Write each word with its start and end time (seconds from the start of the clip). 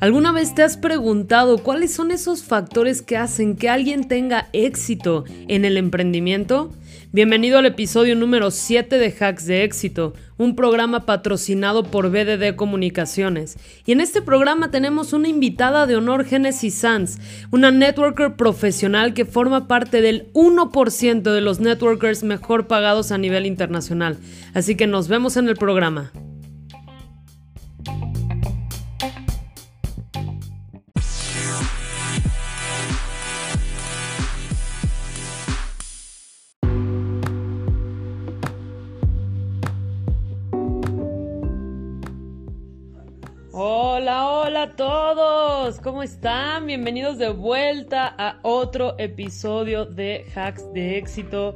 ¿Alguna 0.00 0.32
vez 0.32 0.54
te 0.54 0.62
has 0.62 0.78
preguntado 0.78 1.62
cuáles 1.62 1.92
son 1.92 2.10
esos 2.10 2.42
factores 2.42 3.02
que 3.02 3.18
hacen 3.18 3.54
que 3.54 3.68
alguien 3.68 4.08
tenga 4.08 4.48
éxito 4.54 5.24
en 5.46 5.66
el 5.66 5.76
emprendimiento? 5.76 6.72
Bienvenido 7.12 7.58
al 7.58 7.66
episodio 7.66 8.14
número 8.14 8.52
7 8.52 8.96
de 8.96 9.12
Hacks 9.18 9.44
de 9.44 9.64
Éxito, 9.64 10.14
un 10.38 10.54
programa 10.54 11.06
patrocinado 11.06 11.82
por 11.82 12.08
BDD 12.08 12.54
Comunicaciones. 12.54 13.58
Y 13.84 13.90
en 13.90 14.00
este 14.00 14.22
programa 14.22 14.70
tenemos 14.70 15.12
una 15.12 15.26
invitada 15.26 15.88
de 15.88 15.96
honor, 15.96 16.24
Genesis 16.24 16.74
Sanz, 16.76 17.18
una 17.50 17.72
networker 17.72 18.36
profesional 18.36 19.12
que 19.12 19.24
forma 19.24 19.66
parte 19.66 20.00
del 20.02 20.32
1% 20.34 21.22
de 21.32 21.40
los 21.40 21.58
networkers 21.58 22.22
mejor 22.22 22.68
pagados 22.68 23.10
a 23.10 23.18
nivel 23.18 23.44
internacional. 23.44 24.16
Así 24.54 24.76
que 24.76 24.86
nos 24.86 25.08
vemos 25.08 25.36
en 25.36 25.48
el 25.48 25.56
programa. 25.56 26.12
Hola, 44.60 44.72
a 44.72 44.76
todos, 44.76 45.80
¿cómo 45.80 46.02
están? 46.02 46.66
Bienvenidos 46.66 47.16
de 47.16 47.30
vuelta 47.30 48.14
a 48.18 48.40
otro 48.42 48.94
episodio 48.98 49.86
de 49.86 50.26
Hacks 50.34 50.70
de 50.74 50.98
Éxito. 50.98 51.54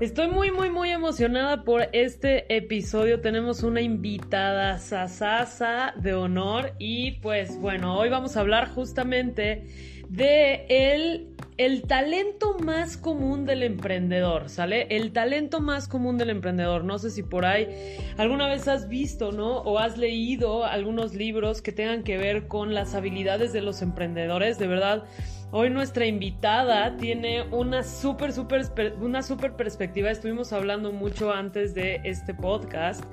Estoy 0.00 0.28
muy, 0.28 0.50
muy, 0.50 0.68
muy 0.68 0.90
emocionada 0.90 1.64
por 1.64 1.88
este 1.92 2.54
episodio. 2.54 3.22
Tenemos 3.22 3.62
una 3.62 3.80
invitada 3.80 4.78
sasasa 4.78 5.94
de 5.96 6.12
honor 6.12 6.74
y 6.78 7.12
pues 7.22 7.58
bueno, 7.58 7.96
hoy 7.96 8.10
vamos 8.10 8.36
a 8.36 8.40
hablar 8.40 8.68
justamente 8.68 9.68
de 10.10 10.66
el, 10.68 11.35
el 11.58 11.82
talento 11.82 12.58
más 12.58 12.96
común 12.96 13.46
del 13.46 13.62
emprendedor, 13.62 14.48
¿sale? 14.48 14.86
El 14.90 15.12
talento 15.12 15.60
más 15.60 15.88
común 15.88 16.18
del 16.18 16.30
emprendedor. 16.30 16.84
No 16.84 16.98
sé 16.98 17.10
si 17.10 17.22
por 17.22 17.46
ahí 17.46 17.96
alguna 18.18 18.46
vez 18.46 18.68
has 18.68 18.88
visto, 18.88 19.32
¿no? 19.32 19.58
O 19.58 19.78
has 19.78 19.96
leído 19.96 20.64
algunos 20.64 21.14
libros 21.14 21.62
que 21.62 21.72
tengan 21.72 22.02
que 22.02 22.18
ver 22.18 22.46
con 22.46 22.74
las 22.74 22.94
habilidades 22.94 23.52
de 23.52 23.62
los 23.62 23.82
emprendedores. 23.82 24.58
De 24.58 24.66
verdad, 24.66 25.04
Hoy 25.52 25.70
nuestra 25.70 26.04
invitada 26.06 26.96
tiene 26.96 27.42
una 27.42 27.84
súper, 27.84 28.32
súper, 28.32 28.94
una 29.00 29.22
súper 29.22 29.52
perspectiva. 29.54 30.10
Estuvimos 30.10 30.52
hablando 30.52 30.90
mucho 30.90 31.32
antes 31.32 31.72
de 31.72 32.00
este 32.02 32.34
podcast 32.34 33.04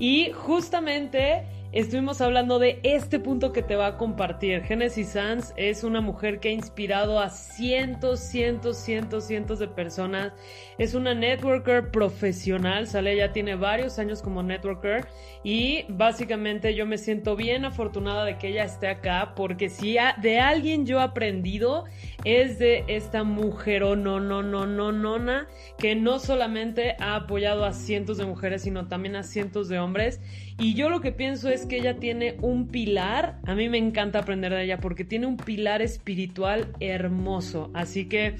y 0.00 0.32
justamente 0.32 1.46
estuvimos 1.72 2.20
hablando 2.20 2.58
de 2.58 2.80
este 2.82 3.18
punto 3.18 3.52
que 3.52 3.62
te 3.62 3.76
va 3.76 3.86
a 3.88 3.96
compartir. 3.96 4.62
Genesis 4.62 5.10
Sanz 5.10 5.52
es 5.56 5.84
una 5.84 6.00
mujer 6.00 6.40
que 6.40 6.48
ha 6.48 6.52
inspirado 6.52 7.20
a 7.20 7.30
cientos, 7.30 8.20
cientos, 8.20 8.76
cientos, 8.76 9.24
cientos 9.24 9.58
de 9.58 9.68
personas. 9.68 10.32
Es 10.78 10.94
una 10.94 11.14
networker 11.14 11.90
profesional, 11.90 12.86
sale, 12.86 13.16
ya 13.16 13.32
tiene 13.32 13.56
varios 13.56 13.98
años 13.98 14.22
como 14.22 14.42
networker 14.42 15.06
y 15.42 15.84
básicamente 15.88 16.74
yo 16.74 16.86
me 16.86 16.98
siento 16.98 17.36
bien 17.36 17.64
afortunada 17.64 18.24
de 18.24 18.36
que 18.36 18.48
ella 18.48 18.64
esté 18.64 18.88
acá 18.88 19.32
porque 19.36 19.68
si 19.68 19.96
de 20.20 20.40
alguien 20.40 20.86
yo 20.86 20.98
he 20.98 21.02
aprendido 21.02 21.84
es 22.24 22.58
de 22.58 22.84
esta 22.88 23.22
mujer 23.22 23.84
o 23.84 23.94
no, 23.94 24.18
no, 24.18 24.42
no, 24.42 24.66
no, 24.66 24.92
nona 24.92 25.46
que 25.78 25.94
no 25.94 26.18
solamente 26.18 26.96
ha 26.98 27.14
apoyado 27.14 27.64
a 27.64 27.72
cientos 27.72 28.18
de 28.18 28.26
mujeres 28.26 28.62
sino 28.62 28.88
también 28.88 29.16
a 29.16 29.22
cientos 29.22 29.68
de 29.68 29.78
hombres 29.78 30.20
y 30.58 30.74
yo 30.74 30.88
lo 30.88 31.00
que 31.00 31.12
pienso 31.12 31.50
es 31.50 31.66
que 31.66 31.76
ella 31.76 31.96
tiene 31.96 32.36
un 32.40 32.68
pilar, 32.68 33.40
a 33.46 33.54
mí 33.54 33.68
me 33.68 33.78
encanta 33.78 34.20
aprender 34.20 34.52
de 34.52 34.64
ella 34.64 34.78
porque 34.78 35.04
tiene 35.04 35.26
un 35.26 35.36
pilar 35.36 35.82
espiritual 35.82 36.72
hermoso. 36.80 37.70
Así 37.74 38.08
que 38.08 38.36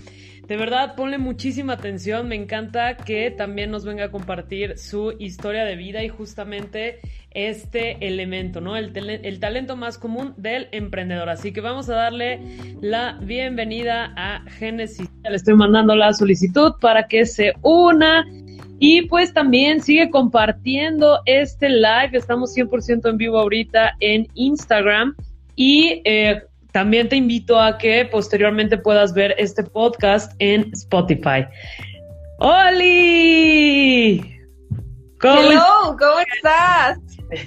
de 0.47 0.57
verdad 0.57 0.95
ponle 0.95 1.19
muchísima 1.19 1.75
atención, 1.75 2.29
me 2.29 2.37
encanta 2.37 2.97
que 2.97 3.31
también 3.31 3.71
nos 3.71 3.85
venga 3.85 4.05
a 4.05 4.11
compartir 4.11 4.79
su 4.79 5.13
historia 5.19 5.65
de 5.65 5.77
vida 5.77 6.05
y 6.05 6.09
justamente 6.09 7.01
este 7.33 8.07
elemento, 8.07 8.63
¿no? 8.63 8.77
El, 8.77 8.97
el, 8.97 9.41
talento 9.41 9.77
más 9.77 9.99
común 9.99 10.33
del 10.39 10.69
emprendedor. 10.73 11.29
Así 11.29 11.53
que 11.53 11.61
vamos 11.61 11.91
a 11.91 11.97
darle 11.97 12.41
la 12.81 13.19
bienvenida 13.23 14.15
a 14.17 14.43
Genesis. 14.53 15.11
Le 15.29 15.37
estoy 15.37 15.55
mandando 15.55 15.95
la 15.95 16.15
solicitud 16.15 16.73
para 16.81 17.09
que 17.09 17.27
se 17.27 17.53
una 17.61 18.25
y 18.79 19.03
pues 19.03 19.33
también 19.33 19.81
sigue 19.81 20.11
compartiendo 20.11 21.21
este 21.25 21.69
live. 21.69 22.11
Estamos 22.13 22.55
100% 22.55 23.09
en 23.09 23.17
vivo 23.17 23.39
ahorita 23.39 23.95
en 24.01 24.29
Instagram. 24.35 25.15
Y 25.55 26.03
eh, 26.05 26.43
también 26.73 27.09
te 27.09 27.17
invito 27.17 27.59
a 27.59 27.79
que 27.79 28.05
posteriormente 28.05 28.77
puedas 28.77 29.15
ver 29.15 29.35
este 29.39 29.63
podcast 29.63 30.33
en 30.39 30.71
Spotify. 30.75 31.47
¡Holi! 32.39 34.21
¿Cómo 35.21 35.41
Hello, 35.41 35.97
¿cómo 35.99 36.19
estás? 36.35 36.99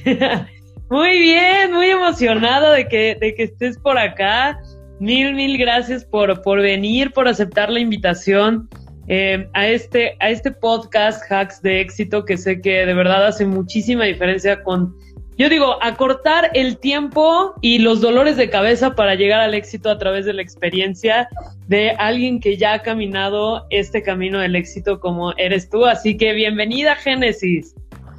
muy 0.89 1.19
bien, 1.19 1.71
muy 1.71 1.89
emocionado 1.89 2.71
de 2.71 2.87
que, 2.87 3.15
de 3.21 3.35
que 3.35 3.43
estés 3.43 3.77
por 3.77 3.99
acá. 3.99 4.59
Mil, 4.99 5.35
mil 5.35 5.59
gracias 5.59 6.03
por, 6.03 6.41
por 6.41 6.59
venir, 6.59 7.11
por 7.11 7.27
aceptar 7.27 7.69
la 7.69 7.79
invitación. 7.79 8.67
Eh, 9.11 9.49
a, 9.53 9.67
este, 9.67 10.15
a 10.19 10.29
este 10.29 10.51
podcast 10.51 11.23
Hacks 11.31 11.63
de 11.63 11.81
éxito 11.81 12.25
que 12.25 12.37
sé 12.37 12.61
que 12.61 12.85
de 12.85 12.93
verdad 12.93 13.25
hace 13.25 13.43
muchísima 13.43 14.03
diferencia 14.03 14.61
con, 14.61 14.95
yo 15.35 15.49
digo, 15.49 15.81
acortar 15.81 16.51
el 16.53 16.77
tiempo 16.77 17.55
y 17.59 17.79
los 17.79 18.01
dolores 18.01 18.37
de 18.37 18.51
cabeza 18.51 18.93
para 18.93 19.15
llegar 19.15 19.39
al 19.39 19.55
éxito 19.55 19.89
a 19.89 19.97
través 19.97 20.25
de 20.25 20.33
la 20.33 20.43
experiencia 20.43 21.27
de 21.67 21.89
alguien 21.97 22.39
que 22.39 22.55
ya 22.55 22.73
ha 22.73 22.83
caminado 22.83 23.65
este 23.71 24.03
camino 24.03 24.37
del 24.37 24.55
éxito 24.55 24.99
como 24.99 25.33
eres 25.37 25.71
tú. 25.71 25.87
Así 25.87 26.15
que 26.15 26.33
bienvenida, 26.33 26.95
Génesis. 26.95 27.73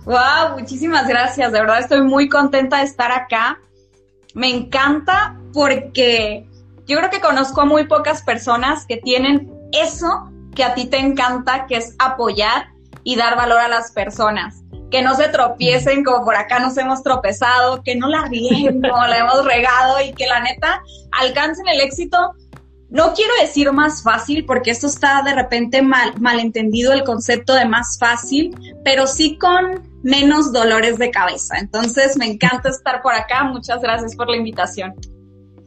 Wow, 0.07 0.59
muchísimas 0.59 1.07
gracias. 1.07 1.53
De 1.53 1.61
verdad 1.61 1.79
estoy 1.79 2.03
muy 2.03 2.29
contenta 2.29 2.79
de 2.79 2.85
estar 2.85 3.13
acá. 3.13 3.61
Me 4.35 4.49
encanta 4.49 5.39
porque 5.53 6.49
yo 6.89 6.99
creo 6.99 7.11
que 7.11 7.21
conozco 7.21 7.61
a 7.61 7.65
muy 7.65 7.87
pocas 7.87 8.23
personas 8.23 8.87
que 8.87 8.97
tienen 8.97 9.53
eso 9.71 10.33
que 10.55 10.65
a 10.65 10.75
ti 10.75 10.87
te 10.87 10.99
encanta, 10.99 11.67
que 11.67 11.77
es 11.77 11.95
apoyar 11.99 12.69
y 13.05 13.17
dar 13.17 13.37
valor 13.37 13.59
a 13.59 13.69
las 13.69 13.93
personas. 13.93 14.63
Que 14.91 15.03
no 15.03 15.15
se 15.15 15.29
tropiecen 15.29 16.05
como 16.05 16.25
por 16.25 16.35
acá 16.35 16.59
nos 16.59 16.77
hemos 16.77 17.03
tropezado, 17.03 17.83
que 17.83 17.95
no 17.95 18.09
la 18.09 18.23
rieguen 18.27 18.83
como 18.89 19.07
la 19.07 19.19
hemos 19.19 19.45
regado 19.45 20.01
y 20.01 20.13
que 20.13 20.27
la 20.27 20.41
neta 20.41 20.83
alcancen 21.13 21.69
el 21.69 21.81
éxito. 21.81 22.35
No 22.89 23.15
quiero 23.15 23.33
decir 23.41 23.71
más 23.71 24.03
fácil 24.03 24.45
porque 24.45 24.73
esto 24.73 24.89
está 24.89 25.23
de 25.23 25.33
repente 25.33 25.81
mal, 25.81 26.13
malentendido 26.21 26.93
el 26.93 27.05
concepto 27.05 27.55
de 27.55 27.65
más 27.65 27.99
fácil, 28.01 28.57
pero 28.85 29.07
sí 29.07 29.39
con 29.39 29.89
menos 30.03 30.53
dolores 30.53 30.99
de 30.99 31.13
cabeza. 31.13 31.59
Entonces 31.59 32.17
me 32.17 32.27
encanta 32.27 32.69
estar 32.69 33.01
por 33.01 33.15
acá. 33.15 33.45
Muchas 33.45 33.81
gracias 33.81 34.17
por 34.17 34.29
la 34.29 34.37
invitación. 34.37 34.95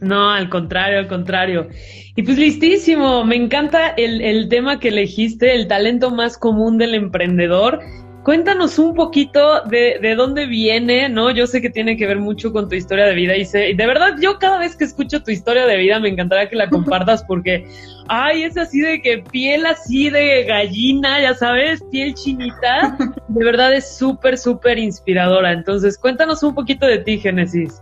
No, 0.04 0.32
al 0.32 0.50
contrario, 0.50 1.00
al 1.00 1.08
contrario. 1.08 1.68
Y 2.16 2.24
pues 2.24 2.38
listísimo, 2.38 3.24
me 3.24 3.36
encanta 3.36 3.90
el, 3.90 4.22
el, 4.22 4.50
tema 4.50 4.80
que 4.80 4.90
elegiste, 4.90 5.56
el 5.56 5.68
talento 5.68 6.12
más 6.12 6.38
común 6.38 6.78
del 6.78 6.94
emprendedor. 6.94 7.80
Cuéntanos 8.24 8.80
un 8.80 8.94
poquito 8.94 9.62
de, 9.64 9.98
de, 10.02 10.16
dónde 10.16 10.46
viene, 10.46 11.10
¿no? 11.10 11.32
Yo 11.32 11.48
sé 11.48 11.62
que 11.62 11.70
tiene 11.70 11.98
que 11.98 12.08
ver 12.08 12.20
mucho 12.20 12.54
con 12.54 12.70
tu 12.70 12.76
historia 12.76 13.06
de 13.06 13.16
vida 13.16 13.36
y 13.36 13.46
sé, 13.46 13.74
de 13.76 13.86
verdad 13.86 14.16
yo 14.22 14.40
cada 14.40 14.60
vez 14.60 14.78
que 14.78 14.86
escucho 14.86 15.24
tu 15.24 15.32
historia 15.32 15.66
de 15.66 15.76
vida 15.76 16.00
me 16.00 16.08
encantaría 16.08 16.48
que 16.48 16.56
la 16.56 16.70
compartas 16.70 17.24
porque, 17.28 17.66
ay, 18.08 18.44
es 18.44 18.58
así 18.58 18.80
de 18.80 19.02
que 19.02 19.24
piel 19.30 19.66
así 19.66 20.10
de 20.10 20.44
gallina, 20.46 21.22
ya 21.22 21.34
sabes, 21.34 21.84
piel 21.92 22.14
chinita, 22.14 22.98
de 23.28 23.44
verdad 23.44 23.74
es 23.74 23.98
súper, 23.98 24.38
súper 24.38 24.78
inspiradora. 24.78 25.52
Entonces, 25.52 25.98
cuéntanos 25.98 26.44
un 26.44 26.56
poquito 26.56 26.86
de 26.86 27.00
ti, 27.00 27.18
Génesis. 27.18 27.82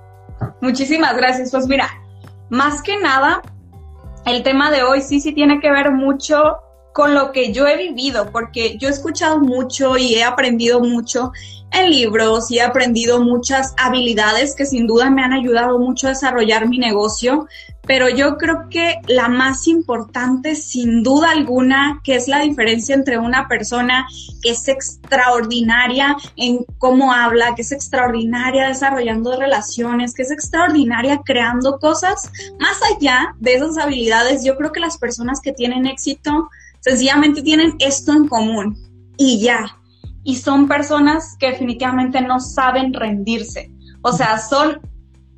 Muchísimas 0.60 1.16
gracias. 1.18 1.52
Pues 1.52 1.68
mira, 1.68 1.88
más 2.52 2.84
que 2.84 3.00
nada, 3.00 3.42
el 4.26 4.44
tema 4.44 4.72
de 4.72 4.84
hoy 4.84 5.02
sí, 5.02 5.22
sí 5.22 5.32
tiene 5.32 5.62
que 5.62 5.72
ver 5.72 5.92
mucho 5.94 6.58
con 6.94 7.14
lo 7.14 7.32
que 7.32 7.54
yo 7.54 7.68
he 7.68 7.78
vivido, 7.78 8.32
porque 8.32 8.78
yo 8.78 8.88
he 8.88 8.92
escuchado 8.92 9.40
mucho 9.40 9.98
y 9.98 10.16
he 10.16 10.24
aprendido 10.24 10.80
mucho 10.80 11.32
en 11.72 11.90
libros 11.90 12.52
y 12.52 12.58
he 12.58 12.62
aprendido 12.62 13.22
muchas 13.22 13.74
habilidades 13.78 14.56
que 14.56 14.66
sin 14.66 14.88
duda 14.88 15.10
me 15.10 15.24
han 15.24 15.34
ayudado 15.34 15.80
mucho 15.80 16.08
a 16.08 16.12
desarrollar 16.12 16.68
mi 16.68 16.78
negocio, 16.78 17.48
pero 17.88 18.10
yo 18.10 18.38
creo 18.38 18.68
que 18.70 19.00
la 19.08 19.28
más 19.28 19.68
importante, 19.68 20.56
sin 20.56 21.02
duda 21.02 21.32
alguna, 21.32 22.02
que 22.04 22.16
es 22.16 22.28
la 22.28 22.40
diferencia 22.40 22.94
entre 22.94 23.18
una 23.18 23.48
persona 23.48 24.06
que 24.42 24.52
es 24.52 24.68
extraordinaria 24.68 26.16
en 26.36 26.66
cómo 26.78 27.14
habla, 27.14 27.56
que 27.56 27.64
es 27.64 27.72
extraordinaria 27.72 28.68
desarrollando 28.68 29.38
relaciones, 29.38 30.14
que 30.14 30.24
es 30.24 30.32
extraordinaria 30.32 31.22
creando 31.26 31.80
cosas, 31.80 32.32
más 32.60 32.78
allá 32.96 33.34
de 33.40 33.56
esas 33.56 33.78
habilidades, 33.78 34.44
yo 34.44 34.58
creo 34.58 34.72
que 34.72 34.80
las 34.80 34.98
personas 34.98 35.40
que 35.42 35.54
tienen 35.54 35.86
éxito 35.86 36.50
sencillamente 36.82 37.42
tienen 37.42 37.76
esto 37.80 38.12
en 38.12 38.28
común 38.28 38.78
y 39.18 39.40
ya. 39.40 39.78
y 40.24 40.36
son 40.36 40.68
personas 40.68 41.36
que 41.40 41.48
definitivamente 41.52 42.22
no 42.22 42.40
saben 42.40 42.94
rendirse. 42.94 43.72
O 44.04 44.12
sea, 44.12 44.38
son 44.38 44.80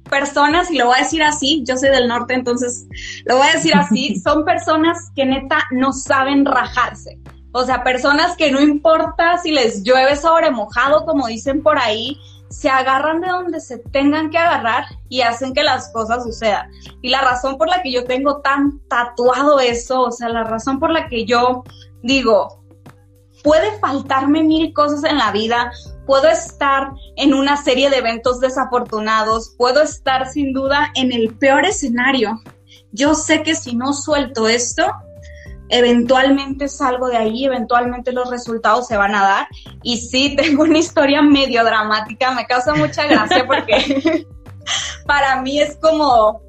personas, 0.09 0.69
y 0.71 0.77
lo 0.77 0.87
voy 0.87 0.95
a 0.99 1.03
decir 1.03 1.23
así, 1.23 1.63
yo 1.65 1.77
soy 1.77 1.89
del 1.89 2.07
norte, 2.07 2.33
entonces 2.33 2.85
lo 3.25 3.37
voy 3.37 3.47
a 3.47 3.53
decir 3.53 3.73
así, 3.75 4.19
son 4.23 4.43
personas 4.43 5.09
que 5.15 5.25
neta 5.25 5.59
no 5.71 5.93
saben 5.93 6.45
rajarse. 6.45 7.19
O 7.53 7.63
sea, 7.63 7.83
personas 7.83 8.35
que 8.35 8.51
no 8.51 8.59
importa 8.59 9.37
si 9.37 9.51
les 9.51 9.83
llueve 9.83 10.15
sobre 10.15 10.49
mojado, 10.51 11.05
como 11.05 11.27
dicen 11.27 11.61
por 11.61 11.77
ahí, 11.77 12.17
se 12.53 12.69
agarran 12.69 13.19
de 13.19 13.29
donde 13.29 13.59
se 13.59 13.79
tengan 13.79 14.29
que 14.29 14.37
agarrar 14.37 14.85
y 15.09 15.21
hacen 15.21 15.53
que 15.53 15.63
las 15.63 15.91
cosas 15.91 16.23
sucedan. 16.23 16.69
Y 17.01 17.09
la 17.09 17.21
razón 17.21 17.57
por 17.57 17.67
la 17.67 17.81
que 17.81 17.91
yo 17.91 18.05
tengo 18.05 18.41
tan 18.41 18.79
tatuado 18.87 19.59
eso, 19.59 20.01
o 20.01 20.11
sea, 20.11 20.29
la 20.29 20.43
razón 20.43 20.79
por 20.79 20.91
la 20.91 21.07
que 21.07 21.25
yo 21.25 21.63
digo, 22.03 22.63
puede 23.43 23.77
faltarme 23.79 24.43
mil 24.43 24.71
cosas 24.71 25.03
en 25.03 25.17
la 25.17 25.31
vida, 25.31 25.71
puedo 26.05 26.29
estar 26.29 26.91
en 27.15 27.33
una 27.33 27.57
serie 27.57 27.89
de 27.89 27.97
eventos 27.97 28.39
desafortunados, 28.39 29.55
puedo 29.57 29.81
estar 29.81 30.27
sin 30.29 30.53
duda 30.53 30.91
en 30.93 31.11
el 31.11 31.35
peor 31.35 31.65
escenario. 31.65 32.39
Yo 32.91 33.15
sé 33.15 33.41
que 33.41 33.55
si 33.55 33.75
no 33.75 33.93
suelto 33.93 34.47
esto, 34.47 34.85
eventualmente 35.73 36.67
salgo 36.67 37.07
de 37.07 37.17
ahí, 37.17 37.45
eventualmente 37.45 38.11
los 38.11 38.29
resultados 38.29 38.87
se 38.87 38.95
van 38.95 39.15
a 39.15 39.23
dar. 39.23 39.47
Y 39.81 39.97
sí, 39.97 40.35
tengo 40.37 40.63
una 40.63 40.77
historia 40.77 41.21
medio 41.21 41.63
dramática, 41.63 42.31
me 42.31 42.45
causa 42.45 42.75
mucha 42.75 43.05
gracia 43.05 43.45
porque 43.47 44.27
para 45.07 45.41
mí 45.41 45.59
es 45.59 45.75
como, 45.77 46.41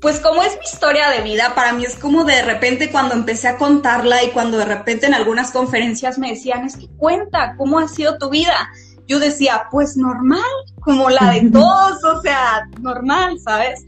pues 0.00 0.20
como 0.20 0.42
es 0.42 0.58
mi 0.58 0.64
historia 0.64 1.10
de 1.10 1.20
vida, 1.20 1.54
para 1.54 1.74
mí 1.74 1.84
es 1.84 1.96
como 1.96 2.24
de 2.24 2.42
repente 2.42 2.90
cuando 2.90 3.14
empecé 3.14 3.48
a 3.48 3.58
contarla 3.58 4.24
y 4.24 4.30
cuando 4.30 4.56
de 4.56 4.64
repente 4.64 5.06
en 5.06 5.14
algunas 5.14 5.50
conferencias 5.50 6.18
me 6.18 6.30
decían, 6.30 6.64
es 6.64 6.76
que 6.76 6.88
cuenta, 6.96 7.54
¿cómo 7.58 7.78
ha 7.78 7.88
sido 7.88 8.16
tu 8.16 8.30
vida? 8.30 8.70
Yo 9.06 9.18
decía, 9.18 9.64
pues 9.70 9.96
normal, 9.96 10.40
como 10.80 11.10
la 11.10 11.32
de 11.32 11.50
todos, 11.50 12.02
o 12.04 12.22
sea, 12.22 12.68
normal, 12.80 13.38
¿sabes? 13.40 13.84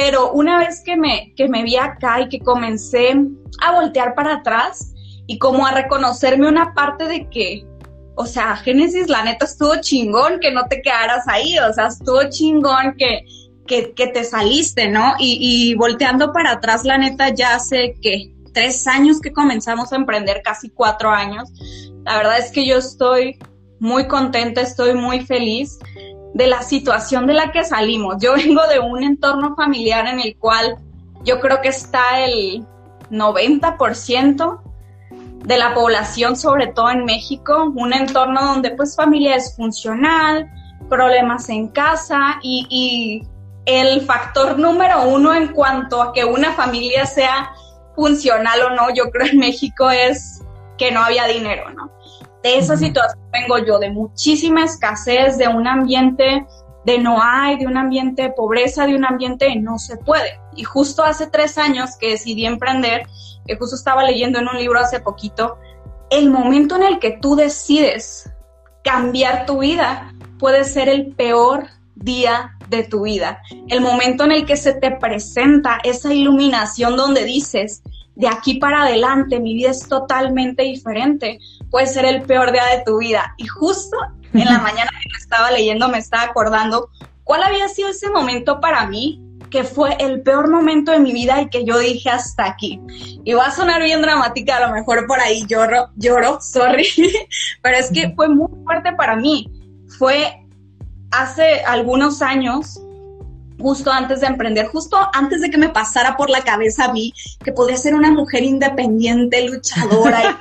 Pero 0.00 0.30
una 0.30 0.58
vez 0.58 0.80
que 0.84 0.96
me, 0.96 1.34
que 1.34 1.48
me 1.48 1.64
vi 1.64 1.74
acá 1.74 2.20
y 2.20 2.28
que 2.28 2.38
comencé 2.38 3.16
a 3.60 3.72
voltear 3.72 4.14
para 4.14 4.34
atrás 4.34 4.94
y 5.26 5.40
como 5.40 5.66
a 5.66 5.72
reconocerme 5.72 6.46
una 6.46 6.72
parte 6.72 7.06
de 7.06 7.28
que, 7.28 7.66
o 8.14 8.24
sea, 8.24 8.54
Génesis, 8.58 9.08
la 9.08 9.24
neta 9.24 9.44
estuvo 9.44 9.74
chingón 9.80 10.38
que 10.38 10.52
no 10.52 10.66
te 10.66 10.82
quedaras 10.82 11.26
ahí, 11.26 11.58
o 11.58 11.72
sea, 11.72 11.88
estuvo 11.88 12.22
chingón 12.30 12.94
que, 12.96 13.24
que, 13.66 13.92
que 13.94 14.06
te 14.06 14.22
saliste, 14.22 14.88
¿no? 14.88 15.14
Y, 15.18 15.36
y 15.40 15.74
volteando 15.74 16.32
para 16.32 16.52
atrás, 16.52 16.84
la 16.84 16.96
neta, 16.96 17.30
ya 17.34 17.56
hace 17.56 17.96
que 18.00 18.32
tres 18.54 18.86
años 18.86 19.20
que 19.20 19.32
comenzamos 19.32 19.92
a 19.92 19.96
emprender, 19.96 20.42
casi 20.44 20.70
cuatro 20.70 21.10
años. 21.10 21.50
La 22.04 22.18
verdad 22.18 22.38
es 22.38 22.52
que 22.52 22.64
yo 22.64 22.76
estoy 22.76 23.36
muy 23.80 24.06
contenta, 24.06 24.60
estoy 24.60 24.94
muy 24.94 25.26
feliz 25.26 25.76
de 26.34 26.46
la 26.46 26.62
situación 26.62 27.26
de 27.26 27.34
la 27.34 27.52
que 27.52 27.64
salimos. 27.64 28.16
Yo 28.20 28.34
vengo 28.34 28.66
de 28.66 28.78
un 28.80 29.02
entorno 29.02 29.54
familiar 29.56 30.06
en 30.06 30.20
el 30.20 30.36
cual 30.36 30.76
yo 31.24 31.40
creo 31.40 31.60
que 31.60 31.68
está 31.68 32.20
el 32.24 32.66
90% 33.10 34.60
de 35.44 35.58
la 35.58 35.74
población, 35.74 36.36
sobre 36.36 36.68
todo 36.68 36.90
en 36.90 37.04
México, 37.04 37.72
un 37.74 37.92
entorno 37.92 38.42
donde 38.42 38.72
pues 38.72 38.96
familia 38.96 39.36
es 39.36 39.56
funcional, 39.56 40.50
problemas 40.88 41.48
en 41.48 41.68
casa 41.68 42.38
y, 42.42 43.22
el 43.66 44.00
factor 44.00 44.58
número 44.58 45.02
uno 45.02 45.34
en 45.34 45.48
cuanto 45.48 46.00
a 46.00 46.14
que 46.14 46.24
una 46.24 46.52
familia 46.52 47.04
sea 47.04 47.52
funcional 47.94 48.62
o 48.62 48.70
no, 48.70 48.88
yo 48.94 49.10
creo 49.10 49.26
en 49.26 49.36
México 49.38 49.90
es 49.90 50.42
que 50.78 50.90
no 50.90 51.04
había 51.04 51.26
dinero, 51.26 51.68
¿no? 51.74 51.90
De 52.42 52.58
esa 52.58 52.76
situación 52.76 53.18
vengo 53.32 53.58
yo, 53.58 53.78
de 53.78 53.90
muchísima 53.90 54.64
escasez, 54.64 55.38
de 55.38 55.48
un 55.48 55.66
ambiente 55.66 56.46
de 56.84 56.98
no 56.98 57.20
hay, 57.20 57.58
de 57.58 57.66
un 57.66 57.76
ambiente 57.76 58.22
de 58.22 58.30
pobreza, 58.30 58.86
de 58.86 58.94
un 58.94 59.04
ambiente 59.04 59.46
de 59.46 59.56
no 59.56 59.78
se 59.78 59.96
puede. 59.96 60.40
Y 60.56 60.64
justo 60.64 61.04
hace 61.04 61.26
tres 61.26 61.58
años 61.58 61.96
que 61.98 62.10
decidí 62.10 62.46
emprender, 62.46 63.06
que 63.46 63.56
justo 63.56 63.76
estaba 63.76 64.04
leyendo 64.04 64.38
en 64.38 64.48
un 64.48 64.56
libro 64.56 64.78
hace 64.78 65.00
poquito, 65.00 65.58
el 66.10 66.30
momento 66.30 66.76
en 66.76 66.84
el 66.84 66.98
que 66.98 67.18
tú 67.20 67.36
decides 67.36 68.30
cambiar 68.82 69.44
tu 69.44 69.58
vida 69.58 70.14
puede 70.38 70.64
ser 70.64 70.88
el 70.88 71.14
peor 71.14 71.66
día 71.94 72.56
de 72.68 72.84
tu 72.84 73.02
vida. 73.02 73.42
El 73.68 73.80
momento 73.80 74.24
en 74.24 74.32
el 74.32 74.46
que 74.46 74.56
se 74.56 74.72
te 74.72 74.92
presenta 74.92 75.78
esa 75.84 76.14
iluminación 76.14 76.96
donde 76.96 77.24
dices, 77.24 77.82
de 78.18 78.28
aquí 78.28 78.54
para 78.54 78.82
adelante 78.82 79.38
mi 79.38 79.54
vida 79.54 79.70
es 79.70 79.88
totalmente 79.88 80.64
diferente, 80.64 81.38
puede 81.70 81.86
ser 81.86 82.04
el 82.04 82.22
peor 82.22 82.52
día 82.52 82.64
de 82.76 82.82
tu 82.84 82.98
vida. 82.98 83.34
Y 83.38 83.46
justo 83.46 83.96
en 84.34 84.44
la 84.44 84.58
mañana 84.62 84.90
que 84.90 85.18
estaba 85.18 85.50
leyendo 85.50 85.88
me 85.88 85.98
estaba 85.98 86.24
acordando 86.24 86.90
cuál 87.24 87.44
había 87.44 87.68
sido 87.68 87.88
ese 87.88 88.10
momento 88.10 88.60
para 88.60 88.86
mí 88.86 89.22
que 89.50 89.64
fue 89.64 89.96
el 90.00 90.20
peor 90.22 90.50
momento 90.50 90.92
de 90.92 90.98
mi 90.98 91.12
vida 91.12 91.40
y 91.40 91.48
que 91.48 91.64
yo 91.64 91.78
dije 91.78 92.10
hasta 92.10 92.44
aquí. 92.44 92.80
Y 93.24 93.32
va 93.32 93.46
a 93.46 93.50
sonar 93.50 93.82
bien 93.82 94.02
dramática, 94.02 94.56
a 94.56 94.66
lo 94.66 94.74
mejor 94.74 95.06
por 95.06 95.20
ahí 95.20 95.46
lloro, 95.46 95.88
lloro, 95.96 96.38
sorry, 96.40 96.86
pero 97.62 97.76
es 97.78 97.90
que 97.90 98.12
fue 98.14 98.28
muy 98.28 98.48
fuerte 98.64 98.92
para 98.92 99.16
mí. 99.16 99.50
Fue 99.98 100.44
hace 101.10 101.60
algunos 101.64 102.20
años, 102.20 102.78
justo 103.58 103.90
antes 103.90 104.20
de 104.20 104.26
emprender, 104.26 104.66
justo 104.66 104.96
antes 105.12 105.40
de 105.40 105.50
que 105.50 105.58
me 105.58 105.68
pasara 105.68 106.16
por 106.16 106.30
la 106.30 106.42
cabeza, 106.42 106.92
vi 106.92 107.12
que 107.44 107.52
podía 107.52 107.76
ser 107.76 107.94
una 107.94 108.10
mujer 108.10 108.42
independiente, 108.42 109.48
luchadora, 109.48 110.38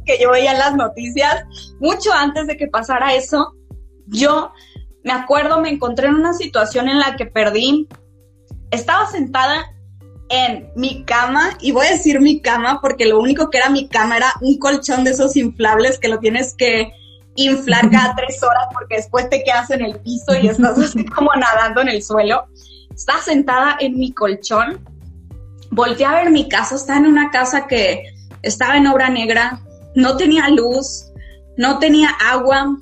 y 0.00 0.04
que 0.04 0.18
yo 0.22 0.30
veía 0.30 0.54
las 0.54 0.74
noticias, 0.74 1.44
mucho 1.80 2.12
antes 2.12 2.46
de 2.46 2.56
que 2.56 2.66
pasara 2.66 3.14
eso, 3.14 3.54
yo 4.06 4.52
me 5.04 5.12
acuerdo, 5.12 5.60
me 5.60 5.70
encontré 5.70 6.08
en 6.08 6.14
una 6.14 6.32
situación 6.32 6.88
en 6.88 6.98
la 6.98 7.16
que 7.16 7.26
perdí, 7.26 7.88
estaba 8.70 9.06
sentada 9.06 9.66
en 10.30 10.70
mi 10.76 11.04
cama, 11.04 11.56
y 11.60 11.72
voy 11.72 11.86
a 11.86 11.92
decir 11.92 12.20
mi 12.20 12.40
cama 12.40 12.80
porque 12.82 13.06
lo 13.06 13.18
único 13.18 13.50
que 13.50 13.58
era 13.58 13.70
mi 13.70 13.88
cama 13.88 14.16
era 14.16 14.32
un 14.40 14.58
colchón 14.58 15.04
de 15.04 15.10
esos 15.10 15.36
inflables 15.36 15.98
que 15.98 16.08
lo 16.08 16.18
tienes 16.18 16.54
que 16.54 16.92
inflar 17.44 17.90
cada 17.90 18.14
tres 18.16 18.42
horas 18.42 18.66
porque 18.72 18.96
después 18.96 19.28
te 19.30 19.42
quedas 19.42 19.70
en 19.70 19.82
el 19.82 19.98
piso 20.00 20.34
y 20.40 20.48
estás 20.48 20.78
así 20.78 21.04
como 21.14 21.30
nadando 21.34 21.80
en 21.80 21.88
el 21.88 22.02
suelo. 22.02 22.46
Estaba 22.94 23.22
sentada 23.22 23.76
en 23.80 23.96
mi 23.96 24.12
colchón, 24.12 24.84
volteé 25.70 26.06
a 26.06 26.14
ver 26.14 26.30
mi 26.30 26.48
casa, 26.48 26.74
estaba 26.74 26.98
en 26.98 27.06
una 27.06 27.30
casa 27.30 27.66
que 27.66 28.02
estaba 28.42 28.76
en 28.76 28.86
obra 28.86 29.08
negra, 29.08 29.60
no 29.94 30.16
tenía 30.16 30.48
luz, 30.48 31.04
no 31.56 31.78
tenía 31.78 32.10
agua, 32.20 32.76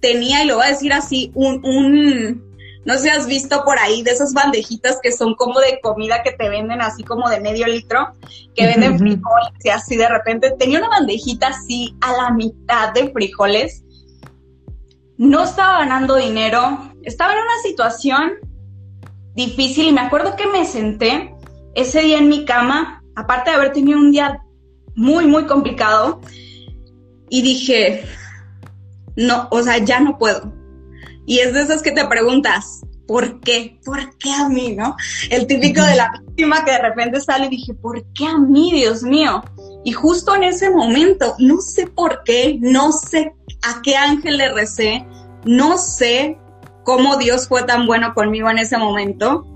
tenía, 0.00 0.42
y 0.42 0.48
lo 0.48 0.56
voy 0.56 0.66
a 0.66 0.70
decir 0.70 0.92
así, 0.92 1.30
un, 1.34 1.64
un, 1.64 2.50
no 2.84 2.94
sé 2.94 3.00
si 3.00 3.08
has 3.10 3.26
visto 3.26 3.62
por 3.64 3.78
ahí 3.78 4.02
de 4.02 4.12
esas 4.12 4.32
bandejitas 4.32 4.98
que 5.02 5.12
son 5.12 5.34
como 5.34 5.60
de 5.60 5.80
comida 5.80 6.22
que 6.22 6.32
te 6.32 6.48
venden 6.48 6.80
así 6.80 7.04
como 7.04 7.28
de 7.28 7.40
medio 7.40 7.66
litro, 7.66 8.12
que 8.54 8.66
venden 8.66 8.98
frijoles 8.98 9.52
y 9.62 9.68
así 9.68 9.96
de 9.96 10.08
repente 10.08 10.52
tenía 10.58 10.78
una 10.78 10.88
bandejita 10.88 11.48
así 11.48 11.94
a 12.00 12.12
la 12.12 12.30
mitad 12.30 12.92
de 12.92 13.10
frijoles 13.12 13.84
no 15.20 15.44
estaba 15.44 15.80
ganando 15.80 16.16
dinero, 16.16 16.94
estaba 17.02 17.34
en 17.34 17.40
una 17.40 17.62
situación 17.62 18.32
difícil 19.34 19.88
y 19.88 19.92
me 19.92 20.00
acuerdo 20.00 20.34
que 20.34 20.46
me 20.46 20.64
senté 20.64 21.34
ese 21.74 22.00
día 22.00 22.16
en 22.16 22.30
mi 22.30 22.46
cama, 22.46 23.04
aparte 23.14 23.50
de 23.50 23.56
haber 23.56 23.74
tenido 23.74 23.98
un 23.98 24.12
día 24.12 24.40
muy, 24.94 25.26
muy 25.26 25.44
complicado, 25.44 26.22
y 27.28 27.42
dije, 27.42 28.02
no, 29.14 29.46
o 29.50 29.62
sea, 29.62 29.76
ya 29.76 30.00
no 30.00 30.16
puedo. 30.16 30.54
Y 31.26 31.40
es 31.40 31.52
de 31.52 31.64
esas 31.64 31.82
que 31.82 31.92
te 31.92 32.06
preguntas, 32.06 32.80
¿por 33.06 33.40
qué? 33.40 33.78
¿Por 33.84 34.16
qué 34.16 34.32
a 34.32 34.48
mí, 34.48 34.74
no? 34.74 34.96
El 35.28 35.46
típico 35.46 35.82
de 35.82 35.96
la 35.96 36.12
víctima 36.18 36.64
que 36.64 36.72
de 36.72 36.78
repente 36.78 37.20
sale 37.20 37.44
y 37.44 37.50
dije, 37.50 37.74
¿por 37.74 38.02
qué 38.14 38.26
a 38.26 38.38
mí, 38.38 38.72
Dios 38.72 39.02
mío? 39.02 39.44
Y 39.84 39.92
justo 39.92 40.34
en 40.34 40.44
ese 40.44 40.70
momento, 40.70 41.34
no 41.38 41.60
sé 41.60 41.88
por 41.88 42.22
qué, 42.24 42.56
no 42.58 42.90
sé 42.92 43.34
a 43.62 43.82
qué 43.82 43.96
ángel 43.96 44.36
le 44.36 44.52
recé, 44.52 45.06
no 45.44 45.78
sé 45.78 46.38
cómo 46.84 47.16
Dios 47.16 47.48
fue 47.48 47.62
tan 47.64 47.86
bueno 47.86 48.14
conmigo 48.14 48.50
en 48.50 48.58
ese 48.58 48.78
momento, 48.78 49.46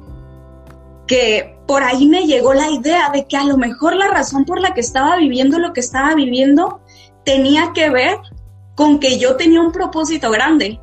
que 1.06 1.56
por 1.66 1.82
ahí 1.82 2.06
me 2.06 2.26
llegó 2.26 2.54
la 2.54 2.70
idea 2.70 3.10
de 3.10 3.26
que 3.26 3.36
a 3.36 3.44
lo 3.44 3.56
mejor 3.56 3.96
la 3.96 4.08
razón 4.08 4.44
por 4.44 4.60
la 4.60 4.74
que 4.74 4.80
estaba 4.80 5.16
viviendo 5.16 5.58
lo 5.58 5.72
que 5.72 5.80
estaba 5.80 6.14
viviendo 6.14 6.80
tenía 7.24 7.72
que 7.74 7.90
ver 7.90 8.18
con 8.74 8.98
que 8.98 9.18
yo 9.18 9.36
tenía 9.36 9.60
un 9.60 9.72
propósito 9.72 10.30
grande 10.30 10.80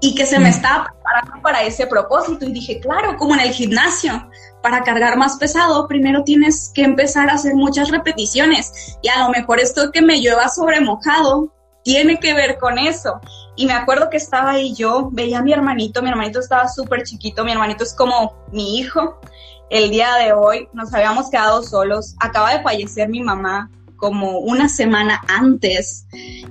y 0.00 0.14
que 0.14 0.26
se 0.26 0.38
me 0.38 0.46
mm. 0.46 0.52
estaba 0.52 0.84
preparando 0.84 1.42
para 1.42 1.62
ese 1.62 1.86
propósito. 1.86 2.46
Y 2.46 2.52
dije, 2.52 2.80
claro, 2.80 3.16
como 3.16 3.34
en 3.34 3.40
el 3.40 3.52
gimnasio, 3.52 4.28
para 4.62 4.82
cargar 4.82 5.16
más 5.16 5.36
pesado, 5.36 5.86
primero 5.86 6.24
tienes 6.24 6.70
que 6.74 6.82
empezar 6.82 7.28
a 7.30 7.34
hacer 7.34 7.54
muchas 7.54 7.90
repeticiones. 7.90 8.98
Y 9.02 9.08
a 9.08 9.24
lo 9.24 9.30
mejor 9.30 9.60
esto 9.60 9.90
que 9.92 10.02
me 10.02 10.20
lleva 10.20 10.48
sobre 10.48 10.80
mojado 10.80 11.52
tiene 11.82 12.18
que 12.18 12.34
ver 12.34 12.58
con 12.58 12.78
eso. 12.78 13.20
Y 13.56 13.66
me 13.66 13.72
acuerdo 13.72 14.10
que 14.10 14.16
estaba 14.16 14.52
ahí 14.52 14.74
yo, 14.74 15.08
veía 15.12 15.38
a 15.38 15.42
mi 15.42 15.52
hermanito, 15.52 16.02
mi 16.02 16.08
hermanito 16.08 16.40
estaba 16.40 16.68
súper 16.68 17.02
chiquito, 17.02 17.44
mi 17.44 17.52
hermanito 17.52 17.84
es 17.84 17.94
como 17.94 18.34
mi 18.52 18.78
hijo. 18.78 19.20
El 19.70 19.90
día 19.90 20.14
de 20.16 20.32
hoy 20.32 20.68
nos 20.72 20.92
habíamos 20.92 21.30
quedado 21.30 21.62
solos, 21.62 22.16
acaba 22.18 22.52
de 22.52 22.62
fallecer 22.62 23.08
mi 23.08 23.22
mamá 23.22 23.70
como 23.96 24.38
una 24.38 24.68
semana 24.68 25.20
antes, 25.28 26.06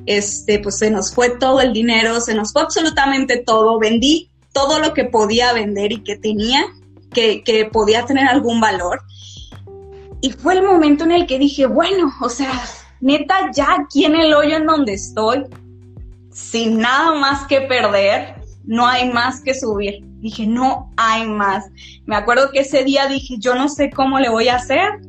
este, 0.06 0.60
pues 0.60 0.78
se 0.78 0.92
nos 0.92 1.14
fue 1.14 1.32
todo 1.32 1.62
el 1.62 1.74
dinero, 1.74 2.22
se 2.22 2.36
nos 2.36 2.54
fue 2.54 2.62
absolutamente 2.62 3.38
todo, 3.38 3.80
vendí 3.80 4.30
todo 4.54 4.80
lo 4.80 4.94
que 4.94 5.06
podía 5.06 5.52
vender 5.52 5.92
y 5.92 6.04
que 6.04 6.16
tenía, 6.16 6.64
que, 7.12 7.44
que 7.44 7.66
podía 7.66 8.06
tener 8.06 8.28
algún 8.28 8.62
valor. 8.62 9.02
Y 10.22 10.32
fue 10.32 10.54
el 10.54 10.64
momento 10.64 11.06
en 11.06 11.12
el 11.12 11.26
que 11.26 11.40
dije, 11.40 11.66
bueno, 11.66 12.14
o 12.22 12.30
sea, 12.30 12.52
neta, 13.02 13.52
ya 13.54 13.78
aquí 13.82 14.06
en 14.06 14.16
el 14.16 14.34
hoyo 14.34 14.58
en 14.58 14.66
donde 14.66 14.94
estoy, 14.94 15.46
sin 16.32 16.80
nada 16.80 17.14
más 17.16 17.46
que 17.48 17.62
perder, 17.62 18.36
no 18.66 18.86
hay 18.86 19.10
más 19.12 19.42
que 19.42 19.54
subir. 19.54 20.04
Dije, 20.20 20.46
no 20.46 20.92
hay 20.98 21.28
más. 21.28 21.66
Me 22.06 22.16
acuerdo 22.16 22.52
que 22.52 22.60
ese 22.60 22.84
día 22.84 23.08
dije, 23.08 23.36
yo 23.40 23.56
no 23.56 23.70
sé 23.70 23.90
cómo 23.90 24.20
le 24.20 24.30
voy 24.30 24.50
a 24.50 24.56
hacer, 24.56 25.00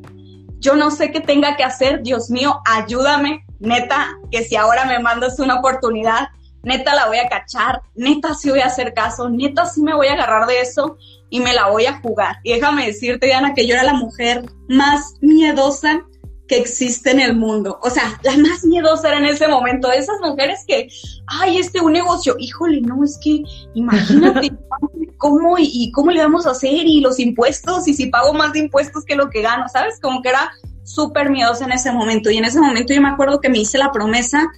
yo 0.59 0.75
no 0.75 0.91
sé 0.91 1.11
qué 1.11 1.19
tenga 1.19 1.55
que 1.57 1.63
hacer, 1.63 2.01
Dios 2.01 2.29
mío, 2.29 2.61
ayúdame, 2.65 3.43
neta, 3.59 4.07
que 4.31 4.43
si 4.43 4.55
ahora 4.55 4.85
me 4.85 4.99
mandas 4.99 5.39
una 5.39 5.59
oportunidad, 5.59 6.29
neta 6.63 6.95
la 6.95 7.07
voy 7.07 7.17
a 7.17 7.29
cachar, 7.29 7.81
neta 7.95 8.33
sí 8.35 8.49
voy 8.49 8.59
a 8.59 8.67
hacer 8.67 8.93
caso, 8.93 9.29
neta 9.29 9.65
sí 9.65 9.81
me 9.81 9.95
voy 9.95 10.07
a 10.07 10.13
agarrar 10.13 10.47
de 10.47 10.61
eso 10.61 10.97
y 11.29 11.39
me 11.39 11.53
la 11.53 11.69
voy 11.69 11.85
a 11.85 11.99
jugar. 11.99 12.37
Y 12.43 12.53
déjame 12.53 12.85
decirte, 12.85 13.27
Diana, 13.27 13.53
que 13.53 13.67
yo 13.67 13.73
era 13.73 13.83
la 13.83 13.93
mujer 13.93 14.45
más 14.67 15.15
miedosa 15.21 16.05
que 16.51 16.57
existe 16.57 17.11
en 17.11 17.21
el 17.21 17.33
mundo. 17.33 17.79
O 17.81 17.89
sea, 17.89 18.19
la 18.23 18.35
más 18.35 18.65
miedosa 18.65 19.07
era 19.07 19.19
en 19.19 19.25
ese 19.25 19.47
momento. 19.47 19.89
Esas 19.89 20.19
mujeres 20.19 20.65
que, 20.67 20.89
ay, 21.25 21.59
este 21.59 21.79
un 21.79 21.93
negocio, 21.93 22.35
híjole, 22.37 22.81
no, 22.81 23.05
es 23.05 23.17
que 23.23 23.41
imagínate 23.73 24.51
cómo 25.17 25.55
y, 25.57 25.89
cómo 25.93 26.11
le 26.11 26.21
vamos 26.21 26.45
a 26.45 26.51
hacer 26.51 26.85
y 26.85 26.99
los 26.99 27.19
impuestos 27.19 27.87
y 27.87 27.93
si 27.93 28.07
pago 28.07 28.33
más 28.33 28.51
de 28.51 28.59
impuestos 28.59 29.05
que 29.05 29.15
lo 29.15 29.29
que 29.29 29.41
gano, 29.41 29.69
¿sabes? 29.69 29.97
Como 30.01 30.21
que 30.21 30.27
era 30.27 30.51
súper 30.83 31.29
miedosa 31.29 31.63
en 31.63 31.71
ese 31.71 31.93
momento. 31.93 32.29
Y 32.29 32.37
en 32.37 32.43
ese 32.43 32.59
momento 32.59 32.93
yo 32.93 33.01
me 33.01 33.07
acuerdo 33.07 33.39
que 33.39 33.47
me 33.47 33.59
hice 33.59 33.77
la 33.77 33.93
promesa 33.93 34.51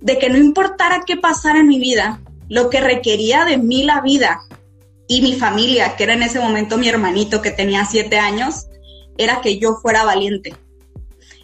de 0.00 0.18
que 0.18 0.30
no 0.30 0.38
importara 0.38 1.04
qué 1.06 1.18
pasara 1.18 1.60
en 1.60 1.68
mi 1.68 1.78
vida, 1.78 2.20
lo 2.48 2.68
que 2.68 2.80
requería 2.80 3.44
de 3.44 3.58
mí 3.58 3.84
la 3.84 4.00
vida 4.00 4.40
y 5.06 5.22
mi 5.22 5.34
familia, 5.34 5.94
que 5.94 6.02
era 6.02 6.14
en 6.14 6.24
ese 6.24 6.40
momento 6.40 6.78
mi 6.78 6.88
hermanito 6.88 7.40
que 7.42 7.52
tenía 7.52 7.84
siete 7.84 8.18
años, 8.18 8.66
era 9.16 9.40
que 9.40 9.60
yo 9.60 9.76
fuera 9.76 10.02
valiente 10.02 10.56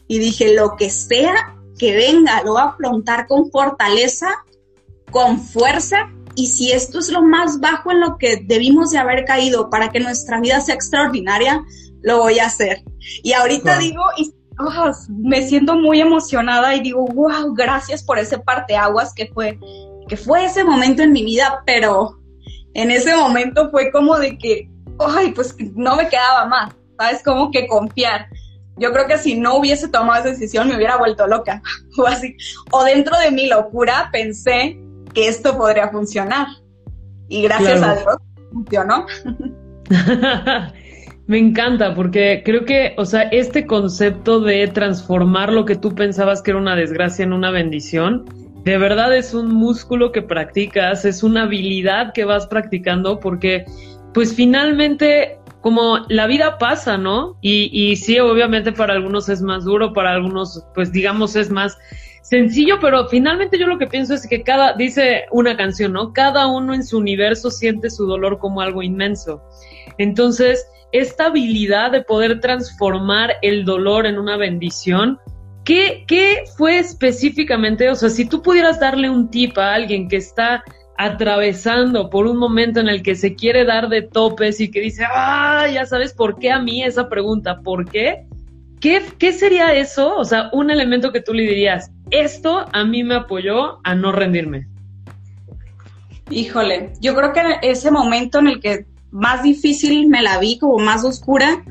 y 0.09 0.19
dije, 0.19 0.55
lo 0.55 0.77
que 0.77 0.91
sea 0.91 1.55
que 1.79 1.95
venga, 1.95 2.43
lo 2.43 2.53
voy 2.53 2.61
a 2.61 2.65
afrontar 2.67 3.27
con 3.27 3.51
fortaleza, 3.51 4.29
con 5.11 5.41
fuerza, 5.41 6.11
y 6.35 6.49
si 6.49 6.73
esto 6.73 6.99
es 6.99 7.11
lo 7.11 7.23
más 7.23 7.61
bajo 7.61 7.93
en 7.93 8.01
lo 8.01 8.17
que 8.19 8.43
debimos 8.45 8.91
de 8.91 8.99
haber 8.99 9.25
caído 9.25 9.71
para 9.71 9.91
que 9.91 10.01
nuestra 10.01 10.41
vida 10.41 10.61
sea 10.61 10.75
extraordinaria, 10.75 11.65
lo 12.03 12.19
voy 12.19 12.39
a 12.39 12.47
hacer. 12.47 12.83
Y 13.23 13.33
ahorita 13.33 13.79
digo, 13.79 14.03
y, 14.17 14.33
oh, 14.59 14.91
me 15.09 15.47
siento 15.47 15.77
muy 15.77 16.01
emocionada 16.01 16.75
y 16.75 16.81
digo, 16.81 17.05
wow, 17.07 17.55
gracias 17.55 18.03
por 18.03 18.19
ese 18.19 18.39
parteaguas 18.39 19.13
que 19.15 19.31
fue, 19.33 19.59
que 20.09 20.17
fue 20.17 20.45
ese 20.45 20.65
momento 20.65 21.03
en 21.03 21.13
mi 21.13 21.25
vida, 21.25 21.63
pero 21.65 22.19
en 22.75 22.91
ese 22.91 23.17
momento 23.17 23.71
fue 23.71 23.93
como 23.93 24.19
de 24.19 24.37
que, 24.37 24.69
ay, 24.99 25.33
pues 25.33 25.55
no 25.75 25.97
me 25.97 26.09
quedaba 26.09 26.47
más, 26.47 26.75
¿sabes? 26.99 27.23
Como 27.23 27.51
que 27.53 27.67
confiar 27.69 28.27
yo 28.77 28.93
creo 28.93 29.07
que 29.07 29.19
si 29.19 29.37
no 29.37 29.57
hubiese 29.57 29.89
tomado 29.89 30.21
esa 30.21 30.31
decisión 30.31 30.69
me 30.69 30.77
hubiera 30.77 30.97
vuelto 30.97 31.27
loca 31.27 31.63
o 31.99 32.07
así. 32.07 32.37
O 32.71 32.85
dentro 32.85 33.19
de 33.19 33.31
mi 33.31 33.49
locura 33.49 34.09
pensé 34.13 34.79
que 35.13 35.29
esto 35.29 35.57
podría 35.57 35.89
funcionar. 35.89 36.47
Y 37.29 37.43
gracias 37.43 37.83
a 37.83 37.95
Dios 37.95 38.17
funcionó. 38.53 39.07
me 41.27 41.39
encanta 41.39 41.95
porque 41.95 42.43
creo 42.45 42.65
que, 42.65 42.95
o 42.99 43.07
sea, 43.07 43.23
este 43.23 43.67
concepto 43.67 44.41
de 44.41 44.69
transformar 44.69 45.53
lo 45.53 45.65
que 45.65 45.77
tú 45.77 45.95
pensabas 45.95 46.43
que 46.43 46.51
era 46.51 46.61
una 46.61 46.77
desgracia 46.77 47.23
en 47.23 47.33
una 47.33 47.51
bendición, 47.51 48.25
de 48.65 48.79
verdad 48.79 49.15
es 49.15 49.35
un 49.35 49.55
músculo 49.55 50.13
que 50.13 50.23
practicas, 50.23 51.05
es 51.05 51.23
una 51.23 51.43
habilidad 51.43 52.13
que 52.13 52.25
vas 52.25 52.47
practicando 52.47 53.21
porque 53.21 53.65
pues 54.13 54.35
finalmente 54.35 55.39
como 55.65 56.01
la 56.11 56.27
vida 56.27 56.59
pasa, 56.59 56.99
¿no? 56.99 57.39
Y, 57.41 57.97
sí, 57.97 58.19
obviamente 58.19 58.71
para 58.71 58.93
algunos 58.93 59.31
es 59.31 59.41
más 59.41 59.65
duro, 59.65 59.95
para 59.95 60.13
algunos, 60.13 60.63
pues 60.75 60.93
digamos, 60.93 61.37
es 61.37 61.49
más 61.49 61.79
sencillo, 62.21 62.77
pero 62.83 63.09
finalmente 63.09 63.59
yo 63.59 63.67
lo 63.67 63.79
que 63.79 63.87
pienso 63.87 64.13
es 64.13 64.27
que 64.29 64.43
cada, 64.43 64.75
dice 64.75 65.25
una 65.31 65.57
canción, 65.57 65.95
¿no? 65.95 66.13
Cada 66.13 66.49
uno 66.49 66.75
en 66.75 66.85
su 66.85 66.99
universo 66.99 67.51
siente 67.51 67.89
su 67.89 68.05
dolor 68.05 68.39
como 68.39 68.61
algo 68.61 68.83
inmenso. 68.83 69.43
Entonces, 69.97 70.67
esta 70.93 71.29
habilidad 71.29 71.93
de 71.93 72.03
poder 72.03 72.41
transformar 72.41 73.37
el 73.41 73.65
dolor 73.65 74.05
en 74.05 74.19
una 74.19 74.37
bendición, 74.37 75.19
¿qué, 75.65 76.05
qué 76.07 76.45
fue 76.59 76.79
específicamente? 76.79 77.89
O 77.89 77.95
sea, 77.95 78.11
si 78.11 78.27
tú 78.27 78.43
pudieras 78.43 78.81
darle 78.81 79.09
un 79.09 79.31
tip 79.31 79.57
a 79.57 79.73
alguien 79.73 80.11
que 80.11 80.17
está 80.17 80.63
atravesando 80.97 82.11
por 82.11 82.27
un 82.27 82.37
momento 82.37 82.81
en 82.81 82.89
el 82.89 83.03
que 83.03 83.15
se 83.15 83.35
quiere 83.35 83.65
dar 83.65 83.89
de 83.89 84.03
topes 84.03 84.61
y 84.61 84.71
que 84.71 84.81
dice, 84.81 85.05
ah, 85.09 85.67
ya 85.73 85.87
sabes 85.87 86.13
por 86.13 86.39
qué 86.39 86.51
a 86.51 86.61
mí 86.61 86.83
esa 86.83 87.09
pregunta, 87.09 87.61
¿por 87.61 87.91
qué? 87.91 88.27
¿Qué, 88.81 89.03
¿Qué 89.19 89.33
sería 89.33 89.75
eso? 89.75 90.17
O 90.17 90.25
sea, 90.25 90.51
un 90.53 90.71
elemento 90.71 91.13
que 91.13 91.21
tú 91.21 91.33
le 91.33 91.43
dirías, 91.43 91.91
esto 92.11 92.67
a 92.73 92.85
mí 92.85 93.03
me 93.03 93.15
apoyó 93.15 93.81
a 93.83 93.95
no 93.95 94.13
rendirme. 94.13 94.69
Híjole, 96.31 96.93
yo 97.01 97.15
creo 97.15 97.33
que 97.33 97.43
ese 97.63 97.91
momento 97.91 98.39
en 98.39 98.49
el 98.49 98.61
que 98.61 98.87
más 99.11 99.43
difícil 99.43 100.09
me 100.09 100.23
la 100.23 100.39
vi, 100.39 100.59
como 100.59 100.79
más 100.79 101.05
oscura, 101.05 101.63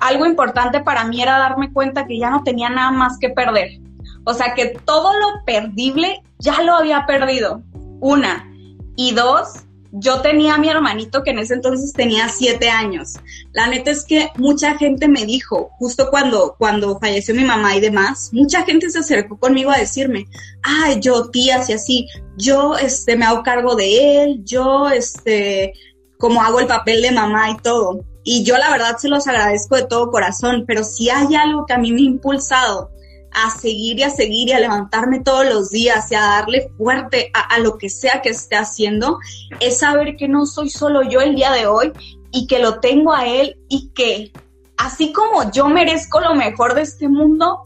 algo 0.00 0.26
importante 0.26 0.80
para 0.80 1.04
mí 1.04 1.22
era 1.22 1.38
darme 1.38 1.72
cuenta 1.72 2.06
que 2.06 2.18
ya 2.18 2.30
no 2.30 2.42
tenía 2.42 2.68
nada 2.68 2.90
más 2.90 3.18
que 3.18 3.30
perder. 3.30 3.78
O 4.24 4.34
sea, 4.34 4.54
que 4.54 4.76
todo 4.84 5.12
lo 5.18 5.44
perdible 5.44 6.22
ya 6.42 6.60
lo 6.62 6.76
había 6.76 7.06
perdido. 7.06 7.62
Una. 8.00 8.52
Y 8.96 9.14
dos, 9.14 9.64
yo 9.92 10.20
tenía 10.22 10.54
a 10.54 10.58
mi 10.58 10.68
hermanito 10.68 11.22
que 11.22 11.30
en 11.30 11.38
ese 11.38 11.54
entonces 11.54 11.92
tenía 11.92 12.28
siete 12.28 12.68
años. 12.68 13.14
La 13.52 13.68
neta 13.68 13.90
es 13.90 14.04
que 14.04 14.30
mucha 14.36 14.76
gente 14.76 15.06
me 15.06 15.24
dijo, 15.24 15.70
justo 15.78 16.08
cuando, 16.10 16.56
cuando 16.58 16.98
falleció 16.98 17.34
mi 17.34 17.44
mamá 17.44 17.76
y 17.76 17.80
demás, 17.80 18.30
mucha 18.32 18.64
gente 18.64 18.90
se 18.90 18.98
acercó 18.98 19.38
conmigo 19.38 19.70
a 19.70 19.78
decirme, 19.78 20.26
ay, 20.62 20.98
yo 21.00 21.30
tías 21.30 21.70
y 21.70 21.74
así, 21.74 22.06
yo 22.36 22.76
este, 22.76 23.16
me 23.16 23.24
hago 23.24 23.42
cargo 23.42 23.76
de 23.76 24.24
él, 24.24 24.42
yo 24.44 24.88
este, 24.88 25.74
como 26.18 26.42
hago 26.42 26.60
el 26.60 26.66
papel 26.66 27.02
de 27.02 27.12
mamá 27.12 27.50
y 27.50 27.56
todo. 27.58 28.04
Y 28.24 28.44
yo 28.44 28.56
la 28.56 28.70
verdad 28.70 28.96
se 28.98 29.08
los 29.08 29.26
agradezco 29.26 29.76
de 29.76 29.84
todo 29.84 30.10
corazón, 30.10 30.64
pero 30.66 30.84
si 30.84 31.10
hay 31.10 31.34
algo 31.34 31.66
que 31.66 31.74
a 31.74 31.78
mí 31.78 31.92
me 31.92 32.00
ha 32.00 32.04
impulsado 32.04 32.90
a 33.34 33.50
seguir 33.50 33.98
y 33.98 34.02
a 34.02 34.10
seguir 34.10 34.48
y 34.48 34.52
a 34.52 34.60
levantarme 34.60 35.20
todos 35.20 35.46
los 35.46 35.70
días 35.70 36.10
y 36.10 36.14
a 36.14 36.20
darle 36.20 36.70
fuerte 36.76 37.30
a, 37.34 37.58
lo 37.58 37.78
que 37.78 37.88
sea 37.88 38.22
que 38.22 38.30
esté 38.30 38.56
haciendo, 38.56 39.18
es 39.60 39.78
saber 39.78 40.16
que 40.16 40.28
no 40.28 40.46
soy 40.46 40.70
solo 40.70 41.02
yo 41.02 41.20
el 41.20 41.34
día 41.34 41.52
de 41.52 41.66
hoy 41.66 41.92
y 42.30 42.46
que 42.46 42.58
lo 42.58 42.80
tengo 42.80 43.12
a 43.14 43.26
él 43.26 43.56
y 43.68 43.90
que 43.90 44.32
así 44.76 45.12
como 45.12 45.50
yo 45.50 45.68
merezco 45.68 46.20
lo 46.20 46.34
mejor 46.34 46.74
de 46.74 46.82
este 46.82 47.08
mundo, 47.08 47.62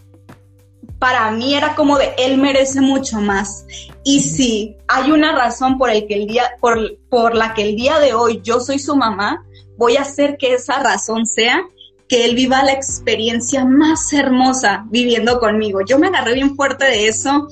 para 0.99 1.30
mí 1.30 1.54
era 1.54 1.75
como 1.75 1.99
de 1.99 2.14
él 2.18 2.38
merece 2.38 2.80
mucho 2.80 3.20
más. 3.20 3.66
Y 4.04 4.20
si 4.20 4.76
hay 4.88 5.11
una 5.11 5.32
razón 5.32 5.78
por, 5.78 5.90
el 5.90 6.06
que 6.06 6.14
el 6.14 6.26
día, 6.26 6.44
por, 6.61 6.99
por 7.08 7.35
la 7.35 7.54
que 7.54 7.62
el 7.62 7.76
día 7.76 7.99
de 7.99 8.14
hoy 8.14 8.40
yo 8.42 8.61
soy 8.61 8.78
su 8.78 8.96
mamá, 8.96 9.44
voy 9.76 9.96
a 9.96 10.02
hacer 10.02 10.37
que 10.37 10.54
esa 10.54 10.78
razón 10.78 11.26
sea 11.26 11.62
que 12.09 12.25
él 12.25 12.35
viva 12.35 12.63
la 12.63 12.73
experiencia 12.73 13.65
más 13.65 14.13
hermosa 14.13 14.87
viviendo 14.91 15.39
conmigo. 15.39 15.81
Yo 15.87 15.99
me 15.99 16.07
agarré 16.09 16.35
bien 16.35 16.55
fuerte 16.55 16.85
de 16.85 17.09
eso 17.09 17.49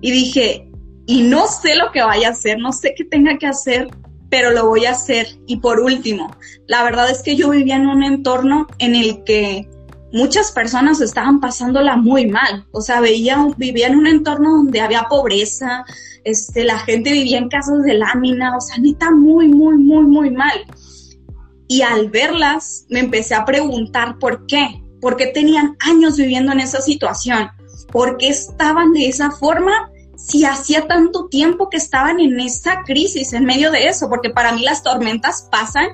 y 0.00 0.10
dije, 0.10 0.70
y 1.06 1.22
no 1.22 1.46
sé 1.46 1.74
lo 1.76 1.92
que 1.92 2.02
vaya 2.02 2.28
a 2.28 2.32
hacer, 2.32 2.58
no 2.58 2.72
sé 2.72 2.94
qué 2.96 3.04
tenga 3.04 3.38
que 3.38 3.46
hacer, 3.46 3.88
pero 4.30 4.50
lo 4.50 4.66
voy 4.66 4.86
a 4.86 4.92
hacer. 4.92 5.26
Y 5.46 5.58
por 5.58 5.80
último, 5.80 6.34
la 6.66 6.82
verdad 6.84 7.10
es 7.10 7.22
que 7.22 7.36
yo 7.36 7.50
vivía 7.50 7.76
en 7.76 7.86
un 7.86 8.02
entorno 8.02 8.66
en 8.78 8.94
el 8.94 9.24
que 9.24 9.68
muchas 10.12 10.52
personas 10.52 11.00
estaban 11.00 11.40
pasándola 11.40 11.96
muy 11.96 12.26
mal. 12.26 12.66
O 12.72 12.80
sea, 12.80 13.00
veía, 13.00 13.38
vivía 13.56 13.88
en 13.88 13.96
un 13.96 14.06
entorno 14.06 14.50
donde 14.50 14.80
había 14.80 15.04
pobreza, 15.08 15.84
este, 16.24 16.64
la 16.64 16.78
gente 16.78 17.12
vivía 17.12 17.38
en 17.38 17.48
casas 17.48 17.82
de 17.82 17.94
lámina, 17.94 18.56
o 18.56 18.60
sea, 18.60 18.78
neta, 18.78 19.10
muy, 19.10 19.48
muy, 19.48 19.78
muy, 19.78 20.04
muy 20.04 20.30
mal. 20.30 20.64
Y 21.68 21.82
al 21.82 22.10
verlas, 22.10 22.86
me 22.88 23.00
empecé 23.00 23.34
a 23.34 23.44
preguntar 23.44 24.18
por 24.18 24.46
qué, 24.46 24.82
por 25.00 25.16
qué 25.16 25.26
tenían 25.26 25.76
años 25.80 26.16
viviendo 26.16 26.52
en 26.52 26.60
esa 26.60 26.80
situación, 26.80 27.48
por 27.92 28.16
qué 28.16 28.28
estaban 28.28 28.92
de 28.92 29.08
esa 29.08 29.30
forma 29.30 29.90
si 30.16 30.44
hacía 30.44 30.86
tanto 30.86 31.28
tiempo 31.28 31.68
que 31.68 31.76
estaban 31.76 32.20
en 32.20 32.40
esa 32.40 32.82
crisis, 32.84 33.32
en 33.32 33.44
medio 33.44 33.70
de 33.70 33.86
eso, 33.86 34.08
porque 34.08 34.30
para 34.30 34.52
mí 34.52 34.62
las 34.62 34.82
tormentas 34.82 35.48
pasan 35.50 35.88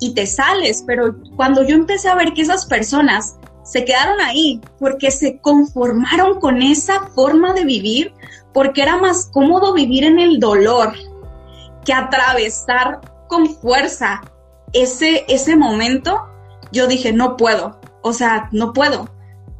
y 0.00 0.14
te 0.14 0.26
sales, 0.26 0.82
pero 0.86 1.14
cuando 1.36 1.62
yo 1.62 1.76
empecé 1.76 2.08
a 2.08 2.14
ver 2.14 2.32
que 2.32 2.42
esas 2.42 2.66
personas 2.66 3.36
se 3.62 3.84
quedaron 3.84 4.20
ahí 4.20 4.60
porque 4.78 5.10
se 5.10 5.38
conformaron 5.40 6.40
con 6.40 6.62
esa 6.62 7.06
forma 7.14 7.52
de 7.52 7.64
vivir, 7.64 8.12
porque 8.52 8.82
era 8.82 8.96
más 8.96 9.26
cómodo 9.32 9.72
vivir 9.72 10.04
en 10.04 10.18
el 10.18 10.40
dolor 10.40 10.92
que 11.84 11.92
atravesar 11.92 13.00
con 13.28 13.48
fuerza 13.56 14.20
ese, 14.72 15.24
ese 15.28 15.56
momento 15.56 16.20
yo 16.72 16.86
dije, 16.86 17.12
no 17.12 17.36
puedo, 17.36 17.80
o 18.02 18.12
sea, 18.12 18.48
no 18.52 18.72
puedo. 18.72 19.08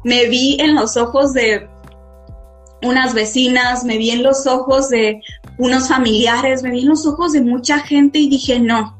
me 0.03 0.25
vi 0.27 0.57
en 0.59 0.75
los 0.75 0.97
ojos 0.97 1.33
de 1.33 1.69
unas 2.83 3.13
vecinas, 3.13 3.83
me 3.83 3.97
vi 3.97 4.11
en 4.11 4.23
los 4.23 4.47
ojos 4.47 4.89
de 4.89 5.21
unos 5.57 5.87
familiares, 5.87 6.63
me 6.63 6.71
vi 6.71 6.81
en 6.81 6.89
los 6.89 7.05
ojos 7.05 7.33
de 7.33 7.41
mucha 7.41 7.79
gente 7.79 8.17
y 8.17 8.29
dije, 8.29 8.59
no, 8.59 8.97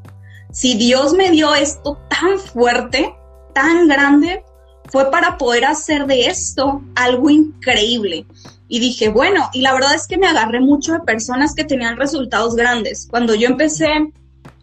si 0.52 0.74
Dios 0.74 1.14
me 1.14 1.30
dio 1.30 1.54
esto 1.54 1.98
tan 2.08 2.38
fuerte, 2.38 3.14
tan 3.54 3.88
grande, 3.88 4.44
fue 4.90 5.10
para 5.10 5.38
poder 5.38 5.64
hacer 5.64 6.06
de 6.06 6.26
esto 6.26 6.82
algo 6.94 7.30
increíble. 7.30 8.26
Y 8.68 8.78
dije, 8.78 9.08
bueno, 9.08 9.48
y 9.52 9.60
la 9.60 9.74
verdad 9.74 9.94
es 9.94 10.06
que 10.06 10.18
me 10.18 10.26
agarré 10.26 10.60
mucho 10.60 10.92
de 10.92 11.00
personas 11.00 11.54
que 11.54 11.64
tenían 11.64 11.96
resultados 11.96 12.54
grandes. 12.54 13.08
Cuando 13.10 13.34
yo 13.34 13.48
empecé 13.48 14.12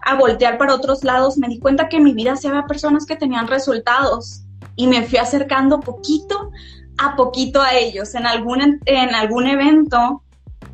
a 0.02 0.16
voltear 0.16 0.58
para 0.58 0.74
otros 0.74 1.04
lados, 1.04 1.38
me 1.38 1.48
di 1.48 1.60
cuenta 1.60 1.90
que 1.90 1.98
en 1.98 2.04
mi 2.04 2.14
vida 2.14 2.36
se 2.36 2.48
había 2.48 2.66
personas 2.66 3.06
que 3.06 3.16
tenían 3.16 3.48
resultados 3.48 4.44
y 4.76 4.88
me 4.88 5.04
fui 5.04 5.18
acercando 5.18 5.80
poquito 5.80 6.52
a 6.98 7.16
poquito 7.16 7.62
a 7.62 7.76
ellos. 7.76 8.16
En 8.16 8.26
algún, 8.26 8.80
en 8.86 9.16
algún 9.16 9.48
evento 9.48 10.24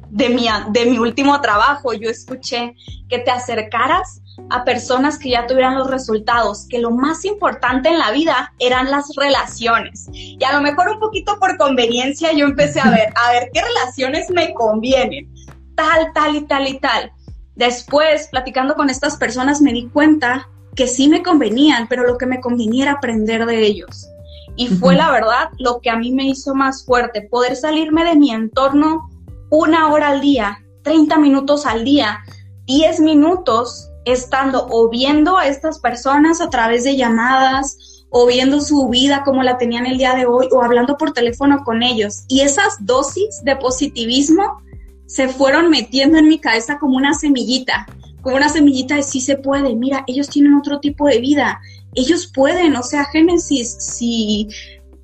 de 0.09 0.29
mi, 0.29 0.47
de 0.69 0.85
mi 0.85 0.97
último 0.97 1.39
trabajo, 1.41 1.93
yo 1.93 2.09
escuché 2.09 2.75
que 3.09 3.19
te 3.19 3.31
acercaras 3.31 4.21
a 4.49 4.63
personas 4.63 5.17
que 5.17 5.29
ya 5.29 5.47
tuvieran 5.47 5.75
los 5.75 5.89
resultados, 5.89 6.67
que 6.69 6.79
lo 6.79 6.91
más 6.91 7.25
importante 7.25 7.89
en 7.89 7.99
la 7.99 8.11
vida 8.11 8.53
eran 8.59 8.91
las 8.91 9.07
relaciones. 9.15 10.07
Y 10.11 10.43
a 10.43 10.53
lo 10.53 10.61
mejor 10.61 10.89
un 10.89 10.99
poquito 10.99 11.39
por 11.39 11.57
conveniencia 11.57 12.33
yo 12.33 12.45
empecé 12.45 12.79
a 12.79 12.89
ver, 12.89 13.13
a 13.15 13.31
ver 13.31 13.49
qué 13.53 13.61
relaciones 13.61 14.29
me 14.29 14.53
convienen, 14.53 15.33
tal, 15.75 16.11
tal 16.13 16.35
y 16.35 16.41
tal 16.41 16.67
y 16.67 16.79
tal. 16.79 17.11
Después, 17.55 18.27
platicando 18.29 18.75
con 18.75 18.89
estas 18.89 19.17
personas, 19.17 19.61
me 19.61 19.73
di 19.73 19.87
cuenta 19.87 20.49
que 20.75 20.87
sí 20.87 21.07
me 21.07 21.23
convenían, 21.23 21.87
pero 21.87 22.05
lo 22.05 22.17
que 22.17 22.25
me 22.25 22.41
convenía 22.41 22.83
era 22.83 22.91
aprender 22.93 23.45
de 23.45 23.65
ellos. 23.65 24.09
Y 24.57 24.67
fue 24.67 24.95
la 24.95 25.11
verdad 25.11 25.49
lo 25.57 25.79
que 25.79 25.89
a 25.89 25.97
mí 25.97 26.11
me 26.11 26.27
hizo 26.27 26.53
más 26.53 26.85
fuerte, 26.85 27.21
poder 27.21 27.55
salirme 27.55 28.05
de 28.05 28.15
mi 28.15 28.31
entorno 28.31 29.09
una 29.49 29.91
hora 29.91 30.09
al 30.09 30.21
día, 30.21 30.63
30 30.83 31.17
minutos 31.17 31.65
al 31.65 31.83
día, 31.83 32.19
10 32.65 32.99
minutos 33.01 33.89
estando 34.05 34.67
o 34.69 34.89
viendo 34.89 35.37
a 35.37 35.47
estas 35.47 35.79
personas 35.79 36.41
a 36.41 36.49
través 36.49 36.83
de 36.83 36.95
llamadas 36.95 38.05
o 38.09 38.27
viendo 38.27 38.61
su 38.61 38.87
vida 38.87 39.23
como 39.25 39.43
la 39.43 39.57
tenían 39.57 39.85
el 39.85 39.97
día 39.97 40.15
de 40.15 40.25
hoy 40.25 40.47
o 40.51 40.61
hablando 40.61 40.95
por 40.97 41.11
teléfono 41.11 41.63
con 41.65 41.83
ellos. 41.83 42.23
Y 42.27 42.41
esas 42.41 42.77
dosis 42.85 43.43
de 43.43 43.55
positivismo 43.57 44.61
se 45.05 45.27
fueron 45.27 45.69
metiendo 45.69 46.17
en 46.17 46.27
mi 46.27 46.39
cabeza 46.39 46.77
como 46.79 46.97
una 46.97 47.13
semillita, 47.13 47.85
como 48.21 48.37
una 48.37 48.49
semillita 48.49 48.95
de 48.95 49.03
sí 49.03 49.21
se 49.21 49.37
puede, 49.37 49.75
mira, 49.75 50.03
ellos 50.07 50.29
tienen 50.29 50.55
otro 50.55 50.79
tipo 50.79 51.07
de 51.07 51.19
vida, 51.19 51.61
ellos 51.93 52.31
pueden, 52.33 52.75
o 52.75 52.83
sea, 52.83 53.05
Génesis, 53.05 53.77
si 53.79 54.47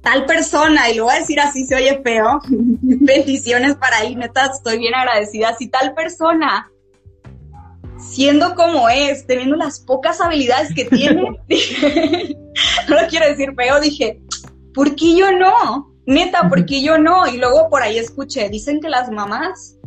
tal 0.01 0.25
persona, 0.25 0.89
y 0.89 0.95
lo 0.95 1.05
voy 1.05 1.15
a 1.15 1.19
decir 1.19 1.39
así, 1.39 1.65
se 1.65 1.75
oye 1.75 2.01
feo, 2.03 2.41
bendiciones 2.49 3.75
para 3.75 3.97
ahí, 3.97 4.15
neta, 4.15 4.47
estoy 4.47 4.79
bien 4.79 4.95
agradecida, 4.95 5.55
si 5.57 5.67
tal 5.67 5.93
persona 5.93 6.67
siendo 7.99 8.55
como 8.55 8.89
es, 8.89 9.27
teniendo 9.27 9.55
las 9.55 9.79
pocas 9.79 10.19
habilidades 10.21 10.73
que 10.73 10.85
tiene, 10.85 11.21
no 12.89 13.01
lo 13.01 13.07
quiero 13.07 13.27
decir 13.27 13.53
feo, 13.55 13.79
dije, 13.79 14.19
¿por 14.73 14.95
qué 14.95 15.15
yo 15.15 15.31
no? 15.31 15.93
Neta, 16.07 16.49
¿por 16.49 16.65
qué 16.65 16.81
yo 16.81 16.97
no? 16.97 17.27
Y 17.27 17.37
luego 17.37 17.69
por 17.69 17.83
ahí 17.83 17.99
escuché, 17.99 18.49
dicen 18.49 18.79
que 18.81 18.89
las 18.89 19.11
mamás 19.11 19.77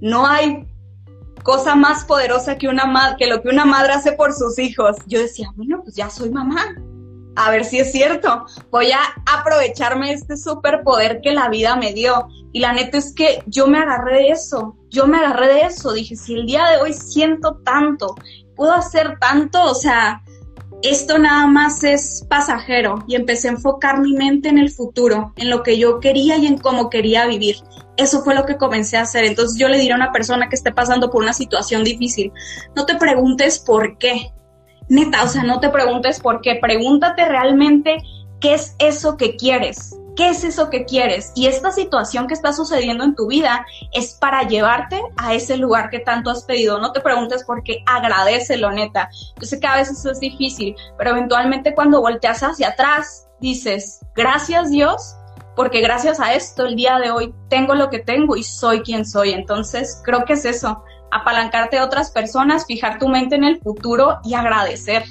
no 0.00 0.26
hay 0.26 0.66
cosa 1.42 1.74
más 1.74 2.04
poderosa 2.04 2.56
que 2.56 2.68
una 2.68 3.16
que 3.18 3.26
lo 3.26 3.42
que 3.42 3.48
una 3.48 3.64
madre 3.64 3.92
hace 3.92 4.12
por 4.12 4.32
sus 4.32 4.58
hijos. 4.58 4.96
Yo 5.06 5.20
decía, 5.20 5.50
bueno, 5.56 5.80
pues 5.82 5.94
ya 5.94 6.10
soy 6.10 6.30
mamá. 6.30 6.74
A 7.36 7.50
ver 7.50 7.64
si 7.64 7.80
es 7.80 7.90
cierto. 7.90 8.46
Voy 8.70 8.92
a 8.92 9.00
aprovecharme 9.26 10.12
este 10.12 10.36
superpoder 10.36 11.20
que 11.20 11.32
la 11.32 11.48
vida 11.48 11.76
me 11.76 11.92
dio. 11.92 12.28
Y 12.52 12.60
la 12.60 12.72
neta 12.72 12.98
es 12.98 13.12
que 13.12 13.42
yo 13.46 13.66
me 13.66 13.78
agarré 13.78 14.18
de 14.18 14.28
eso 14.28 14.76
yo 14.94 15.08
me 15.08 15.18
agarré 15.18 15.48
de 15.48 15.60
eso, 15.62 15.92
dije, 15.92 16.14
si 16.14 16.34
el 16.34 16.46
día 16.46 16.64
de 16.66 16.76
hoy 16.78 16.92
siento 16.94 17.60
tanto, 17.64 18.14
puedo 18.54 18.72
hacer 18.72 19.18
tanto, 19.18 19.60
o 19.64 19.74
sea, 19.74 20.22
esto 20.84 21.18
nada 21.18 21.46
más 21.46 21.82
es 21.82 22.24
pasajero 22.28 23.04
y 23.08 23.14
empecé 23.14 23.48
a 23.48 23.52
enfocar 23.52 24.00
mi 24.00 24.12
mente 24.12 24.48
en 24.48 24.58
el 24.58 24.70
futuro, 24.70 25.32
en 25.36 25.48
lo 25.48 25.62
que 25.62 25.78
yo 25.78 25.98
quería 25.98 26.36
y 26.36 26.46
en 26.46 26.58
cómo 26.58 26.90
quería 26.90 27.26
vivir. 27.26 27.56
Eso 27.96 28.22
fue 28.22 28.34
lo 28.34 28.44
que 28.44 28.56
comencé 28.56 28.96
a 28.96 29.02
hacer. 29.02 29.24
Entonces 29.24 29.58
yo 29.58 29.68
le 29.68 29.78
diré 29.78 29.94
a 29.94 29.96
una 29.96 30.12
persona 30.12 30.48
que 30.48 30.56
esté 30.56 30.72
pasando 30.72 31.10
por 31.10 31.22
una 31.22 31.32
situación 31.32 31.84
difícil, 31.84 32.32
no 32.76 32.84
te 32.86 32.96
preguntes 32.96 33.58
por 33.58 33.98
qué. 33.98 34.32
Neta, 34.88 35.22
o 35.24 35.28
sea, 35.28 35.42
no 35.42 35.60
te 35.60 35.70
preguntes 35.70 36.20
por 36.20 36.42
qué, 36.42 36.56
pregúntate 36.60 37.24
realmente 37.24 37.96
qué 38.40 38.54
es 38.54 38.76
eso 38.78 39.16
que 39.16 39.36
quieres. 39.36 39.96
¿Qué 40.16 40.28
es 40.28 40.44
eso 40.44 40.70
que 40.70 40.84
quieres? 40.84 41.32
Y 41.34 41.46
esta 41.46 41.72
situación 41.72 42.28
que 42.28 42.34
está 42.34 42.52
sucediendo 42.52 43.02
en 43.02 43.16
tu 43.16 43.26
vida 43.26 43.66
es 43.92 44.14
para 44.14 44.42
llevarte 44.44 45.00
a 45.16 45.34
ese 45.34 45.56
lugar 45.56 45.90
que 45.90 45.98
tanto 45.98 46.30
has 46.30 46.44
pedido. 46.44 46.78
No 46.78 46.92
te 46.92 47.00
preguntes 47.00 47.42
por 47.42 47.62
qué, 47.64 47.82
agradecelo, 47.86 48.70
neta. 48.70 49.10
Yo 49.40 49.46
sé 49.46 49.58
que 49.58 49.66
a 49.66 49.76
veces 49.76 50.04
es 50.04 50.20
difícil, 50.20 50.76
pero 50.96 51.10
eventualmente 51.10 51.74
cuando 51.74 52.00
volteas 52.00 52.42
hacia 52.42 52.68
atrás, 52.68 53.26
dices, 53.40 54.00
gracias 54.14 54.70
Dios, 54.70 55.16
porque 55.56 55.80
gracias 55.80 56.20
a 56.20 56.34
esto 56.34 56.66
el 56.66 56.76
día 56.76 56.98
de 56.98 57.10
hoy 57.10 57.34
tengo 57.48 57.74
lo 57.74 57.90
que 57.90 57.98
tengo 57.98 58.36
y 58.36 58.44
soy 58.44 58.82
quien 58.82 59.04
soy. 59.04 59.32
Entonces, 59.32 60.00
creo 60.04 60.24
que 60.24 60.34
es 60.34 60.44
eso, 60.44 60.84
apalancarte 61.10 61.78
a 61.78 61.84
otras 61.84 62.10
personas, 62.10 62.66
fijar 62.66 62.98
tu 62.98 63.08
mente 63.08 63.34
en 63.34 63.44
el 63.44 63.60
futuro 63.60 64.18
y 64.24 64.34
agradecer. 64.34 65.04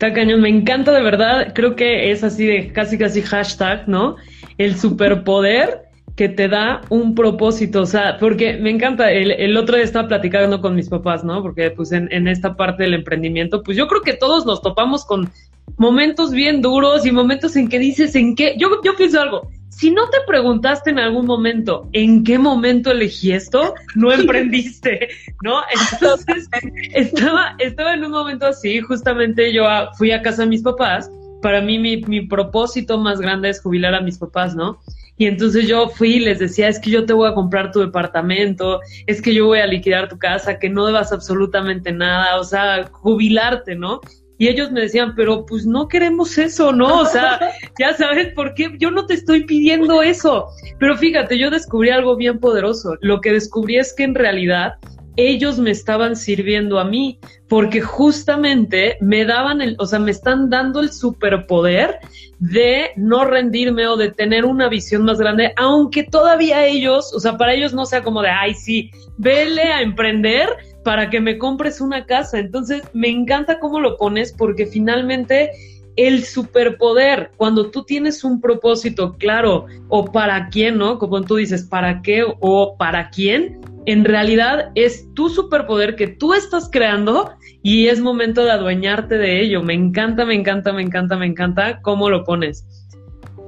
Está 0.00 0.14
cañón, 0.14 0.40
me 0.40 0.48
encanta 0.48 0.92
de 0.92 1.02
verdad. 1.02 1.52
Creo 1.54 1.76
que 1.76 2.10
es 2.10 2.24
así 2.24 2.46
de 2.46 2.72
casi 2.72 2.96
casi 2.96 3.20
hashtag, 3.20 3.86
¿no? 3.86 4.16
El 4.56 4.74
superpoder 4.78 5.82
que 6.16 6.30
te 6.30 6.48
da 6.48 6.80
un 6.88 7.14
propósito. 7.14 7.82
O 7.82 7.86
sea, 7.86 8.16
porque 8.18 8.54
me 8.56 8.70
encanta. 8.70 9.12
El, 9.12 9.54
otro 9.58 9.76
día 9.76 9.84
estaba 9.84 10.08
platicando 10.08 10.62
con 10.62 10.74
mis 10.74 10.88
papás, 10.88 11.22
¿no? 11.22 11.42
Porque 11.42 11.70
pues 11.72 11.92
en, 11.92 12.10
en 12.12 12.28
esta 12.28 12.56
parte 12.56 12.84
del 12.84 12.94
emprendimiento, 12.94 13.62
pues 13.62 13.76
yo 13.76 13.86
creo 13.88 14.00
que 14.00 14.14
todos 14.14 14.46
nos 14.46 14.62
topamos 14.62 15.04
con 15.04 15.30
momentos 15.76 16.30
bien 16.30 16.62
duros 16.62 17.04
y 17.04 17.12
momentos 17.12 17.54
en 17.56 17.68
que 17.68 17.78
dices 17.78 18.14
en 18.16 18.34
qué. 18.34 18.54
Yo, 18.56 18.70
yo 18.82 18.96
pienso 18.96 19.20
algo 19.20 19.50
si 19.80 19.90
no 19.90 20.10
te 20.10 20.18
preguntaste 20.26 20.90
en 20.90 20.98
algún 20.98 21.24
momento 21.24 21.88
en 21.94 22.22
qué 22.22 22.38
momento 22.38 22.90
elegí 22.90 23.32
esto, 23.32 23.74
no 23.94 24.12
emprendiste, 24.12 25.08
¿no? 25.42 25.62
Entonces, 25.90 26.50
estaba, 26.92 27.56
estaba 27.58 27.94
en 27.94 28.04
un 28.04 28.10
momento 28.10 28.46
así, 28.46 28.80
justamente 28.82 29.54
yo 29.54 29.64
fui 29.96 30.12
a 30.12 30.20
casa 30.20 30.42
de 30.42 30.48
mis 30.48 30.62
papás, 30.62 31.10
para 31.40 31.62
mí 31.62 31.78
mi, 31.78 31.96
mi 32.02 32.26
propósito 32.26 32.98
más 32.98 33.22
grande 33.22 33.48
es 33.48 33.62
jubilar 33.62 33.94
a 33.94 34.02
mis 34.02 34.18
papás, 34.18 34.54
¿no? 34.54 34.78
Y 35.16 35.26
entonces 35.26 35.66
yo 35.66 35.88
fui 35.88 36.16
y 36.16 36.20
les 36.20 36.40
decía, 36.40 36.68
es 36.68 36.78
que 36.78 36.90
yo 36.90 37.06
te 37.06 37.14
voy 37.14 37.30
a 37.30 37.34
comprar 37.34 37.72
tu 37.72 37.80
departamento, 37.80 38.80
es 39.06 39.22
que 39.22 39.32
yo 39.32 39.46
voy 39.46 39.60
a 39.60 39.66
liquidar 39.66 40.10
tu 40.10 40.18
casa, 40.18 40.58
que 40.58 40.68
no 40.68 40.84
debas 40.84 41.10
absolutamente 41.10 41.90
nada, 41.90 42.38
o 42.38 42.44
sea, 42.44 42.86
jubilarte, 42.92 43.76
¿no? 43.76 44.02
Y 44.40 44.48
ellos 44.48 44.72
me 44.72 44.80
decían, 44.80 45.12
pero 45.14 45.44
pues 45.44 45.66
no 45.66 45.86
queremos 45.86 46.38
eso, 46.38 46.72
¿no? 46.72 47.00
O 47.00 47.04
sea, 47.04 47.38
ya 47.78 47.92
sabes 47.92 48.32
por 48.32 48.54
qué, 48.54 48.72
yo 48.78 48.90
no 48.90 49.04
te 49.04 49.12
estoy 49.12 49.44
pidiendo 49.44 50.00
eso. 50.02 50.46
Pero 50.78 50.96
fíjate, 50.96 51.38
yo 51.38 51.50
descubrí 51.50 51.90
algo 51.90 52.16
bien 52.16 52.40
poderoso. 52.40 52.96
Lo 53.02 53.20
que 53.20 53.32
descubrí 53.32 53.76
es 53.76 53.92
que 53.92 54.04
en 54.04 54.14
realidad 54.14 54.76
ellos 55.16 55.58
me 55.58 55.70
estaban 55.70 56.16
sirviendo 56.16 56.78
a 56.78 56.84
mí, 56.84 57.18
porque 57.50 57.82
justamente 57.82 58.96
me 59.02 59.26
daban 59.26 59.60
el, 59.60 59.76
o 59.78 59.84
sea, 59.84 59.98
me 59.98 60.10
están 60.10 60.48
dando 60.48 60.80
el 60.80 60.90
superpoder 60.90 61.98
de 62.38 62.92
no 62.96 63.26
rendirme 63.26 63.86
o 63.88 63.98
de 63.98 64.10
tener 64.10 64.46
una 64.46 64.70
visión 64.70 65.04
más 65.04 65.18
grande, 65.18 65.52
aunque 65.56 66.04
todavía 66.04 66.64
ellos, 66.64 67.12
o 67.14 67.20
sea, 67.20 67.36
para 67.36 67.52
ellos 67.52 67.74
no 67.74 67.84
sea 67.84 68.02
como 68.02 68.22
de, 68.22 68.30
ay, 68.30 68.54
sí, 68.54 68.90
vele 69.18 69.64
a 69.64 69.82
emprender, 69.82 70.48
para 70.84 71.10
que 71.10 71.20
me 71.20 71.38
compres 71.38 71.80
una 71.80 72.06
casa. 72.06 72.38
Entonces, 72.38 72.82
me 72.92 73.08
encanta 73.08 73.58
cómo 73.58 73.80
lo 73.80 73.96
pones 73.96 74.32
porque 74.32 74.66
finalmente 74.66 75.50
el 75.96 76.24
superpoder, 76.24 77.30
cuando 77.36 77.70
tú 77.70 77.84
tienes 77.84 78.24
un 78.24 78.40
propósito 78.40 79.16
claro 79.18 79.66
o 79.88 80.10
para 80.10 80.48
quién, 80.48 80.78
¿no? 80.78 80.98
Como 80.98 81.22
tú 81.22 81.36
dices, 81.36 81.64
para 81.64 82.00
qué 82.02 82.24
o 82.40 82.76
para 82.78 83.10
quién, 83.10 83.60
en 83.86 84.04
realidad 84.04 84.70
es 84.74 85.12
tu 85.14 85.28
superpoder 85.28 85.96
que 85.96 86.06
tú 86.06 86.32
estás 86.34 86.68
creando 86.70 87.32
y 87.62 87.88
es 87.88 88.00
momento 88.00 88.44
de 88.44 88.52
adueñarte 88.52 89.18
de 89.18 89.40
ello. 89.42 89.62
Me 89.62 89.74
encanta, 89.74 90.24
me 90.24 90.34
encanta, 90.34 90.72
me 90.72 90.82
encanta, 90.82 91.16
me 91.16 91.26
encanta 91.26 91.80
cómo 91.82 92.08
lo 92.08 92.24
pones. 92.24 92.64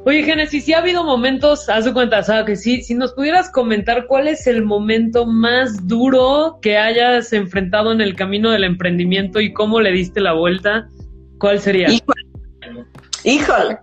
Oye, 0.05 0.25
Génesis, 0.25 0.65
si 0.65 0.73
ha 0.73 0.79
habido 0.79 1.05
momentos, 1.05 1.69
haz 1.69 1.85
de 1.85 1.93
cuenta, 1.93 2.25
¿sabes? 2.25 2.45
Que 2.45 2.57
sí, 2.57 2.83
si 2.83 2.95
nos 2.95 3.13
pudieras 3.13 3.51
comentar 3.51 4.07
cuál 4.09 4.27
es 4.27 4.49
el 4.49 4.65
momento 4.65 5.27
más 5.27 5.87
duro 5.87 6.59
que 6.61 6.77
hayas 6.77 7.33
enfrentado 7.33 7.93
en 7.93 8.01
el 8.01 8.17
camino 8.17 8.51
del 8.51 8.65
emprendimiento 8.65 9.41
y 9.41 9.53
cómo 9.53 9.81
le 9.81 9.93
diste 9.93 10.21
la 10.21 10.33
vuelta, 10.33 10.89
¿cuál 11.39 11.61
sería? 11.61 11.89
Híjole. 13.23 13.79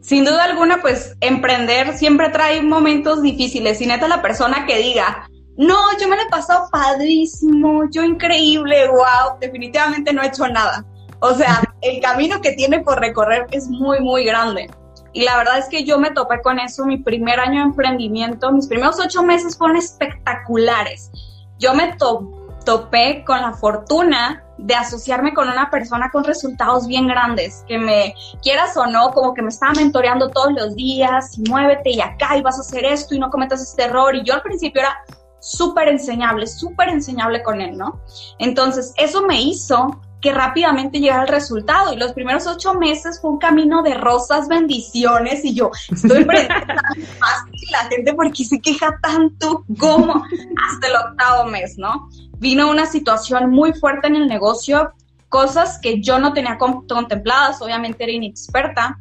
Sin 0.00 0.24
duda 0.24 0.44
alguna, 0.44 0.80
pues 0.80 1.14
emprender 1.20 1.92
siempre 1.98 2.30
trae 2.30 2.62
momentos 2.62 3.20
difíciles. 3.20 3.78
Y 3.82 3.86
neta, 3.86 4.08
la 4.08 4.22
persona 4.22 4.64
que 4.64 4.78
diga, 4.78 5.28
no, 5.58 5.76
yo 6.00 6.08
me 6.08 6.16
lo 6.16 6.22
he 6.22 6.30
pasado 6.30 6.68
padrísimo, 6.72 7.90
yo 7.90 8.02
increíble, 8.04 8.88
wow, 8.88 9.38
definitivamente 9.38 10.14
no 10.14 10.22
he 10.22 10.28
hecho 10.28 10.48
nada 10.48 10.86
O 11.20 11.34
sea, 11.34 11.62
el 11.80 12.00
camino 12.00 12.40
que 12.40 12.52
tiene 12.52 12.80
por 12.80 13.00
recorrer 13.00 13.46
es 13.50 13.68
muy, 13.68 14.00
muy 14.00 14.24
grande. 14.24 14.70
Y 15.12 15.24
la 15.24 15.38
verdad 15.38 15.58
es 15.58 15.68
que 15.68 15.84
yo 15.84 15.98
me 15.98 16.10
topé 16.10 16.42
con 16.42 16.58
eso 16.58 16.84
mi 16.84 16.98
primer 16.98 17.40
año 17.40 17.60
de 17.60 17.66
emprendimiento. 17.66 18.52
Mis 18.52 18.66
primeros 18.66 19.00
ocho 19.00 19.22
meses 19.22 19.56
fueron 19.56 19.76
espectaculares. 19.76 21.10
Yo 21.58 21.72
me 21.72 21.96
topé 22.64 23.24
con 23.24 23.40
la 23.40 23.54
fortuna 23.54 24.44
de 24.58 24.74
asociarme 24.74 25.32
con 25.32 25.48
una 25.48 25.70
persona 25.70 26.10
con 26.10 26.24
resultados 26.24 26.86
bien 26.86 27.06
grandes, 27.06 27.64
que 27.66 27.78
me 27.78 28.14
quieras 28.42 28.76
o 28.76 28.86
no, 28.86 29.10
como 29.10 29.34
que 29.34 29.42
me 29.42 29.48
estaba 29.48 29.72
mentoreando 29.72 30.28
todos 30.30 30.52
los 30.52 30.74
días, 30.74 31.38
y 31.38 31.48
muévete 31.48 31.90
y 31.90 32.00
acá 32.00 32.36
y 32.36 32.42
vas 32.42 32.58
a 32.58 32.60
hacer 32.60 32.84
esto 32.84 33.14
y 33.14 33.18
no 33.18 33.30
cometas 33.30 33.62
este 33.62 33.84
error. 33.84 34.14
Y 34.14 34.22
yo 34.22 34.34
al 34.34 34.42
principio 34.42 34.82
era 34.82 34.98
súper 35.40 35.88
enseñable, 35.88 36.46
súper 36.46 36.88
enseñable 36.88 37.42
con 37.42 37.60
él, 37.60 37.76
¿no? 37.76 38.00
Entonces, 38.38 38.92
eso 38.96 39.22
me 39.22 39.40
hizo 39.40 40.00
que 40.26 40.32
rápidamente 40.32 40.98
llegara 40.98 41.22
el 41.22 41.28
resultado. 41.28 41.92
Y 41.92 41.96
los 41.96 42.12
primeros 42.12 42.48
ocho 42.48 42.74
meses 42.74 43.20
fue 43.20 43.30
un 43.30 43.38
camino 43.38 43.84
de 43.84 43.94
rosas, 43.94 44.48
bendiciones. 44.48 45.44
Y 45.44 45.54
yo 45.54 45.70
estoy 45.88 46.26
que 46.26 47.70
la 47.70 47.84
gente 47.88 48.12
porque 48.12 48.44
se 48.44 48.60
queja 48.60 48.98
tanto 49.00 49.64
como 49.78 50.24
hasta 50.68 50.86
el 50.88 50.96
octavo 50.96 51.44
mes, 51.48 51.78
¿no? 51.78 52.08
Vino 52.38 52.68
una 52.68 52.86
situación 52.86 53.50
muy 53.50 53.72
fuerte 53.72 54.08
en 54.08 54.16
el 54.16 54.26
negocio, 54.26 54.90
cosas 55.28 55.78
que 55.80 56.02
yo 56.02 56.18
no 56.18 56.32
tenía 56.32 56.58
contempladas, 56.58 57.62
obviamente 57.62 58.02
era 58.02 58.12
inexperta, 58.12 58.98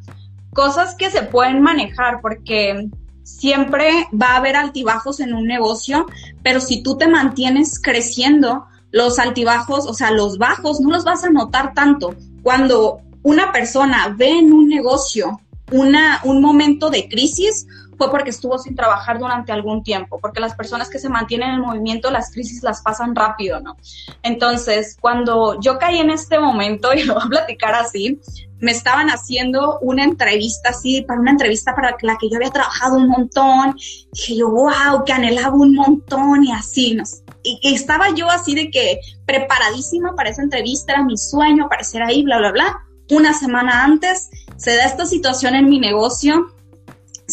cosas 0.53 0.93
que 0.93 1.09
se 1.09 1.23
pueden 1.23 1.59
manejar 1.59 2.21
porque 2.21 2.87
siempre 3.23 4.07
va 4.13 4.33
a 4.33 4.37
haber 4.37 4.55
altibajos 4.55 5.19
en 5.21 5.33
un 5.33 5.47
negocio, 5.47 6.05
pero 6.43 6.59
si 6.59 6.83
tú 6.83 6.99
te 6.99 7.07
mantienes 7.07 7.81
creciendo, 7.81 8.67
los 8.95 9.19
altibajos, 9.19 9.85
o 9.87 9.93
sea, 9.93 10.09
los 10.11 10.37
bajos, 10.37 10.79
no 10.79 10.89
los 10.89 11.03
vas 11.03 11.25
a 11.25 11.29
notar 11.29 11.73
tanto. 11.73 12.15
Cuando 12.43 13.01
una 13.23 13.51
persona 13.51 14.15
ve 14.17 14.39
en 14.39 14.53
un 14.53 14.69
negocio 14.69 15.41
una, 15.73 16.21
un 16.23 16.41
momento 16.41 16.89
de 16.89 17.09
crisis, 17.09 17.67
fue 17.97 18.11
porque 18.11 18.29
estuvo 18.29 18.57
sin 18.57 18.75
trabajar 18.75 19.19
durante 19.19 19.51
algún 19.51 19.83
tiempo, 19.83 20.19
porque 20.19 20.39
las 20.39 20.55
personas 20.55 20.89
que 20.89 20.99
se 20.99 21.09
mantienen 21.09 21.51
en 21.51 21.61
movimiento, 21.61 22.11
las 22.11 22.31
crisis 22.31 22.63
las 22.63 22.81
pasan 22.81 23.15
rápido, 23.15 23.59
¿no? 23.59 23.77
Entonces, 24.23 24.97
cuando 24.99 25.59
yo 25.61 25.77
caí 25.77 25.99
en 25.99 26.09
este 26.09 26.39
momento, 26.39 26.93
y 26.95 27.03
lo 27.03 27.15
voy 27.15 27.23
a 27.25 27.29
platicar 27.29 27.75
así, 27.75 28.19
me 28.59 28.71
estaban 28.71 29.09
haciendo 29.09 29.79
una 29.81 30.03
entrevista 30.03 30.69
así, 30.69 31.01
para 31.01 31.19
una 31.19 31.31
entrevista 31.31 31.75
para 31.75 31.95
la 32.01 32.17
que 32.17 32.29
yo 32.29 32.37
había 32.37 32.51
trabajado 32.51 32.97
un 32.97 33.09
montón, 33.09 33.75
dije 34.13 34.37
yo, 34.37 34.49
wow, 34.49 35.03
que 35.05 35.13
anhelaba 35.13 35.55
un 35.55 35.75
montón 35.75 36.43
y 36.43 36.51
así, 36.51 36.95
¿no? 36.95 37.03
y 37.47 37.75
estaba 37.75 38.09
yo 38.15 38.27
así 38.27 38.55
de 38.55 38.71
que 38.71 38.99
preparadísima 39.27 40.15
para 40.15 40.31
esa 40.31 40.41
entrevista, 40.41 40.93
era 40.93 41.03
mi 41.03 41.15
sueño 41.15 41.65
aparecer 41.65 42.01
ahí, 42.01 42.23
bla, 42.23 42.39
bla, 42.39 42.51
bla. 42.51 42.81
Una 43.11 43.33
semana 43.33 43.83
antes 43.83 44.29
se 44.57 44.75
da 44.75 44.85
esta 44.85 45.05
situación 45.05 45.53
en 45.53 45.69
mi 45.69 45.79
negocio, 45.79 46.54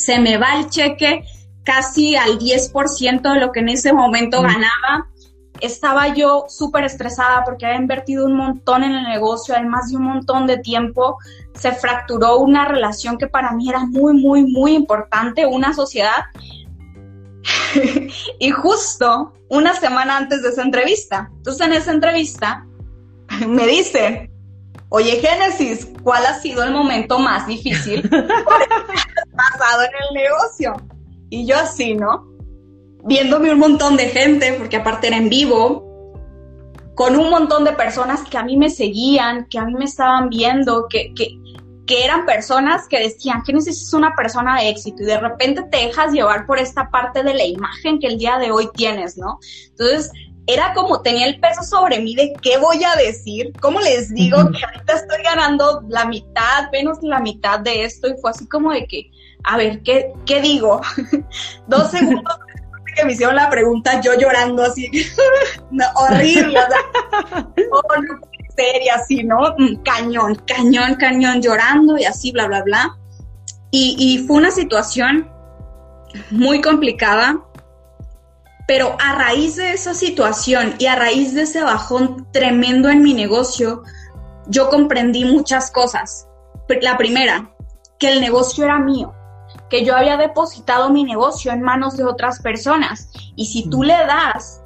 se 0.03 0.19
me 0.19 0.37
va 0.37 0.59
el 0.59 0.69
cheque 0.69 1.25
casi 1.62 2.17
al 2.17 2.38
10% 2.38 3.23
de 3.23 3.41
lo 3.41 3.53
que 3.53 3.61
en 3.61 3.69
ese 3.69 3.93
momento 3.93 4.43
ganaba. 4.43 5.09
Estaba 5.61 6.12
yo 6.12 6.47
súper 6.49 6.85
estresada 6.85 7.45
porque 7.45 7.67
había 7.67 7.79
invertido 7.79 8.27
un 8.27 8.37
montón 8.37 8.83
en 8.83 8.93
el 8.93 9.05
negocio, 9.05 9.55
además 9.55 9.91
de 9.91 9.97
un 9.97 10.05
montón 10.05 10.49
de 10.49 10.59
tiempo. 10.59 11.19
Se 11.55 11.71
fracturó 11.71 12.38
una 12.38 12.65
relación 12.65 13.17
que 13.17 13.29
para 13.29 13.53
mí 13.53 13.69
era 13.69 13.87
muy, 13.87 14.15
muy, 14.15 14.43
muy 14.43 14.75
importante, 14.75 15.47
una 15.47 15.73
sociedad. 15.73 16.25
y 18.41 18.51
justo 18.51 19.35
una 19.49 19.75
semana 19.75 20.17
antes 20.17 20.43
de 20.43 20.49
esa 20.49 20.62
entrevista. 20.62 21.31
Entonces 21.37 21.65
en 21.65 21.75
esa 21.75 21.93
entrevista 21.93 22.67
me 23.47 23.69
dice, 23.69 24.32
oye 24.93 25.21
Génesis, 25.21 25.89
¿cuál 26.03 26.25
ha 26.27 26.39
sido 26.39 26.63
el 26.63 26.71
momento 26.71 27.19
más 27.19 27.47
difícil 27.47 28.03
pasado 28.11 29.83
en 29.83 29.91
el 30.09 30.23
negocio? 30.23 30.75
Y 31.31 31.47
yo 31.47 31.57
así, 31.57 31.95
¿no? 31.95 32.29
Viéndome 33.05 33.51
un 33.51 33.59
montón 33.59 33.97
de 33.97 34.09
gente, 34.11 34.53
porque 34.59 34.77
aparte 34.77 35.09
era 35.09 35.17
en 35.17 35.31
vivo, 35.31 35.83
con 36.95 37.17
un 37.17 37.31
montón 37.31 37.65
de 37.65 37.73
personas 37.73 38.21
que 38.29 38.37
a 38.37 38.45
mí 38.45 38.59
me 38.59 38.69
seguían, 38.69 39.47
que 39.47 39.59
a 39.59 39.65
mí 39.65 39.73
me 39.75 39.87
estaban 39.87 40.29
viendo, 40.29 40.87
que, 40.89 41.15
que, 41.15 41.39
que 41.87 42.05
eran 42.05 42.27
personas 42.27 42.87
que 42.87 43.01
decían, 43.01 43.43
Génesis 43.47 43.81
es 43.81 43.95
una 43.95 44.15
persona 44.15 44.61
de 44.61 44.69
éxito 44.69 45.03
y 45.03 45.07
de 45.07 45.19
repente 45.19 45.63
te 45.71 45.79
dejas 45.79 46.13
llevar 46.13 46.45
por 46.45 46.59
esta 46.59 46.91
parte 46.91 47.23
de 47.23 47.33
la 47.33 47.47
imagen 47.47 47.99
que 47.99 48.09
el 48.09 48.19
día 48.19 48.37
de 48.39 48.51
hoy 48.51 48.69
tienes, 48.75 49.17
¿no? 49.17 49.39
Entonces, 49.71 50.11
era 50.47 50.73
como 50.75 51.03
tenía 51.03 51.27
el 51.27 51.39
peso 51.39 51.63
sobre 51.63 52.01
mí 52.01 52.15
de 52.15 52.33
qué 52.43 52.59
voy 52.59 52.83
a 52.85 52.97
decir, 52.97 53.53
cómo 53.61 53.81
les 53.81 54.13
digo 54.13 54.39
que 54.51 54.65
ahorita 54.65 54.95
estoy 54.95 55.23
ganando 55.23 55.83
la 55.89 56.05
mitad, 56.05 56.71
menos 56.73 56.99
la 57.03 57.21
mitad 57.21 57.61
de 57.61 57.85
esto 57.85 58.09
y 58.09 58.21
fue 58.21 58.31
así 58.31 58.47
como 58.49 58.73
de 58.73 58.87
que, 58.87 59.11
a 59.45 59.57
ver, 59.57 59.83
¿qué, 59.83 60.13
qué 60.27 60.41
digo? 60.41 60.81
Dos 61.67 61.91
segundos 61.91 62.39
que 62.95 63.05
me 63.05 63.13
hicieron 63.13 63.37
la 63.37 63.49
pregunta, 63.49 64.01
yo 64.01 64.13
llorando 64.19 64.65
así, 64.65 64.91
horrible, 65.97 66.59
o 66.61 67.79
oh, 67.79 68.03
no 68.03 68.33
y 68.59 68.89
así, 68.89 69.25
¿no? 69.25 69.55
Mm, 69.59 69.77
cañón, 69.83 70.35
cañón, 70.47 70.95
cañón, 70.97 71.41
llorando 71.41 71.99
y 71.99 72.05
así, 72.05 72.33
bla, 72.33 72.47
bla, 72.47 72.63
bla. 72.63 72.97
Y, 73.71 73.97
y 73.99 74.27
fue 74.27 74.37
una 74.37 74.51
situación 74.51 75.31
muy 76.31 76.61
complicada, 76.61 77.43
pero 78.73 78.97
a 78.99 79.15
raíz 79.17 79.57
de 79.57 79.75
esa 79.75 79.93
situación 79.93 80.77
y 80.79 80.87
a 80.87 80.97
raíz 80.97 81.35
de 81.35 81.43
ese 81.43 81.63
bajón 81.63 82.27
tremendo 82.33 82.89
en 82.89 83.03
mi 83.03 83.13
negocio, 83.13 83.83
yo 84.47 84.71
comprendí 84.71 85.27
muchas 85.27 85.71
cosas. 85.71 86.27
La 86.81 86.97
primera, 86.97 87.55
que 87.99 88.11
el 88.11 88.23
negocio 88.23 88.65
era 88.65 88.79
mío, 88.79 89.13
que 89.69 89.85
yo 89.85 89.95
había 89.95 90.17
depositado 90.17 90.89
mi 90.89 91.05
negocio 91.05 91.53
en 91.53 91.61
manos 91.61 91.99
de 91.99 92.05
otras 92.05 92.41
personas. 92.41 93.11
Y 93.37 93.45
si 93.45 93.69
tú 93.69 93.83
le 93.83 93.93
das 93.93 94.62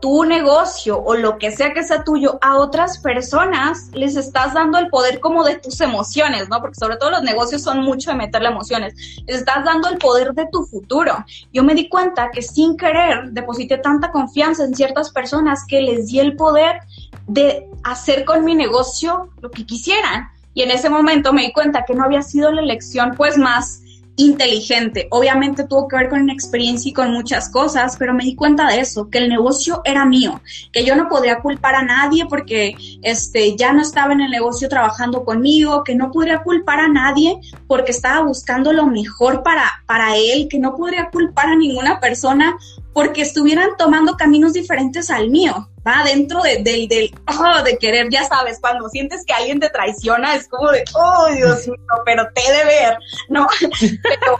tu 0.00 0.24
negocio 0.24 0.98
o 0.98 1.14
lo 1.14 1.38
que 1.38 1.50
sea 1.50 1.72
que 1.72 1.82
sea 1.82 2.04
tuyo 2.04 2.38
a 2.40 2.56
otras 2.56 2.98
personas, 2.98 3.90
les 3.92 4.16
estás 4.16 4.54
dando 4.54 4.78
el 4.78 4.88
poder 4.88 5.20
como 5.20 5.44
de 5.44 5.56
tus 5.56 5.80
emociones, 5.80 6.48
¿no? 6.48 6.60
Porque 6.60 6.76
sobre 6.76 6.96
todo 6.96 7.10
los 7.10 7.22
negocios 7.22 7.62
son 7.62 7.80
mucho 7.80 8.10
de 8.10 8.16
meterle 8.16 8.48
emociones. 8.48 8.94
Les 9.26 9.38
estás 9.38 9.64
dando 9.64 9.88
el 9.88 9.98
poder 9.98 10.32
de 10.32 10.46
tu 10.50 10.64
futuro. 10.64 11.24
Yo 11.52 11.62
me 11.62 11.74
di 11.74 11.88
cuenta 11.88 12.30
que 12.30 12.42
sin 12.42 12.76
querer 12.76 13.30
deposité 13.30 13.78
tanta 13.78 14.10
confianza 14.10 14.64
en 14.64 14.74
ciertas 14.74 15.10
personas 15.10 15.64
que 15.66 15.80
les 15.80 16.06
di 16.06 16.20
el 16.20 16.36
poder 16.36 16.80
de 17.26 17.68
hacer 17.84 18.24
con 18.24 18.44
mi 18.44 18.54
negocio 18.54 19.30
lo 19.40 19.50
que 19.50 19.66
quisieran. 19.66 20.28
Y 20.54 20.62
en 20.62 20.70
ese 20.70 20.90
momento 20.90 21.32
me 21.32 21.42
di 21.42 21.52
cuenta 21.52 21.84
que 21.84 21.94
no 21.94 22.04
había 22.04 22.22
sido 22.22 22.50
la 22.50 22.62
elección 22.62 23.14
pues 23.16 23.38
más 23.38 23.82
inteligente. 24.20 25.08
Obviamente 25.10 25.64
tuvo 25.64 25.88
que 25.88 25.96
ver 25.96 26.08
con 26.08 26.30
experiencia 26.30 26.90
y 26.90 26.92
con 26.92 27.12
muchas 27.12 27.50
cosas, 27.50 27.96
pero 27.98 28.14
me 28.14 28.24
di 28.24 28.34
cuenta 28.34 28.68
de 28.68 28.80
eso, 28.80 29.08
que 29.10 29.18
el 29.18 29.28
negocio 29.28 29.82
era 29.84 30.04
mío, 30.04 30.40
que 30.72 30.84
yo 30.84 30.94
no 30.96 31.08
podría 31.08 31.40
culpar 31.40 31.74
a 31.74 31.82
nadie 31.82 32.26
porque 32.26 32.74
este, 33.02 33.56
ya 33.56 33.72
no 33.72 33.82
estaba 33.82 34.12
en 34.12 34.20
el 34.20 34.30
negocio 34.30 34.68
trabajando 34.68 35.24
conmigo, 35.24 35.84
que 35.84 35.94
no 35.94 36.10
podría 36.10 36.42
culpar 36.42 36.80
a 36.80 36.88
nadie 36.88 37.38
porque 37.66 37.92
estaba 37.92 38.24
buscando 38.24 38.72
lo 38.72 38.86
mejor 38.86 39.42
para, 39.42 39.82
para 39.86 40.16
él, 40.16 40.48
que 40.48 40.58
no 40.58 40.74
podría 40.76 41.10
culpar 41.10 41.48
a 41.48 41.56
ninguna 41.56 42.00
persona 42.00 42.56
porque 42.92 43.22
estuvieran 43.22 43.70
tomando 43.78 44.16
caminos 44.16 44.52
diferentes 44.52 45.10
al 45.10 45.30
mío, 45.30 45.69
va 45.86 46.04
dentro 46.04 46.42
de, 46.42 46.62
del, 46.62 46.88
del, 46.88 47.10
oh, 47.26 47.62
de 47.62 47.78
querer, 47.78 48.08
ya 48.10 48.24
sabes, 48.24 48.58
cuando 48.60 48.88
sientes 48.88 49.24
que 49.24 49.32
alguien 49.32 49.60
te 49.60 49.70
traiciona, 49.70 50.34
es 50.34 50.48
como 50.48 50.70
de, 50.70 50.84
oh, 50.94 51.26
Dios 51.34 51.66
mío, 51.66 51.76
pero 52.04 52.26
te 52.34 52.52
de 52.52 52.64
ver, 52.64 52.98
¿no? 53.28 53.46
Pero 54.02 54.36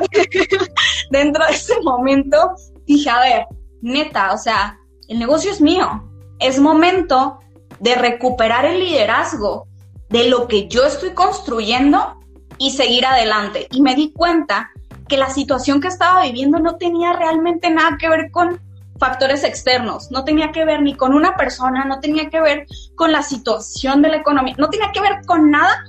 dentro 1.10 1.44
de 1.46 1.52
ese 1.52 1.80
momento 1.82 2.54
dije, 2.86 3.10
a 3.10 3.20
ver, 3.20 3.46
neta, 3.80 4.32
o 4.32 4.38
sea, 4.38 4.78
el 5.08 5.18
negocio 5.18 5.50
es 5.50 5.60
mío, 5.60 6.08
es 6.38 6.58
momento 6.58 7.40
de 7.80 7.94
recuperar 7.94 8.64
el 8.64 8.80
liderazgo 8.80 9.66
de 10.08 10.28
lo 10.28 10.48
que 10.48 10.68
yo 10.68 10.84
estoy 10.84 11.10
construyendo 11.10 12.18
y 12.58 12.70
seguir 12.70 13.06
adelante. 13.06 13.68
Y 13.70 13.82
me 13.82 13.94
di 13.94 14.12
cuenta 14.12 14.70
que 15.08 15.16
la 15.16 15.30
situación 15.30 15.80
que 15.80 15.88
estaba 15.88 16.24
viviendo 16.24 16.58
no 16.58 16.76
tenía 16.76 17.12
realmente 17.12 17.70
nada 17.70 17.96
que 17.98 18.08
ver 18.08 18.30
con 18.30 18.60
factores 18.98 19.44
externos, 19.44 20.10
no 20.10 20.24
tenía 20.24 20.52
que 20.52 20.64
ver 20.64 20.82
ni 20.82 20.94
con 20.94 21.14
una 21.14 21.36
persona, 21.36 21.84
no 21.84 22.00
tenía 22.00 22.30
que 22.30 22.40
ver 22.40 22.66
con 22.94 23.12
la 23.12 23.22
situación 23.22 24.02
de 24.02 24.08
la 24.08 24.16
economía, 24.16 24.54
no 24.58 24.70
tenía 24.70 24.90
que 24.92 25.00
ver 25.00 25.24
con 25.26 25.50
nada 25.50 25.84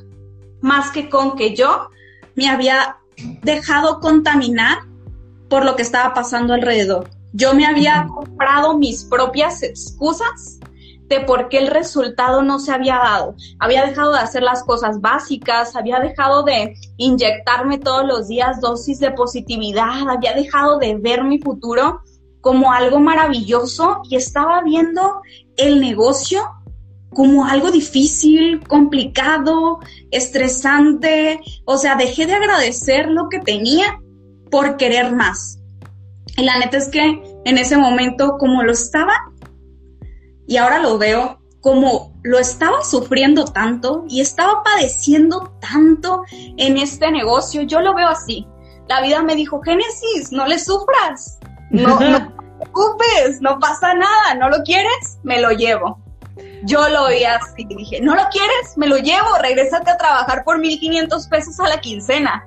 más 0.61 0.91
que 0.91 1.09
con 1.09 1.35
que 1.35 1.55
yo 1.55 1.89
me 2.35 2.49
había 2.49 2.97
dejado 3.41 3.99
contaminar 3.99 4.79
por 5.49 5.65
lo 5.65 5.75
que 5.75 5.81
estaba 5.81 6.13
pasando 6.13 6.53
alrededor. 6.53 7.09
Yo 7.33 7.53
me 7.53 7.65
había 7.65 8.07
comprado 8.07 8.77
mis 8.77 9.03
propias 9.05 9.61
excusas 9.63 10.59
de 11.09 11.19
por 11.21 11.49
qué 11.49 11.57
el 11.57 11.67
resultado 11.67 12.43
no 12.43 12.59
se 12.59 12.71
había 12.71 12.97
dado. 12.97 13.35
Había 13.59 13.85
dejado 13.85 14.13
de 14.13 14.19
hacer 14.19 14.43
las 14.43 14.63
cosas 14.63 15.01
básicas, 15.01 15.75
había 15.75 15.99
dejado 15.99 16.43
de 16.43 16.75
inyectarme 16.97 17.79
todos 17.79 18.05
los 18.05 18.27
días 18.27 18.61
dosis 18.61 18.99
de 18.99 19.11
positividad, 19.11 20.07
había 20.07 20.33
dejado 20.33 20.77
de 20.77 20.95
ver 20.95 21.23
mi 21.23 21.39
futuro 21.39 22.01
como 22.41 22.71
algo 22.71 22.99
maravilloso 22.99 24.01
y 24.09 24.15
estaba 24.15 24.61
viendo 24.63 25.21
el 25.57 25.79
negocio 25.79 26.41
como 27.09 27.45
algo 27.45 27.71
difícil, 27.71 28.61
complicado, 28.67 29.79
estresante. 30.11 31.41
O 31.65 31.77
sea, 31.77 31.95
dejé 31.95 32.25
de 32.25 32.33
agradecer 32.33 33.07
lo 33.07 33.29
que 33.29 33.39
tenía 33.39 33.99
por 34.51 34.77
querer 34.77 35.13
más. 35.13 35.59
Y 36.37 36.43
la 36.43 36.57
neta 36.59 36.77
es 36.77 36.89
que 36.89 37.21
en 37.45 37.57
ese 37.57 37.77
momento, 37.77 38.37
como 38.37 38.63
lo 38.63 38.71
estaba, 38.71 39.13
y 40.47 40.57
ahora 40.57 40.79
lo 40.79 40.97
veo, 40.97 41.39
como 41.61 42.13
lo 42.23 42.39
estaba 42.39 42.83
sufriendo 42.83 43.45
tanto 43.45 44.05
y 44.07 44.21
estaba 44.21 44.63
padeciendo 44.63 45.53
tanto 45.59 46.23
en 46.31 46.77
este 46.77 47.11
negocio, 47.11 47.63
yo 47.63 47.81
lo 47.81 47.93
veo 47.93 48.07
así. 48.07 48.47
La 48.87 49.01
vida 49.01 49.21
me 49.21 49.35
dijo, 49.35 49.61
Génesis, 49.61 50.31
no 50.31 50.47
le 50.47 50.57
sufras, 50.57 51.37
no, 51.69 51.99
no 51.99 52.27
te 52.27 52.35
preocupes, 52.59 53.41
no 53.41 53.59
pasa 53.59 53.93
nada, 53.93 54.35
no 54.37 54.49
lo 54.49 54.63
quieres, 54.63 55.19
me 55.23 55.41
lo 55.41 55.51
llevo. 55.51 55.99
Yo 56.63 56.87
lo 56.89 57.07
vi 57.07 57.23
así, 57.23 57.65
dije, 57.65 58.01
¿no 58.01 58.15
lo 58.15 58.23
quieres? 58.31 58.77
Me 58.77 58.87
lo 58.87 58.97
llevo, 58.97 59.37
regrésate 59.41 59.91
a 59.91 59.97
trabajar 59.97 60.43
por 60.43 60.59
1500 60.59 61.27
pesos 61.27 61.59
a 61.59 61.67
la 61.67 61.79
quincena. 61.79 62.45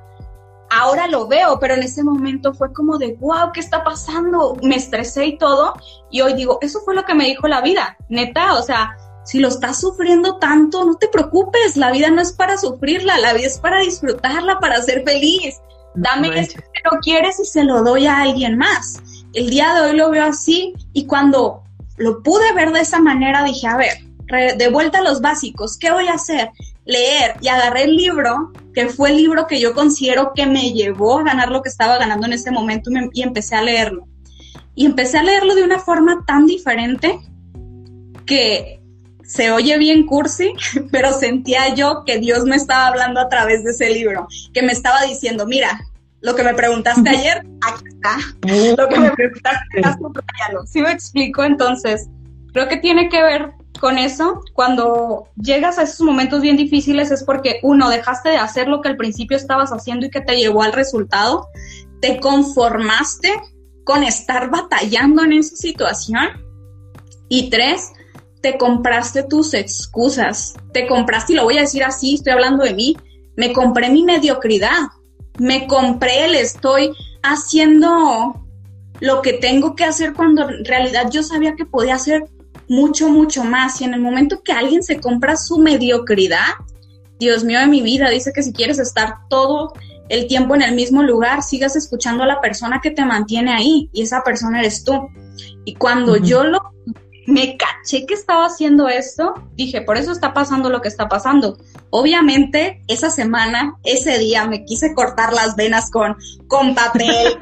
Ahora 0.70 1.06
lo 1.06 1.28
veo, 1.28 1.58
pero 1.58 1.74
en 1.74 1.82
ese 1.82 2.02
momento 2.02 2.54
fue 2.54 2.72
como 2.72 2.96
de, 2.96 3.16
wow, 3.20 3.52
¿qué 3.52 3.61
está 3.61 3.85
pasando? 3.85 4.56
Me 4.62 4.76
estresé 4.76 5.26
y 5.26 5.38
todo. 5.38 5.74
Y 6.11 6.22
hoy 6.22 6.35
digo, 6.35 6.58
eso 6.62 6.80
fue 6.80 6.94
lo 6.94 7.04
que 7.04 7.14
me 7.14 7.24
dijo 7.24 7.46
la 7.48 7.61
vida, 7.61 7.96
neta, 8.08 8.54
o 8.54 8.62
sea, 8.62 8.96
si 9.24 9.38
lo 9.38 9.48
estás 9.48 9.80
sufriendo 9.80 10.38
tanto, 10.38 10.85
no 10.85 10.96
te 10.96 11.08
preocupes, 11.08 11.76
la 11.76 11.92
vida 11.92 12.11
no 12.11 12.20
es 12.20 12.32
para 12.32 12.56
sufrirla, 12.56 13.18
la 13.18 13.32
vida 13.35 13.46
es 13.46 13.58
para 13.58 13.80
disfrutarla, 13.80 14.58
para 14.58 14.82
ser 14.82 15.04
feliz. 15.04 15.61
Dame 15.94 16.40
eso 16.40 16.58
que 16.58 16.80
no 16.90 16.98
quieres 17.00 17.38
y 17.38 17.44
se 17.44 17.64
lo 17.64 17.82
doy 17.82 18.06
a 18.06 18.22
alguien 18.22 18.56
más. 18.56 19.00
El 19.35 19.51
día 19.51 19.75
de 19.75 19.81
hoy 19.83 19.97
lo 19.97 20.11
veo 20.11 20.25
así 20.25 20.75
y 20.92 21.07
cuando 21.07 21.62
lo 21.97 22.23
pude 22.23 22.53
ver 22.55 22.73
de 22.73 22.81
esa 22.81 23.01
manera, 23.01 23.45
dije, 23.45 23.66
a 23.66 23.77
ver, 23.77 23.99
de 24.57 24.68
vuelta 24.68 24.99
a 24.99 25.03
los 25.03 25.21
básicos, 25.21 25.77
¿qué 25.79 25.90
voy 25.90 26.09
a 26.09 26.14
hacer? 26.14 26.51
Leer 26.85 27.35
y 27.40 27.49
agarré 27.49 27.85
el 27.85 27.97
libro, 27.97 28.53
que 28.75 28.88
fue 28.88 29.11
el 29.11 29.18
libro 29.18 29.47
que 29.47 29.61
yo 29.61 29.75
considero 29.75 30.33
que 30.35 30.47
me 30.47 30.73
llevó 30.73 31.18
a 31.18 31.25
ganar 31.25 31.51
lo 31.51 31.62
que 31.62 31.68
estaba 31.68 31.99
ganando 31.99 32.27
en 32.27 32.33
ese 32.33 32.51
momento 32.51 32.90
y, 33.12 33.23
empecé 33.23 33.55
a 33.55 33.62
leerlo. 33.62 34.07
Y 34.75 34.87
empecé 34.87 35.18
a 35.18 35.23
leerlo 35.23 35.55
de 35.55 35.64
una 35.64 35.79
forma 35.79 36.25
tan 36.27 36.47
diferente 36.47 37.18
que 38.25 38.81
se 39.23 39.51
oye 39.51 39.79
bien 39.79 40.07
cursi, 40.07 40.53
pero 40.90 41.12
sentía 41.12 41.75
yo 41.75 42.05
que 42.05 42.18
Dios 42.18 42.45
me 42.45 42.57
estaba 42.57 42.88
hablando 42.88 43.21
a 43.21 43.29
través 43.29 43.64
de 43.64 43.71
ese 43.71 43.90
libro, 43.90 44.27
que 44.53 44.62
me 44.62 44.73
estaba 44.73 45.03
diciendo, 45.03 45.47
mira, 45.47 45.81
lo 46.22 46.37
que 46.37 46.44
me 46.44 46.54
preguntaste 46.54 47.08
ayer, 47.08 47.44
aquí 47.61 47.85
está. 47.88 48.16
Lo 48.76 48.88
que 48.88 49.00
me 49.00 49.11
preguntaste, 49.11 49.66
está 49.74 49.98
subrayado. 49.98 50.66
¿Sí 50.66 50.80
me 50.80 50.92
explico? 50.92 51.42
Entonces, 51.42 52.08
creo 52.52 52.68
que 52.68 52.76
tiene 52.76 53.08
que 53.08 53.20
ver 53.20 53.52
con 53.80 53.98
eso. 53.98 54.40
Cuando 54.54 55.28
llegas 55.37 55.78
a 55.78 55.82
esos 55.82 56.00
momentos 56.00 56.40
bien 56.40 56.56
difíciles 56.56 57.11
es 57.11 57.24
porque, 57.24 57.58
uno, 57.64 57.90
dejaste 57.90 58.30
de 58.30 58.37
hacer 58.37 58.68
lo 58.68 58.80
que 58.80 58.88
al 58.88 58.96
principio 58.96 59.37
estabas 59.37 59.70
haciendo 59.70 60.06
y 60.06 60.11
que 60.11 60.20
te 60.20 60.37
llevó 60.37 60.62
al 60.62 60.72
resultado. 60.72 61.48
Te 62.00 62.20
conformaste 62.20 63.32
con 63.85 64.04
estar 64.04 64.48
batallando 64.48 65.24
en 65.24 65.32
esa 65.32 65.56
situación. 65.56 66.28
Y 67.28 67.50
tres, 67.50 67.90
te 68.42 68.56
compraste 68.58 69.24
tus 69.24 69.54
excusas. 69.54 70.54
Te 70.72 70.87
compraste, 70.87 71.32
y 71.32 71.37
lo 71.37 71.44
voy 71.44 71.58
a 71.58 71.62
decir 71.62 71.82
así, 71.82 72.14
estoy 72.14 72.32
hablando 72.32 72.62
de 72.62 72.74
mí, 72.74 72.96
me 73.37 73.52
compré 73.52 73.90
mi 73.90 74.04
mediocridad 74.04 74.78
me 75.42 75.66
compré 75.66 76.26
el 76.26 76.37
estoy 76.37 76.92
haciendo 77.20 78.46
lo 79.00 79.22
que 79.22 79.33
tengo 79.33 79.74
que 79.74 79.83
hacer 79.83 80.12
cuando 80.12 80.48
en 80.48 80.64
realidad 80.64 81.11
yo 81.11 81.24
sabía 81.24 81.57
que 81.57 81.66
podía 81.66 81.96
hacer 81.96 82.26
mucho, 82.68 83.09
mucho 83.09 83.42
más. 83.42 83.81
Y 83.81 83.85
en 83.85 83.94
el 83.94 84.00
momento 84.00 84.40
que 84.44 84.52
alguien 84.52 84.85
se 84.85 85.00
compra 85.00 85.37
su 85.37 85.59
mediocridad, 85.59 86.46
Dios 87.18 87.42
mío 87.42 87.59
de 87.59 87.66
mi 87.66 87.83
vida, 87.83 88.09
dice 88.09 88.31
que 88.33 88.44
si 88.44 88.52
quieres 88.52 88.78
estar 88.78 89.16
todo 89.28 89.72
el 90.09 90.28
tiempo 90.28 90.55
en 90.55 90.62
el 90.62 90.76
mismo 90.76 91.02
lugar, 91.02 91.42
sigas 91.42 91.74
escuchando 91.74 92.22
a 92.22 92.26
la 92.26 92.40
persona 92.40 92.81
que 92.81 92.92
te 92.92 93.05
mantiene 93.05 93.52
ahí 93.52 93.90
y 93.92 94.02
esa 94.02 94.22
persona 94.22 94.61
eres 94.61 94.85
tú. 94.85 95.09
Y 95.64 95.74
cuando 95.74 96.18
yo 96.18 96.44
lo 96.44 96.61
me 97.26 97.56
caché 97.56 98.06
que 98.06 98.14
estaba 98.14 98.46
haciendo 98.46 98.88
esto, 98.88 99.35
dije, 99.54 99.82
por 99.82 99.96
eso 99.96 100.12
está 100.12 100.35
pasando 100.35 100.70
lo 100.70 100.80
que 100.80 100.88
está 100.88 101.08
pasando. 101.08 101.56
Obviamente, 101.90 102.82
esa 102.88 103.11
semana, 103.11 103.76
ese 103.85 104.18
día, 104.18 104.46
me 104.46 104.64
quise 104.64 104.94
cortar 104.94 105.32
las 105.32 105.54
venas 105.56 105.90
con, 105.90 106.16
con 106.48 106.74
papel, 106.74 107.38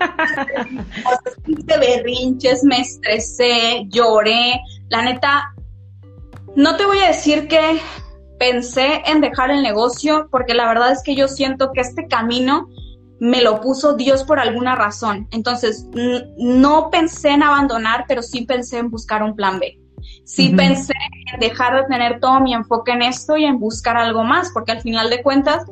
de 1.46 1.78
berrinches, 1.78 2.64
me 2.64 2.80
estresé, 2.80 3.86
lloré. 3.88 4.60
La 4.88 5.02
neta, 5.02 5.54
no 6.56 6.76
te 6.76 6.84
voy 6.84 6.98
a 6.98 7.08
decir 7.08 7.48
que 7.48 7.80
pensé 8.38 9.02
en 9.06 9.20
dejar 9.20 9.50
el 9.50 9.62
negocio, 9.62 10.28
porque 10.30 10.54
la 10.54 10.66
verdad 10.66 10.92
es 10.92 11.02
que 11.02 11.14
yo 11.14 11.28
siento 11.28 11.72
que 11.72 11.80
este 11.80 12.06
camino 12.06 12.68
me 13.20 13.42
lo 13.42 13.61
puso 13.61 13.94
Dios 13.94 14.24
por 14.24 14.40
alguna 14.40 14.74
razón. 14.74 15.28
Entonces, 15.30 15.87
no 16.38 16.90
pensé 16.90 17.28
en 17.28 17.42
abandonar, 17.42 18.06
pero 18.09 18.22
sí 18.22 18.46
pensé 18.46 18.78
en 18.78 18.90
buscar 18.90 19.22
un 19.22 19.37
plan 19.37 19.59
B. 19.61 19.78
Sí 20.24 20.54
pensé 20.56 20.94
en 21.33 21.40
dejar 21.40 21.76
de 21.76 21.83
tener 21.88 22.20
todo 22.20 22.40
mi 22.40 22.54
enfoque 22.54 22.92
en 22.92 23.02
esto 23.02 23.37
y 23.37 23.44
en 23.44 23.59
buscar 23.59 23.96
algo 23.96 24.24
más, 24.24 24.50
porque 24.52 24.72
al 24.72 24.80
final 24.80 25.11
de 25.11 25.22
cuentas 25.22 25.64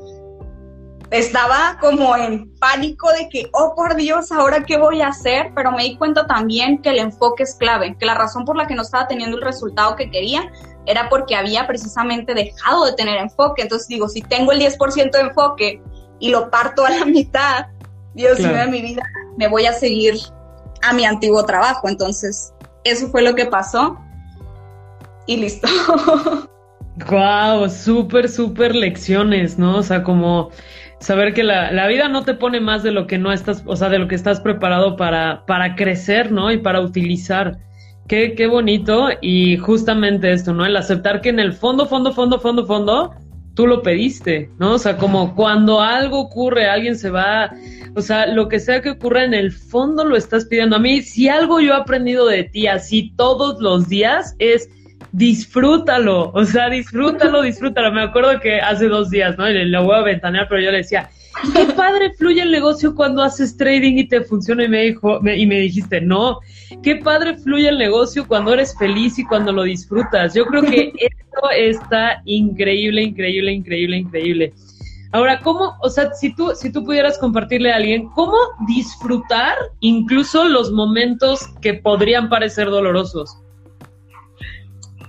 estaba 1.11 1.79
como 1.81 2.17
en 2.17 2.55
pánico 2.57 3.11
de 3.13 3.31
que, 3.31 3.49
oh 3.53 3.75
por 3.75 3.97
Dios, 3.97 4.31
ahora 4.31 4.65
qué 4.65 4.77
voy 4.77 5.01
a 5.01 5.09
hacer, 5.09 5.53
pero 5.55 5.73
me 5.73 5.85
di 5.85 5.97
cuenta 5.97 6.27
también 6.27 6.83
que 6.83 6.91
el 6.91 6.99
enfoque 6.99 7.45
es 7.45 7.55
clave, 7.55 7.97
que 7.99 8.05
la 8.05 8.15
razón 8.15 8.45
por 8.45 8.57
la 8.57 8.67
que 8.67 8.75
no 8.75 8.83
estaba 8.83 9.09
teniendo 9.09 9.39
el 9.39 9.43
resultado 9.43 9.97
que 9.97 10.11
quería 10.11 10.53
era 10.85 11.09
porque 11.09 11.35
había 11.35 11.67
precisamente 11.67 12.35
dejado 12.35 12.85
de 12.85 12.93
tener 12.93 13.17
enfoque. 13.17 13.63
Entonces 13.63 13.89
digo, 13.89 14.09
si 14.09 14.21
tengo 14.21 14.53
el 14.53 14.61
10% 14.61 15.11
de 15.11 15.21
enfoque 15.21 15.83
y 16.21 16.31
lo 16.31 16.51
parto 16.51 16.85
a 16.85 16.91
la 16.91 17.05
mitad, 17.05 17.67
Dios 18.15 18.39
mío 18.39 18.55
de 18.55 18.67
mi 18.67 18.83
vida, 18.83 19.03
me 19.37 19.49
voy 19.49 19.67
a 19.67 19.73
seguir 19.73 20.15
a 20.83 20.93
mi 20.93 21.05
antiguo 21.05 21.45
trabajo. 21.45 21.89
Entonces, 21.89 22.53
eso 22.85 23.09
fue 23.09 23.23
lo 23.23 23.35
que 23.35 23.47
pasó 23.47 23.99
y 25.27 25.37
listo. 25.37 25.69
Wow, 27.07 27.71
súper, 27.71 28.29
súper 28.29 28.75
lecciones, 28.75 29.57
¿no? 29.57 29.77
O 29.77 29.83
sea, 29.85 30.03
como 30.03 30.51
saber 30.99 31.33
que 31.33 31.45
la, 31.45 31.71
la, 31.71 31.87
vida 31.87 32.09
no 32.09 32.25
te 32.25 32.35
pone 32.35 32.61
más 32.61 32.83
de 32.83 32.91
lo 32.91 33.07
que 33.07 33.19
no 33.19 33.33
estás, 33.33 33.63
o 33.67 33.77
sea, 33.77 33.89
de 33.89 34.01
lo 34.01 34.09
que 34.09 34.17
estás 34.17 34.41
preparado 34.41 34.97
para, 34.97 35.45
para 35.47 35.77
crecer, 35.77 36.33
¿no? 36.33 36.51
Y 36.51 36.59
para 36.59 36.81
utilizar. 36.81 37.59
Qué, 38.09 38.35
qué 38.35 38.49
bonito. 38.49 39.11
Y 39.21 39.59
justamente 39.59 40.33
esto, 40.33 40.53
¿no? 40.53 40.67
El 40.67 40.77
aceptar 40.77 41.21
que 41.21 41.29
en 41.29 41.39
el 41.39 41.53
fondo, 41.53 41.87
fondo, 41.87 42.13
fondo, 42.13 42.41
fondo, 42.41 42.67
fondo, 42.67 43.15
tú 43.59 43.67
lo 43.67 43.83
pediste, 43.83 44.51
¿no? 44.61 44.75
O 44.75 44.79
sea, 44.79 44.99
como 44.99 45.35
cuando 45.35 45.81
algo 45.81 46.21
ocurre, 46.21 46.67
alguien 46.67 46.97
se 46.97 47.11
va, 47.11 47.51
o 47.97 48.01
sea, 48.01 48.29
lo 48.29 48.49
que 48.49 48.61
sea 48.61 48.81
que 48.81 48.91
ocurra 48.91 49.25
en 49.25 49.35
el 49.35 49.51
fondo 49.51 50.05
lo 50.05 50.15
estás 50.15 50.45
pidiendo. 50.45 50.77
A 50.77 50.79
mí, 50.79 51.03
si 51.03 51.29
algo 51.29 51.59
yo 51.59 51.73
he 51.73 51.77
aprendido 51.77 52.29
de 52.29 52.45
ti 52.45 52.69
así 52.69 53.13
todos 53.17 53.61
los 53.61 53.89
días 53.89 54.37
es 54.39 54.71
disfrútalo, 55.11 56.31
o 56.35 56.45
sea, 56.45 56.71
disfrútalo, 56.71 57.43
disfrútalo. 57.43 57.91
Me 57.91 58.03
acuerdo 58.03 58.39
que 58.39 58.61
hace 58.61 58.87
dos 58.87 59.11
días, 59.11 59.37
¿no? 59.37 59.51
Y 59.51 59.65
lo 59.65 59.83
voy 59.83 59.97
a 59.97 60.03
ventanear, 60.03 60.47
pero 60.49 60.63
yo 60.63 60.71
le 60.71 60.79
decía, 60.79 61.11
qué 61.55 61.67
padre 61.75 62.13
fluye 62.13 62.43
el 62.43 62.51
negocio 62.51 62.95
cuando 62.95 63.23
haces 63.23 63.57
trading 63.57 63.99
y 63.99 64.09
te 64.09 64.23
funciona 64.23 64.65
y 64.65 64.69
me 64.69 64.83
dijo, 64.83 65.21
y 65.25 65.47
me 65.47 65.61
dijiste, 65.61 66.01
no, 66.01 66.41
qué 66.83 66.97
padre 66.97 67.37
fluye 67.37 67.69
el 67.69 67.79
negocio 67.79 68.27
cuando 68.27 68.53
eres 68.55 68.77
feliz 68.79 69.19
y 69.19 69.25
cuando 69.25 69.53
lo 69.53 69.63
disfrutas. 69.63 70.35
Yo 70.35 70.47
creo 70.47 70.63
que 70.63 70.93
esto 70.99 71.51
está 71.57 72.23
increíble, 72.25 73.03
increíble, 73.03 73.53
increíble, 73.53 73.97
increíble. 73.99 74.53
Ahora, 75.11 75.41
¿cómo, 75.41 75.75
o 75.81 75.89
sea, 75.89 76.13
si 76.13 76.35
tú, 76.35 76.53
si 76.55 76.71
tú 76.71 76.85
pudieras 76.85 77.19
compartirle 77.19 77.73
a 77.73 77.77
alguien, 77.77 78.11
cómo 78.11 78.37
disfrutar 78.67 79.57
incluso 79.81 80.45
los 80.45 80.71
momentos 80.71 81.49
que 81.63 81.75
podrían 81.75 82.29
parecer 82.29 82.69
dolorosos? 82.69 83.39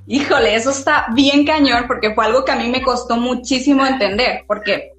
Híjole, 0.08 0.56
eso 0.56 0.72
está 0.72 1.08
bien 1.14 1.46
cañón 1.46 1.84
porque 1.86 2.16
fue 2.16 2.26
algo 2.26 2.44
que 2.46 2.52
a 2.52 2.56
mí 2.56 2.70
me 2.70 2.82
costó 2.82 3.18
muchísimo 3.18 3.86
entender, 3.86 4.44
porque 4.48 4.94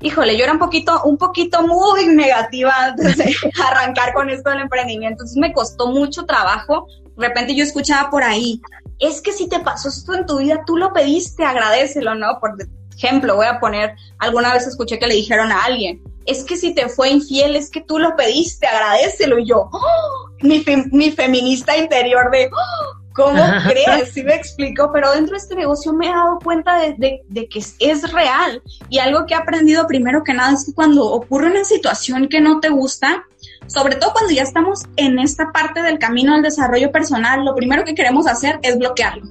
híjole, 0.00 0.36
yo 0.36 0.44
era 0.44 0.52
un 0.52 0.58
poquito, 0.58 1.02
un 1.04 1.18
poquito 1.18 1.66
muy 1.66 2.06
negativa 2.06 2.72
antes 2.86 3.16
de 3.16 3.34
arrancar 3.66 4.12
con 4.14 4.30
esto 4.30 4.50
del 4.50 4.60
emprendimiento, 4.60 5.14
entonces 5.14 5.36
me 5.36 5.52
costó 5.52 5.88
mucho 5.88 6.24
trabajo. 6.24 6.86
De 7.16 7.28
repente 7.28 7.54
yo 7.54 7.64
escuchaba 7.64 8.10
por 8.10 8.22
ahí, 8.22 8.60
es 8.98 9.20
que 9.20 9.32
si 9.32 9.48
te 9.48 9.60
pasó 9.60 9.88
esto 9.88 10.14
en 10.14 10.26
tu 10.26 10.38
vida, 10.38 10.62
tú 10.66 10.76
lo 10.76 10.92
pediste, 10.92 11.44
agradecelo, 11.44 12.14
¿no? 12.14 12.38
Por 12.40 12.56
ejemplo, 12.96 13.36
voy 13.36 13.46
a 13.46 13.60
poner, 13.60 13.94
alguna 14.18 14.52
vez 14.52 14.66
escuché 14.66 14.98
que 14.98 15.06
le 15.06 15.14
dijeron 15.14 15.52
a 15.52 15.64
alguien, 15.64 16.02
es 16.26 16.44
que 16.44 16.56
si 16.56 16.74
te 16.74 16.88
fue 16.88 17.10
infiel, 17.10 17.56
es 17.56 17.70
que 17.70 17.80
tú 17.80 17.98
lo 17.98 18.14
pediste, 18.14 18.66
agradecelo. 18.66 19.38
Y 19.38 19.46
yo, 19.46 19.70
¡oh! 19.72 20.28
mi, 20.42 20.62
mi, 20.92 21.10
feminista 21.10 21.76
interior 21.76 22.30
de, 22.30 22.50
¡oh! 22.52 22.97
¿Cómo 23.18 23.42
crees? 23.66 24.12
Sí 24.12 24.22
me 24.22 24.36
explico, 24.36 24.92
pero 24.92 25.10
dentro 25.10 25.32
de 25.32 25.38
este 25.38 25.56
negocio 25.56 25.92
me 25.92 26.06
he 26.06 26.10
dado 26.10 26.38
cuenta 26.38 26.78
de, 26.78 27.20
que 27.50 27.58
es 27.80 28.12
real. 28.12 28.62
Y 28.88 29.00
algo 29.00 29.26
que 29.26 29.34
he 29.34 29.36
aprendido 29.36 29.88
primero 29.88 30.22
que 30.22 30.32
nada 30.32 30.52
es 30.52 30.64
que 30.66 30.72
cuando 30.72 31.04
ocurre 31.04 31.50
una 31.50 31.64
situación 31.64 32.28
que 32.28 32.40
no 32.40 32.60
te 32.60 32.68
gusta, 32.68 33.24
sobre 33.66 33.96
todo 33.96 34.12
cuando 34.12 34.32
ya 34.32 34.44
estamos 34.44 34.84
en 34.94 35.18
esta 35.18 35.50
parte 35.50 35.82
del 35.82 35.98
camino 35.98 36.34
del 36.34 36.42
desarrollo 36.42 36.92
personal, 36.92 37.44
lo 37.44 37.56
primero 37.56 37.84
que 37.84 37.96
queremos 37.96 38.28
hacer 38.28 38.60
es 38.62 38.78
bloquearlo. 38.78 39.26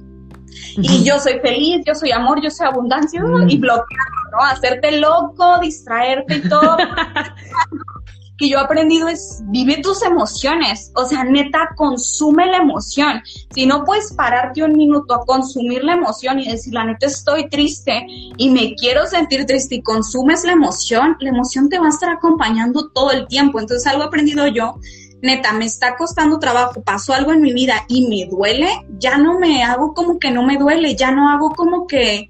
y 0.76 1.02
yo 1.02 1.18
soy 1.18 1.40
feliz, 1.40 1.82
yo 1.86 1.94
soy 1.94 2.12
amor, 2.12 2.42
yo 2.42 2.50
soy 2.50 2.66
abundancia 2.66 3.22
y 3.48 3.56
bloquearlo, 3.56 4.30
¿no? 4.32 4.44
Hacerte 4.44 5.00
loco, 5.00 5.60
distraerte 5.60 6.36
y 6.36 6.48
todo. 6.48 6.76
que 8.38 8.48
yo 8.48 8.58
he 8.58 8.62
aprendido 8.62 9.08
es 9.08 9.42
vive 9.46 9.82
tus 9.82 10.02
emociones, 10.02 10.92
o 10.94 11.04
sea, 11.04 11.24
neta, 11.24 11.70
consume 11.76 12.46
la 12.46 12.58
emoción. 12.58 13.20
Si 13.52 13.66
no 13.66 13.84
puedes 13.84 14.12
pararte 14.12 14.62
un 14.62 14.76
minuto 14.76 15.14
a 15.14 15.26
consumir 15.26 15.82
la 15.84 15.94
emoción 15.94 16.38
y 16.38 16.48
decir, 16.48 16.72
la 16.72 16.84
neta, 16.84 17.06
estoy 17.06 17.48
triste 17.48 18.06
y 18.36 18.50
me 18.50 18.74
quiero 18.76 19.06
sentir 19.06 19.44
triste 19.44 19.76
y 19.76 19.82
consumes 19.82 20.44
la 20.44 20.52
emoción, 20.52 21.16
la 21.20 21.30
emoción 21.30 21.68
te 21.68 21.78
va 21.78 21.86
a 21.86 21.90
estar 21.90 22.10
acompañando 22.10 22.90
todo 22.90 23.10
el 23.10 23.26
tiempo. 23.26 23.58
Entonces, 23.58 23.86
algo 23.88 24.04
he 24.04 24.06
aprendido 24.06 24.46
yo, 24.46 24.76
neta, 25.20 25.52
me 25.52 25.64
está 25.64 25.96
costando 25.96 26.38
trabajo, 26.38 26.80
pasó 26.82 27.14
algo 27.14 27.32
en 27.32 27.42
mi 27.42 27.52
vida 27.52 27.84
y 27.88 28.06
me 28.06 28.30
duele, 28.30 28.68
ya 28.98 29.18
no 29.18 29.38
me 29.38 29.64
hago 29.64 29.94
como 29.94 30.18
que 30.18 30.30
no 30.30 30.44
me 30.44 30.56
duele, 30.56 30.94
ya 30.94 31.10
no 31.10 31.28
hago 31.28 31.50
como 31.50 31.86
que 31.88 32.28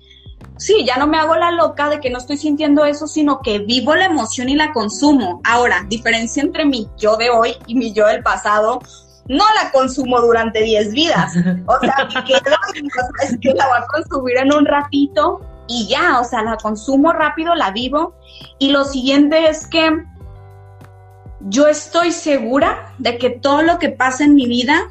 sí, 0.58 0.84
ya 0.84 0.96
no 0.96 1.06
me 1.06 1.18
hago 1.18 1.34
la 1.36 1.50
loca 1.50 1.88
de 1.88 2.00
que 2.00 2.10
no 2.10 2.18
estoy 2.18 2.36
sintiendo 2.36 2.84
eso, 2.84 3.06
sino 3.06 3.40
que 3.40 3.60
vivo 3.60 3.94
la 3.94 4.06
emoción 4.06 4.48
y 4.48 4.56
la 4.56 4.72
consumo. 4.72 5.40
Ahora, 5.44 5.84
diferencia 5.88 6.42
entre 6.42 6.64
mi 6.64 6.88
yo 6.98 7.16
de 7.16 7.30
hoy 7.30 7.56
y 7.66 7.74
mi 7.74 7.92
yo 7.92 8.06
del 8.06 8.22
pasado, 8.22 8.80
no 9.26 9.44
la 9.54 9.70
consumo 9.70 10.20
durante 10.20 10.62
10 10.62 10.92
vidas. 10.92 11.32
O 11.66 11.78
sea, 11.80 12.08
quedo 12.26 12.56
es 13.22 13.38
que 13.40 13.54
la 13.54 13.66
voy 13.66 13.78
a 13.78 13.86
consumir 13.86 14.38
en 14.38 14.52
un 14.52 14.66
ratito 14.66 15.40
y 15.68 15.86
ya, 15.88 16.20
o 16.20 16.24
sea, 16.24 16.42
la 16.42 16.56
consumo 16.56 17.12
rápido, 17.12 17.54
la 17.54 17.70
vivo. 17.70 18.14
Y 18.58 18.70
lo 18.70 18.84
siguiente 18.84 19.48
es 19.48 19.66
que 19.66 20.04
yo 21.40 21.68
estoy 21.68 22.12
segura 22.12 22.92
de 22.98 23.18
que 23.18 23.30
todo 23.30 23.62
lo 23.62 23.78
que 23.78 23.90
pasa 23.90 24.24
en 24.24 24.34
mi 24.34 24.46
vida 24.46 24.88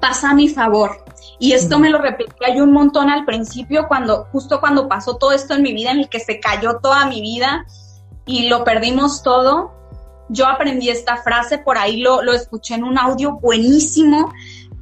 pasa 0.00 0.30
a 0.30 0.34
mi 0.34 0.48
favor. 0.48 1.04
Y 1.38 1.52
esto 1.52 1.78
me 1.78 1.90
lo 1.90 1.98
repetía 1.98 2.54
yo 2.54 2.64
un 2.64 2.72
montón 2.72 3.10
al 3.10 3.24
principio, 3.24 3.86
cuando, 3.88 4.26
justo 4.32 4.60
cuando 4.60 4.88
pasó 4.88 5.16
todo 5.16 5.32
esto 5.32 5.54
en 5.54 5.62
mi 5.62 5.72
vida, 5.72 5.90
en 5.90 6.00
el 6.00 6.08
que 6.08 6.20
se 6.20 6.40
cayó 6.40 6.78
toda 6.82 7.06
mi 7.06 7.20
vida 7.20 7.66
y 8.26 8.48
lo 8.48 8.64
perdimos 8.64 9.22
todo. 9.22 9.72
Yo 10.28 10.46
aprendí 10.46 10.88
esta 10.88 11.18
frase, 11.18 11.58
por 11.58 11.76
ahí 11.76 11.98
lo, 11.98 12.22
lo 12.22 12.32
escuché 12.32 12.74
en 12.74 12.84
un 12.84 12.98
audio 12.98 13.38
buenísimo, 13.40 14.32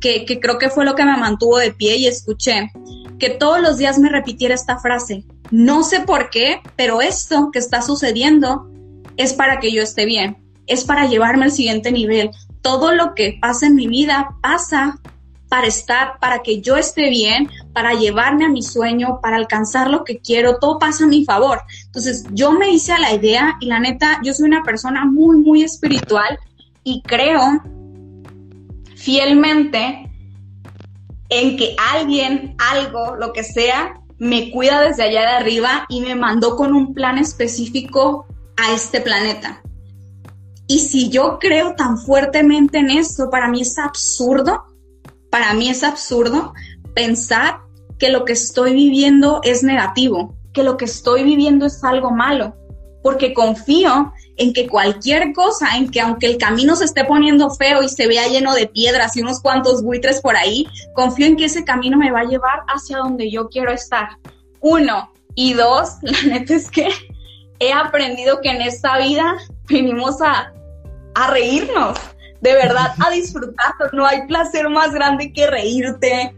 que, 0.00 0.24
que 0.24 0.40
creo 0.40 0.58
que 0.58 0.68
fue 0.68 0.84
lo 0.84 0.94
que 0.94 1.04
me 1.04 1.16
mantuvo 1.16 1.58
de 1.58 1.72
pie 1.72 1.96
y 1.96 2.06
escuché 2.06 2.70
que 3.18 3.30
todos 3.30 3.60
los 3.60 3.78
días 3.78 3.98
me 3.98 4.08
repitiera 4.08 4.54
esta 4.54 4.78
frase. 4.78 5.24
No 5.50 5.84
sé 5.84 6.00
por 6.00 6.30
qué, 6.30 6.60
pero 6.76 7.00
esto 7.02 7.50
que 7.52 7.60
está 7.60 7.82
sucediendo 7.82 8.68
es 9.16 9.32
para 9.32 9.60
que 9.60 9.72
yo 9.72 9.82
esté 9.82 10.06
bien, 10.06 10.38
es 10.66 10.84
para 10.84 11.06
llevarme 11.06 11.44
al 11.44 11.52
siguiente 11.52 11.92
nivel. 11.92 12.30
Todo 12.62 12.92
lo 12.92 13.14
que 13.14 13.38
pasa 13.40 13.66
en 13.66 13.74
mi 13.74 13.86
vida 13.86 14.36
pasa 14.42 14.98
para 15.52 15.66
estar, 15.66 16.18
para 16.18 16.38
que 16.38 16.62
yo 16.62 16.78
esté 16.78 17.10
bien, 17.10 17.50
para 17.74 17.92
llevarme 17.92 18.46
a 18.46 18.48
mi 18.48 18.62
sueño, 18.62 19.20
para 19.20 19.36
alcanzar 19.36 19.90
lo 19.90 20.02
que 20.02 20.18
quiero, 20.18 20.56
todo 20.58 20.78
pasa 20.78 21.04
a 21.04 21.08
mi 21.08 21.26
favor. 21.26 21.60
Entonces 21.84 22.24
yo 22.30 22.52
me 22.52 22.70
hice 22.70 22.92
a 22.92 22.98
la 22.98 23.12
idea 23.12 23.58
y 23.60 23.66
la 23.66 23.78
neta, 23.78 24.18
yo 24.24 24.32
soy 24.32 24.46
una 24.46 24.62
persona 24.62 25.04
muy, 25.04 25.36
muy 25.36 25.62
espiritual 25.62 26.38
y 26.84 27.02
creo 27.02 27.42
fielmente 28.96 30.10
en 31.28 31.58
que 31.58 31.76
alguien, 31.92 32.56
algo, 32.56 33.16
lo 33.16 33.34
que 33.34 33.44
sea, 33.44 34.00
me 34.16 34.50
cuida 34.50 34.80
desde 34.80 35.02
allá 35.02 35.20
de 35.20 35.36
arriba 35.36 35.84
y 35.90 36.00
me 36.00 36.14
mandó 36.14 36.56
con 36.56 36.72
un 36.72 36.94
plan 36.94 37.18
específico 37.18 38.24
a 38.56 38.72
este 38.72 39.02
planeta. 39.02 39.60
Y 40.66 40.78
si 40.78 41.10
yo 41.10 41.36
creo 41.38 41.74
tan 41.74 41.98
fuertemente 41.98 42.78
en 42.78 42.88
esto, 42.88 43.28
para 43.28 43.48
mí 43.48 43.60
es 43.60 43.78
absurdo 43.78 44.71
para 45.32 45.54
mí 45.54 45.70
es 45.70 45.82
absurdo 45.82 46.52
pensar 46.94 47.62
que 47.98 48.10
lo 48.10 48.26
que 48.26 48.34
estoy 48.34 48.74
viviendo 48.74 49.40
es 49.42 49.62
negativo, 49.62 50.36
que 50.52 50.62
lo 50.62 50.76
que 50.76 50.84
estoy 50.84 51.24
viviendo 51.24 51.64
es 51.64 51.82
algo 51.82 52.10
malo, 52.10 52.54
porque 53.02 53.32
confío 53.32 54.12
en 54.36 54.52
que 54.52 54.68
cualquier 54.68 55.32
cosa, 55.32 55.78
en 55.78 55.90
que 55.90 56.02
aunque 56.02 56.26
el 56.26 56.36
camino 56.36 56.76
se 56.76 56.84
esté 56.84 57.06
poniendo 57.06 57.48
feo 57.48 57.82
y 57.82 57.88
se 57.88 58.06
vea 58.08 58.28
lleno 58.28 58.54
de 58.54 58.66
piedras 58.66 59.16
y 59.16 59.22
unos 59.22 59.40
cuantos 59.40 59.82
buitres 59.82 60.20
por 60.20 60.36
ahí, 60.36 60.66
confío 60.94 61.24
en 61.24 61.36
que 61.36 61.46
ese 61.46 61.64
camino 61.64 61.96
me 61.96 62.12
va 62.12 62.20
a 62.20 62.24
llevar 62.24 62.60
hacia 62.68 62.98
donde 62.98 63.30
yo 63.30 63.48
quiero 63.48 63.72
estar. 63.72 64.18
Uno. 64.60 65.10
Y 65.34 65.54
dos, 65.54 65.96
la 66.02 66.22
neta 66.24 66.54
es 66.54 66.70
que 66.70 66.88
he 67.58 67.72
aprendido 67.72 68.42
que 68.42 68.50
en 68.50 68.60
esta 68.60 68.98
vida 68.98 69.38
venimos 69.66 70.20
a, 70.20 70.52
a 71.14 71.30
reírnos 71.30 71.98
de 72.42 72.54
verdad 72.54 72.92
a 72.98 73.10
disfrutarlo. 73.10 73.86
No 73.92 74.04
hay 74.04 74.26
placer 74.26 74.68
más 74.68 74.92
grande 74.92 75.32
que 75.32 75.46
reírte. 75.46 76.34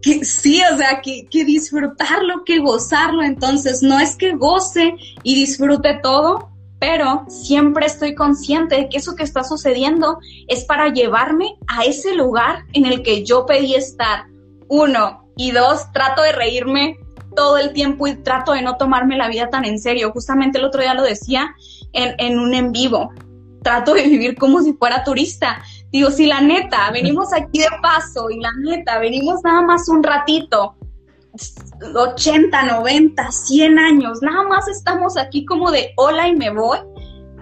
Que, 0.00 0.24
sí, 0.24 0.62
o 0.72 0.76
sea, 0.76 1.00
que, 1.02 1.26
que 1.30 1.44
disfrutarlo, 1.44 2.44
que 2.44 2.60
gozarlo. 2.60 3.22
Entonces, 3.22 3.82
no 3.82 3.98
es 3.98 4.16
que 4.16 4.34
goce 4.34 4.94
y 5.22 5.34
disfrute 5.34 5.98
todo, 6.02 6.50
pero 6.78 7.24
siempre 7.28 7.86
estoy 7.86 8.14
consciente 8.14 8.76
de 8.76 8.88
que 8.88 8.98
eso 8.98 9.16
que 9.16 9.24
está 9.24 9.42
sucediendo 9.42 10.18
es 10.46 10.64
para 10.64 10.92
llevarme 10.92 11.56
a 11.66 11.84
ese 11.84 12.14
lugar 12.14 12.64
en 12.72 12.86
el 12.86 13.02
que 13.02 13.24
yo 13.24 13.44
pedí 13.44 13.74
estar. 13.74 14.26
Uno. 14.68 15.20
Y 15.36 15.50
dos, 15.50 15.90
trato 15.92 16.22
de 16.22 16.30
reírme 16.30 16.96
todo 17.34 17.58
el 17.58 17.72
tiempo 17.72 18.06
y 18.06 18.14
trato 18.14 18.52
de 18.52 18.62
no 18.62 18.76
tomarme 18.76 19.16
la 19.16 19.26
vida 19.26 19.50
tan 19.50 19.64
en 19.64 19.80
serio. 19.80 20.12
Justamente 20.12 20.58
el 20.58 20.64
otro 20.64 20.80
día 20.80 20.94
lo 20.94 21.02
decía 21.02 21.56
en, 21.92 22.14
en 22.18 22.38
un 22.38 22.54
en 22.54 22.70
vivo 22.70 23.10
trato 23.64 23.94
de 23.94 24.04
vivir 24.04 24.36
como 24.36 24.60
si 24.60 24.74
fuera 24.74 25.02
turista. 25.02 25.60
Digo, 25.90 26.12
si 26.12 26.26
la 26.26 26.40
neta, 26.40 26.92
venimos 26.92 27.32
aquí 27.32 27.58
de 27.58 27.68
paso 27.82 28.30
y 28.30 28.38
la 28.38 28.52
neta, 28.52 28.98
venimos 29.00 29.42
nada 29.42 29.62
más 29.62 29.88
un 29.88 30.04
ratito, 30.04 30.76
80, 31.96 32.62
90, 32.62 33.32
100 33.32 33.78
años, 33.78 34.18
nada 34.22 34.44
más 34.44 34.68
estamos 34.68 35.16
aquí 35.16 35.44
como 35.44 35.72
de 35.72 35.92
hola 35.96 36.28
y 36.28 36.36
me 36.36 36.50
voy, 36.50 36.78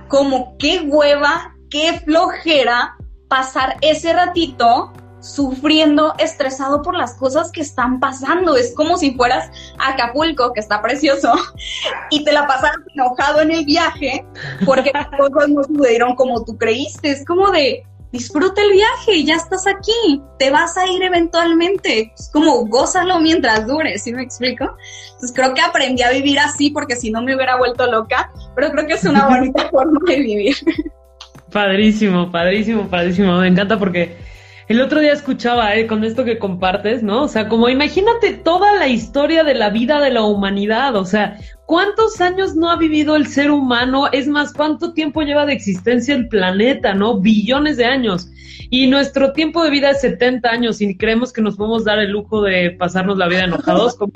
como 0.09 0.57
qué 0.57 0.81
hueva, 0.81 1.55
qué 1.69 2.01
flojera 2.05 2.97
pasar 3.29 3.77
ese 3.83 4.13
ratito 4.13 4.93
sufriendo, 5.23 6.15
estresado 6.19 6.83
por 6.83 6.97
las 6.97 7.15
cosas 7.15 7.51
que 7.51 7.63
están 7.63 8.01
pasando. 8.01 8.57
Es 8.57 8.75
como 8.75 8.99
si 8.99 9.13
fueras 9.15 9.51
a 9.79 9.91
Acapulco, 9.91 10.53
que 10.53 10.61
está 10.61 10.83
precioso, 10.83 11.33
y 12.11 12.25
te 12.25 12.33
la 12.33 12.47
pasaras 12.47 12.79
enojado 12.95 13.41
en 13.41 13.53
el 13.53 13.65
viaje 13.65 14.27
porque 14.67 14.91
las 14.93 15.07
cosas 15.19 15.49
no 15.49 15.63
sucedieron 15.65 16.15
como 16.17 16.45
tú 16.45 16.59
creíste. 16.59 17.13
Es 17.13 17.25
como 17.25 17.51
de, 17.51 17.85
disfruta 18.11 18.61
el 18.61 18.73
viaje, 18.73 19.25
ya 19.25 19.37
estás 19.37 19.67
aquí, 19.67 20.21
te 20.39 20.51
vas 20.51 20.77
a 20.77 20.87
ir 20.87 21.03
eventualmente. 21.03 22.13
Es 22.19 22.29
como 22.33 22.67
gózalo 22.67 23.21
mientras 23.21 23.67
dure, 23.67 23.99
¿sí 23.99 24.13
me 24.13 24.23
explico? 24.23 24.77
Entonces 25.15 25.33
creo 25.35 25.55
que 25.55 25.61
aprendí 25.61 26.03
a 26.03 26.11
vivir 26.11 26.39
así 26.39 26.71
porque 26.71 26.97
si 26.97 27.11
no 27.11 27.23
me 27.23 27.35
hubiera 27.35 27.57
vuelto 27.57 27.91
loca, 27.91 28.31
pero 28.55 28.71
creo 28.71 28.87
que 28.87 28.95
es 28.95 29.05
una 29.05 29.29
bonita 29.29 29.69
forma 29.71 30.01
de 30.07 30.17
vivir. 30.17 30.57
Padrísimo, 31.51 32.31
padrísimo, 32.31 32.89
padrísimo. 32.89 33.39
Me 33.39 33.49
encanta 33.49 33.79
porque 33.79 34.17
el 34.73 34.81
otro 34.81 35.01
día 35.01 35.13
escuchaba, 35.13 35.77
eh, 35.77 35.87
con 35.87 36.03
esto 36.03 36.25
que 36.25 36.39
compartes, 36.39 37.03
¿no? 37.03 37.25
O 37.25 37.29
sea, 37.29 37.47
como 37.47 37.69
imagínate 37.69 38.33
toda 38.33 38.75
la 38.79 38.89
historia 38.89 39.45
de 39.45 39.55
la 39.55 39.69
vida 39.69 40.01
de 40.01 40.11
la 40.11 40.23
humanidad, 40.23 40.97
o 40.97 41.05
sea, 41.05 41.37
¿cuántos 41.67 42.23
años 42.23 42.57
no 42.57 42.71
ha 42.71 42.77
vivido 42.77 43.15
el 43.15 43.27
ser 43.27 43.51
humano? 43.51 44.11
Es 44.13 44.27
más, 44.27 44.55
¿cuánto 44.55 44.95
tiempo 44.95 45.21
lleva 45.21 45.45
de 45.45 45.53
existencia 45.53 46.15
el 46.15 46.27
planeta, 46.27 46.95
¿no? 46.95 47.21
Billones 47.21 47.77
de 47.77 47.85
años. 47.85 48.31
Y 48.71 48.87
nuestro 48.87 49.35
tiempo 49.35 49.63
de 49.63 49.69
vida 49.69 49.91
es 49.91 50.01
70 50.01 50.49
años 50.49 50.81
y 50.81 50.97
creemos 50.97 51.35
que 51.35 51.43
nos 51.43 51.57
podemos 51.57 51.85
dar 51.85 51.99
el 51.99 52.11
lujo 52.11 52.41
de 52.41 52.71
pasarnos 52.71 53.19
la 53.19 53.29
vida 53.29 53.45
enojados, 53.45 53.95
como, 53.97 54.15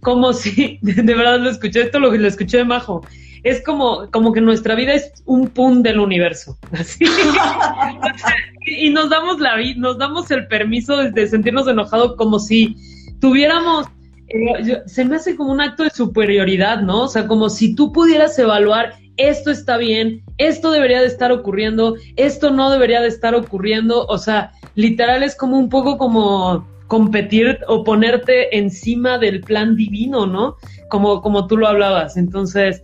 como 0.00 0.32
si, 0.32 0.78
de 0.82 1.14
verdad 1.14 1.40
lo 1.40 1.50
escuché, 1.50 1.82
esto 1.82 2.00
lo, 2.00 2.10
lo 2.10 2.26
escuché 2.26 2.56
de 2.56 2.64
Majo 2.64 3.02
es 3.42 3.62
como, 3.62 4.10
como 4.10 4.32
que 4.32 4.40
nuestra 4.40 4.74
vida 4.74 4.94
es 4.94 5.12
un 5.24 5.48
pun 5.48 5.82
del 5.82 6.00
universo. 6.00 6.58
y 8.66 8.90
nos 8.90 9.10
damos 9.10 9.40
la 9.40 9.56
nos 9.76 9.98
damos 9.98 10.30
el 10.30 10.46
permiso 10.46 10.96
de, 10.96 11.26
sentirnos 11.26 11.66
enojados 11.68 12.16
como 12.16 12.38
si 12.38 12.76
tuviéramos 13.20 13.86
eh, 14.28 14.82
se 14.86 15.04
me 15.04 15.16
hace 15.16 15.36
como 15.36 15.52
un 15.52 15.60
acto 15.60 15.82
de 15.82 15.90
superioridad, 15.90 16.80
¿no? 16.82 17.02
O 17.02 17.08
sea, 17.08 17.26
como 17.26 17.48
si 17.50 17.74
tú 17.74 17.92
pudieras 17.92 18.38
evaluar 18.38 18.94
esto 19.16 19.50
está 19.50 19.76
bien, 19.76 20.22
esto 20.38 20.70
debería 20.70 21.00
de 21.00 21.06
estar 21.06 21.30
ocurriendo, 21.30 21.96
esto 22.16 22.50
no 22.50 22.70
debería 22.70 23.02
de 23.02 23.08
estar 23.08 23.34
ocurriendo, 23.34 24.06
o 24.06 24.16
sea, 24.16 24.52
literal 24.74 25.22
es 25.22 25.36
como 25.36 25.58
un 25.58 25.68
poco 25.68 25.98
como 25.98 26.66
competir 26.86 27.58
o 27.68 27.84
ponerte 27.84 28.56
encima 28.56 29.18
del 29.18 29.42
plan 29.42 29.76
divino, 29.76 30.26
¿no? 30.26 30.56
Como, 30.88 31.20
como 31.22 31.46
tú 31.46 31.56
lo 31.56 31.68
hablabas. 31.68 32.16
Entonces, 32.16 32.82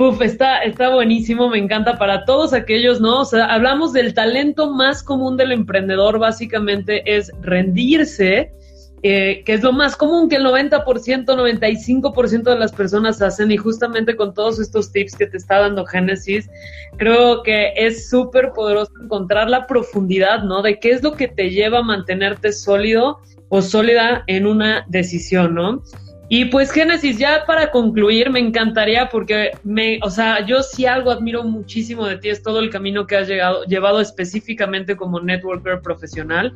Puf, 0.00 0.22
está, 0.22 0.62
está 0.62 0.88
buenísimo, 0.88 1.50
me 1.50 1.58
encanta 1.58 1.98
para 1.98 2.24
todos 2.24 2.54
aquellos, 2.54 3.02
¿no? 3.02 3.20
O 3.20 3.24
sea, 3.26 3.44
hablamos 3.44 3.92
del 3.92 4.14
talento 4.14 4.72
más 4.72 5.02
común 5.02 5.36
del 5.36 5.52
emprendedor, 5.52 6.18
básicamente 6.18 7.02
es 7.04 7.30
rendirse 7.42 8.50
eh, 9.02 9.42
que 9.44 9.52
es 9.52 9.62
lo 9.62 9.74
más 9.74 9.96
común 9.96 10.30
que 10.30 10.36
el 10.36 10.46
90%, 10.46 10.84
95% 11.26 12.42
de 12.44 12.58
las 12.58 12.72
personas 12.72 13.20
hacen 13.20 13.50
y 13.50 13.58
justamente 13.58 14.16
con 14.16 14.32
todos 14.32 14.58
estos 14.58 14.90
tips 14.90 15.16
que 15.16 15.26
te 15.26 15.36
está 15.36 15.58
dando 15.58 15.84
Génesis, 15.84 16.48
creo 16.96 17.42
que 17.42 17.74
es 17.76 18.08
súper 18.08 18.52
poderoso 18.54 18.92
encontrar 19.04 19.50
la 19.50 19.66
profundidad, 19.66 20.44
¿no? 20.44 20.62
De 20.62 20.78
qué 20.78 20.92
es 20.92 21.02
lo 21.02 21.12
que 21.12 21.28
te 21.28 21.50
lleva 21.50 21.80
a 21.80 21.82
mantenerte 21.82 22.52
sólido 22.52 23.18
o 23.50 23.60
sólida 23.60 24.24
en 24.28 24.46
una 24.46 24.86
decisión, 24.88 25.54
¿no? 25.54 25.82
Y 26.32 26.44
pues 26.44 26.70
Génesis, 26.70 27.18
ya 27.18 27.44
para 27.44 27.72
concluir, 27.72 28.30
me 28.30 28.38
encantaría 28.38 29.08
porque 29.08 29.50
me, 29.64 29.98
o 30.04 30.10
sea, 30.10 30.46
yo 30.46 30.62
sí 30.62 30.86
algo 30.86 31.10
admiro 31.10 31.42
muchísimo 31.42 32.06
de 32.06 32.18
ti, 32.18 32.28
es 32.28 32.40
todo 32.40 32.60
el 32.60 32.70
camino 32.70 33.04
que 33.04 33.16
has 33.16 33.26
llegado, 33.26 33.64
llevado 33.64 34.00
específicamente 34.00 34.96
como 34.96 35.18
networker 35.18 35.80
profesional. 35.82 36.54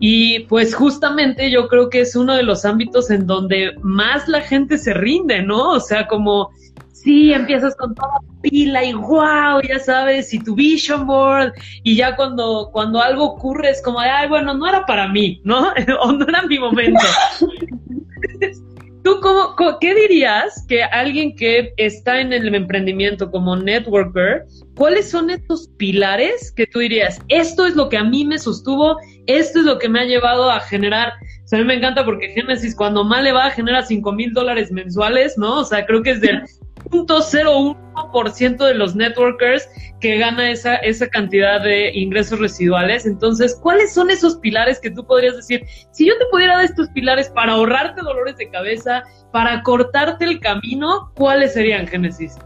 Y 0.00 0.40
pues 0.40 0.74
justamente 0.74 1.48
yo 1.48 1.68
creo 1.68 1.90
que 1.90 2.00
es 2.00 2.16
uno 2.16 2.34
de 2.34 2.42
los 2.42 2.64
ámbitos 2.64 3.08
en 3.08 3.28
donde 3.28 3.76
más 3.82 4.26
la 4.26 4.40
gente 4.40 4.78
se 4.78 4.92
rinde, 4.92 5.42
¿no? 5.42 5.70
O 5.70 5.80
sea, 5.80 6.08
como 6.08 6.50
sí, 6.90 7.32
empiezas 7.32 7.76
con 7.76 7.94
toda 7.94 8.18
pila 8.42 8.82
y 8.82 8.94
wow, 8.94 9.60
ya 9.62 9.78
sabes, 9.78 10.34
y 10.34 10.40
tu 10.40 10.56
vision 10.56 11.06
board, 11.06 11.52
y 11.84 11.94
ya 11.94 12.16
cuando, 12.16 12.70
cuando 12.72 13.00
algo 13.00 13.26
ocurre 13.26 13.70
es 13.70 13.80
como, 13.80 14.00
ay, 14.00 14.28
bueno, 14.28 14.54
no 14.54 14.66
era 14.66 14.84
para 14.84 15.06
mí, 15.06 15.40
¿no? 15.44 15.72
o 16.00 16.10
no 16.10 16.26
era 16.26 16.42
mi 16.42 16.58
momento. 16.58 17.06
¿Tú 19.04 19.20
cómo, 19.20 19.54
qué 19.80 19.94
dirías 19.94 20.64
que 20.66 20.82
alguien 20.82 21.36
que 21.36 21.74
está 21.76 22.22
en 22.22 22.32
el 22.32 22.54
emprendimiento 22.54 23.30
como 23.30 23.54
networker, 23.54 24.46
cuáles 24.74 25.10
son 25.10 25.30
estos 25.30 25.68
pilares 25.76 26.52
que 26.52 26.66
tú 26.66 26.80
dirías, 26.80 27.20
esto 27.28 27.66
es 27.66 27.76
lo 27.76 27.88
que 27.88 27.96
a 27.96 28.04
mí 28.04 28.24
me 28.24 28.38
sostuvo, 28.38 28.96
esto 29.26 29.60
es 29.60 29.64
lo 29.64 29.78
que 29.78 29.88
me 29.88 30.00
ha 30.00 30.04
llevado 30.04 30.50
a 30.50 30.60
generar, 30.60 31.12
o 31.44 31.48
sea, 31.48 31.58
a 31.58 31.62
mí 31.62 31.68
me 31.68 31.74
encanta 31.74 32.04
porque 32.04 32.28
Genesis 32.28 32.74
cuando 32.74 33.04
mal 33.04 33.24
le 33.24 33.32
va 33.32 33.50
genera 33.50 33.82
5 33.82 34.12
mil 34.12 34.32
dólares 34.32 34.72
mensuales, 34.72 35.36
¿no? 35.36 35.60
O 35.60 35.64
sea, 35.64 35.84
creo 35.84 36.02
que 36.02 36.12
es 36.12 36.20
del 36.20 36.42
0.01% 36.90 38.66
de 38.66 38.74
los 38.74 38.94
networkers 38.94 39.68
que 40.00 40.18
gana 40.18 40.50
esa, 40.50 40.76
esa 40.76 41.08
cantidad 41.08 41.62
de 41.62 41.92
ingresos 41.92 42.38
residuales. 42.38 43.06
Entonces, 43.06 43.58
¿cuáles 43.62 43.92
son 43.94 44.10
esos 44.10 44.36
pilares 44.36 44.80
que 44.80 44.90
tú 44.90 45.06
podrías 45.06 45.36
decir? 45.36 45.64
Si 45.92 46.06
yo 46.06 46.16
te 46.18 46.24
pudiera 46.30 46.56
dar 46.56 46.64
estos 46.64 46.88
pilares 46.90 47.28
para 47.28 47.52
ahorrarte 47.52 48.02
dolores 48.02 48.36
de 48.36 48.48
cabeza, 48.50 49.02
para 49.32 49.62
cortarte 49.62 50.24
el 50.24 50.40
camino, 50.40 51.12
¿cuáles 51.14 51.54
serían, 51.54 51.86
Génesis? 51.86 52.36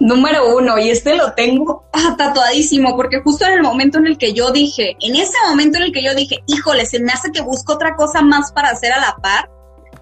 Número 0.00 0.56
uno, 0.56 0.78
y 0.78 0.88
este 0.88 1.14
lo 1.14 1.34
tengo 1.34 1.84
tatuadísimo, 2.16 2.96
porque 2.96 3.20
justo 3.20 3.44
en 3.44 3.52
el 3.52 3.62
momento 3.62 3.98
en 3.98 4.06
el 4.06 4.16
que 4.16 4.32
yo 4.32 4.50
dije, 4.50 4.96
en 4.98 5.14
ese 5.14 5.36
momento 5.46 5.76
en 5.76 5.84
el 5.84 5.92
que 5.92 6.02
yo 6.02 6.14
dije, 6.14 6.42
híjole, 6.46 6.86
se 6.86 7.00
me 7.00 7.12
hace 7.12 7.30
que 7.30 7.42
busco 7.42 7.74
otra 7.74 7.96
cosa 7.96 8.22
más 8.22 8.50
para 8.50 8.70
hacer 8.70 8.92
a 8.92 8.98
la 8.98 9.16
par, 9.16 9.50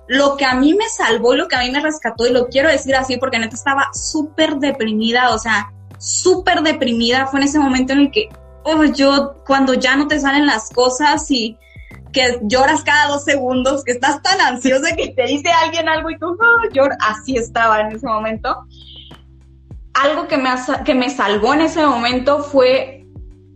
lo 0.06 0.36
que 0.36 0.44
a 0.44 0.54
mí 0.54 0.72
me 0.72 0.88
salvó, 0.88 1.34
lo 1.34 1.48
que 1.48 1.56
a 1.56 1.62
mí 1.62 1.72
me 1.72 1.80
rescató, 1.80 2.28
y 2.28 2.32
lo 2.32 2.46
quiero 2.46 2.68
decir 2.68 2.94
así 2.94 3.16
porque 3.16 3.40
neta 3.40 3.56
estaba 3.56 3.88
súper 3.92 4.58
deprimida, 4.58 5.34
o 5.34 5.38
sea, 5.38 5.72
súper 5.98 6.62
deprimida, 6.62 7.26
fue 7.26 7.40
en 7.40 7.46
ese 7.46 7.58
momento 7.58 7.92
en 7.92 7.98
el 7.98 8.10
que, 8.12 8.28
oh, 8.62 8.84
yo, 8.84 9.34
cuando 9.44 9.74
ya 9.74 9.96
no 9.96 10.06
te 10.06 10.20
salen 10.20 10.46
las 10.46 10.70
cosas 10.70 11.28
y 11.28 11.58
que 12.12 12.38
lloras 12.42 12.84
cada 12.84 13.08
dos 13.08 13.24
segundos, 13.24 13.82
que 13.82 13.92
estás 13.92 14.22
tan 14.22 14.40
ansiosa 14.40 14.94
que 14.94 15.08
te 15.08 15.24
dice 15.24 15.50
alguien 15.50 15.88
algo 15.88 16.08
y 16.08 16.18
tú, 16.20 16.26
oh, 16.26 16.72
lloras, 16.72 16.98
así 17.00 17.36
estaba 17.36 17.80
en 17.80 17.96
ese 17.96 18.06
momento. 18.06 18.64
Algo 20.02 20.28
que 20.28 20.36
me, 20.36 20.50
que 20.84 20.94
me 20.94 21.10
salvó 21.10 21.54
en 21.54 21.62
ese 21.62 21.84
momento 21.84 22.42
fue 22.42 22.98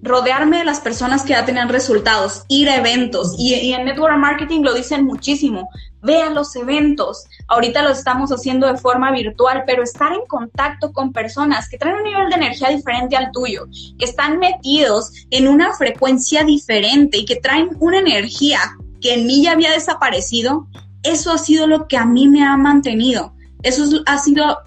rodearme 0.03 0.59
de 0.59 0.64
las 0.64 0.80
personas 0.80 1.22
que 1.22 1.30
ya 1.30 1.45
tenían 1.45 1.68
resultados, 1.68 2.45
ir 2.49 2.68
a 2.68 2.76
eventos. 2.76 3.36
Y, 3.38 3.72
en 3.72 3.84
Network 3.84 4.18
Marketing 4.18 4.62
lo 4.62 4.74
dicen 4.74 5.05
muchísimo. 5.05 5.70
Vean 6.03 6.34
los 6.34 6.57
eventos. 6.57 7.24
Ahorita 7.47 7.82
los 7.82 7.99
estamos 7.99 8.30
haciendo 8.30 8.66
de 8.66 8.76
forma 8.76 9.12
virtual, 9.12 9.62
pero 9.64 9.84
estar 9.84 10.12
en 10.12 10.26
contacto 10.26 10.93
con 10.93 11.12
personas 11.12 11.68
que 11.68 11.78
traen 11.78 11.97
un 11.97 12.03
nivel 12.03 12.28
de 12.28 12.34
energía 12.34 12.70
diferente 12.70 13.16
al 13.16 13.30
tuyo, 13.30 13.66
que 13.97 14.05
están 14.05 14.40
metidos 14.40 15.12
en 15.30 15.47
una 15.47 15.72
frecuencia 15.74 16.43
diferente 16.43 17.18
y 17.18 17.24
que 17.24 17.36
traen 17.36 17.70
una 17.78 18.01
energía 18.01 18.59
que 19.01 19.14
en 19.14 19.26
mí 19.26 19.45
ya 19.45 19.53
había 19.53 19.70
desaparecido, 19.70 20.66
eso 21.05 21.32
ha 21.32 21.38
sido 21.38 21.66
lo 21.68 21.86
que 21.86 21.97
a 21.97 22.05
mí 22.05 22.28
me 22.28 22.45
ha 22.45 22.57
mantenido. 22.57 23.34
Eso 23.62 23.84
ha 24.07 24.18
sido, 24.18 24.59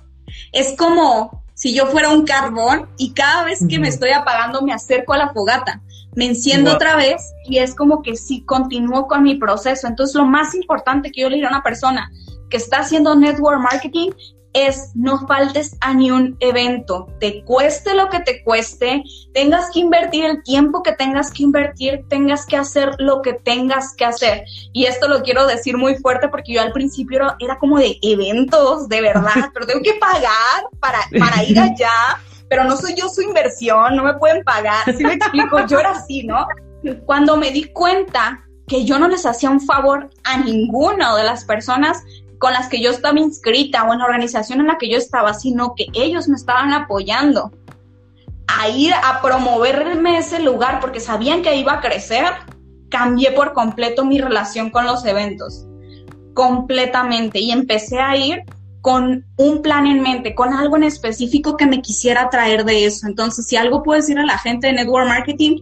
es 0.54 0.76
como 0.78 1.45
si 1.56 1.74
yo 1.74 1.88
fuera 1.88 2.10
un 2.10 2.26
carbón 2.26 2.88
y 2.98 3.14
cada 3.14 3.44
vez 3.44 3.66
que 3.68 3.80
me 3.80 3.88
estoy 3.88 4.12
apagando 4.12 4.62
me 4.62 4.74
acerco 4.74 5.14
a 5.14 5.18
la 5.18 5.34
fogata, 5.34 5.82
me 6.16 6.26
enciendo 6.26 6.74
otra 6.74 6.96
vez 6.96 7.34
y 7.46 7.58
es 7.58 7.74
como 7.74 8.02
que 8.04 8.16
sí 8.16 8.44
continúo 8.46 9.08
con 9.08 9.24
mi 9.24 9.36
proceso. 9.36 9.88
Entonces 9.88 10.16
lo 10.16 10.26
más 10.26 10.54
importante 10.54 11.12
que 11.12 11.22
yo 11.22 11.30
le 11.30 11.36
diría 11.36 11.50
a 11.50 11.54
una 11.54 11.64
persona 11.64 12.12
que 12.50 12.58
está 12.58 12.80
haciendo 12.80 13.16
network 13.16 13.60
marketing 13.60 14.12
es 14.56 14.92
no 14.96 15.28
faltes 15.28 15.76
a 15.82 15.94
ni 15.94 16.12
un 16.12 16.38
evento, 16.40 17.08
te 17.20 17.44
cueste 17.44 17.94
lo 17.94 18.10
que 18.10 18.22
te 18.22 18.42
cueste, 18.42 19.04
tengas 19.34 19.70
que 19.72 19.82
invertir 19.82 20.24
el 20.24 20.44
tiempo 20.44 20.82
que 20.82 20.94
tengas 20.94 21.30
que 21.30 21.44
invertir, 21.44 22.06
tengas 22.08 22.46
que 22.46 22.56
hacer 22.56 22.96
lo 22.98 23.22
que 23.22 23.34
tengas 23.34 23.94
que 23.96 24.06
hacer. 24.06 24.46
Y 24.72 24.86
esto 24.86 25.10
lo 25.10 25.24
quiero 25.24 25.46
decir 25.46 25.76
muy 25.78 25.96
fuerte 25.98 26.30
porque 26.30 26.54
yo 26.54 26.62
al 26.62 26.72
principio 26.72 27.36
era, 27.38 27.60
como 27.60 27.78
de 27.78 27.98
eventos, 28.02 28.88
de 28.88 29.02
verdad, 29.02 29.50
pero 29.54 29.68
tengo 29.68 29.82
que 29.82 29.96
pagar 29.96 30.64
para, 30.80 31.00
para 31.20 31.44
ir 31.44 31.60
allá, 31.60 32.18
pero 32.50 32.64
no 32.64 32.78
soy 32.78 32.96
yo 32.96 33.10
su 33.10 33.22
inversión, 33.22 33.98
no 33.98 34.04
me 34.04 34.14
pueden 34.14 34.42
pagar, 34.46 34.86
si 34.96 35.04
me 35.04 35.16
explico, 35.16 35.66
yo 35.68 35.80
era 35.80 35.92
así, 35.92 36.24
¿no? 36.24 36.48
Cuando 37.06 37.36
me 37.36 37.52
di 37.52 37.66
cuenta 37.66 38.42
que 38.68 38.86
yo 38.86 38.98
no 39.00 39.08
les 39.08 39.26
hacía 39.26 39.50
un 39.50 39.62
favor 39.62 40.10
a 40.24 40.38
ninguna 40.38 41.16
de 41.16 41.24
las 41.24 41.44
personas 41.46 42.04
con 42.40 42.54
las 42.54 42.68
que 42.70 42.82
yo 42.82 42.92
estaba 42.92 43.20
inscrita 43.20 43.84
o 43.84 43.94
en 43.94 44.00
la 44.00 44.06
organización 44.06 44.60
en 44.60 44.68
la 44.68 44.78
que 44.78 44.90
yo 44.90 44.98
estaba, 44.98 45.34
sino 45.34 45.74
que 45.76 45.88
ellos 45.94 46.28
me 46.28 46.36
estaban 46.36 46.74
apoyando 46.74 47.52
a 48.48 48.70
ir 48.70 48.94
a 48.94 49.22
promoverme 49.22 50.18
ese 50.18 50.42
lugar 50.42 50.80
porque 50.80 51.00
sabían 51.00 51.42
que 51.42 51.56
iba 51.56 51.74
a 51.74 51.82
crecer, 51.82 52.26
cambié 52.90 53.32
por 53.32 53.54
completo 53.54 54.06
mi 54.06 54.20
relación 54.20 54.70
con 54.70 54.86
los 54.86 55.06
eventos, 55.06 55.66
completamente, 56.34 57.40
y 57.40 57.52
empecé 57.52 58.00
a 58.00 58.16
ir 58.16 58.44
con 58.82 59.26
un 59.38 59.64
plan 59.64 59.88
en 59.88 60.02
mente, 60.02 60.36
con 60.36 60.54
algo 60.54 60.76
en 60.76 60.84
específico 60.84 61.58
que 61.58 61.66
me 61.66 61.82
quisiera 61.82 62.30
traer 62.30 62.66
de 62.66 62.86
eso. 62.86 63.08
Entonces, 63.08 63.48
si 63.48 63.56
algo 63.56 63.82
puedo 63.82 64.00
decir 64.00 64.20
a 64.20 64.26
la 64.26 64.38
gente 64.38 64.68
de 64.68 64.74
Network 64.74 65.08
Marketing, 65.08 65.62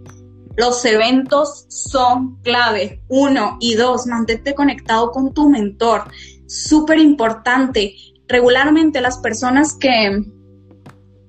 los 0.57 0.83
eventos 0.83 1.65
son 1.69 2.35
clave. 2.41 3.01
Uno 3.07 3.57
y 3.61 3.75
dos, 3.75 4.05
mantente 4.07 4.53
conectado 4.53 5.11
con 5.11 5.33
tu 5.33 5.49
mentor 5.49 6.03
súper 6.47 6.99
importante. 6.99 7.95
Regularmente 8.27 9.01
las 9.01 9.17
personas 9.19 9.75
que, 9.75 10.23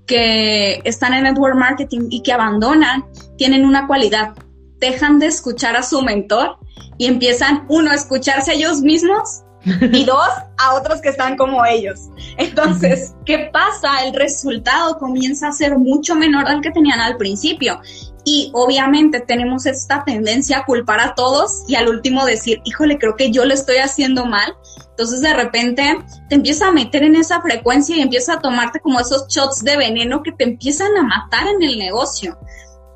que 0.07 0.81
están 0.85 1.15
en 1.15 1.25
network 1.25 1.57
marketing 1.57 2.09
y 2.11 2.23
que 2.23 2.33
abandonan 2.33 3.05
tienen 3.37 3.65
una 3.65 3.87
cualidad. 3.87 4.35
Dejan 4.79 5.19
de 5.19 5.27
escuchar 5.27 5.77
a 5.77 5.83
su 5.83 6.03
mentor 6.03 6.59
y 6.99 7.07
empiezan, 7.07 7.65
uno, 7.69 7.91
a 7.91 7.95
escucharse 7.95 8.53
a 8.53 8.55
ellos 8.55 8.81
mismos 8.81 9.43
y 9.65 10.05
dos, 10.07 10.29
a 10.59 10.75
otros 10.75 11.01
que 11.01 11.09
están 11.09 11.37
como 11.37 11.65
ellos. 11.65 12.01
Entonces, 12.37 13.15
¿qué 13.25 13.51
pasa? 13.53 14.05
El 14.05 14.15
resultado 14.15 14.99
comienza 14.99 15.49
a 15.49 15.53
ser 15.53 15.79
mucho 15.79 16.15
menor 16.15 16.47
al 16.49 16.61
que 16.61 16.71
tenían 16.71 17.01
al 17.01 17.17
principio. 17.17 17.81
Y 18.25 18.51
obviamente 18.55 19.21
tenemos 19.21 19.67
esta 19.67 20.05
tendencia 20.05 20.59
a 20.59 20.65
culpar 20.65 21.01
a 21.01 21.15
todos 21.15 21.65
y 21.69 21.75
al 21.75 21.89
último 21.89 22.25
decir, 22.25 22.61
híjole, 22.65 22.99
creo 22.99 23.17
que 23.17 23.31
yo 23.31 23.45
lo 23.45 23.53
estoy 23.53 23.77
haciendo 23.77 24.25
mal. 24.25 24.55
Entonces 24.97 25.22
de 25.22 25.34
repente 25.34 25.99
te 26.28 26.36
empieza 26.36 26.68
a 26.68 26.72
meter 26.72 27.03
en 27.03 27.16
esa 27.16 27.40
frecuencia 27.40 27.97
y 27.97 28.01
empieza 28.01 28.34
a 28.34 28.40
tomarte 28.40 28.78
como 28.78 29.01
esos 29.01 29.26
shots 29.26 29.64
de 29.64 29.76
veneno 29.76 30.22
que 30.22 30.30
te 30.30 30.45
empiezan 30.45 30.97
a 30.97 31.03
matar 31.03 31.49
en 31.49 31.61
el 31.64 31.78
negocio. 31.78 32.38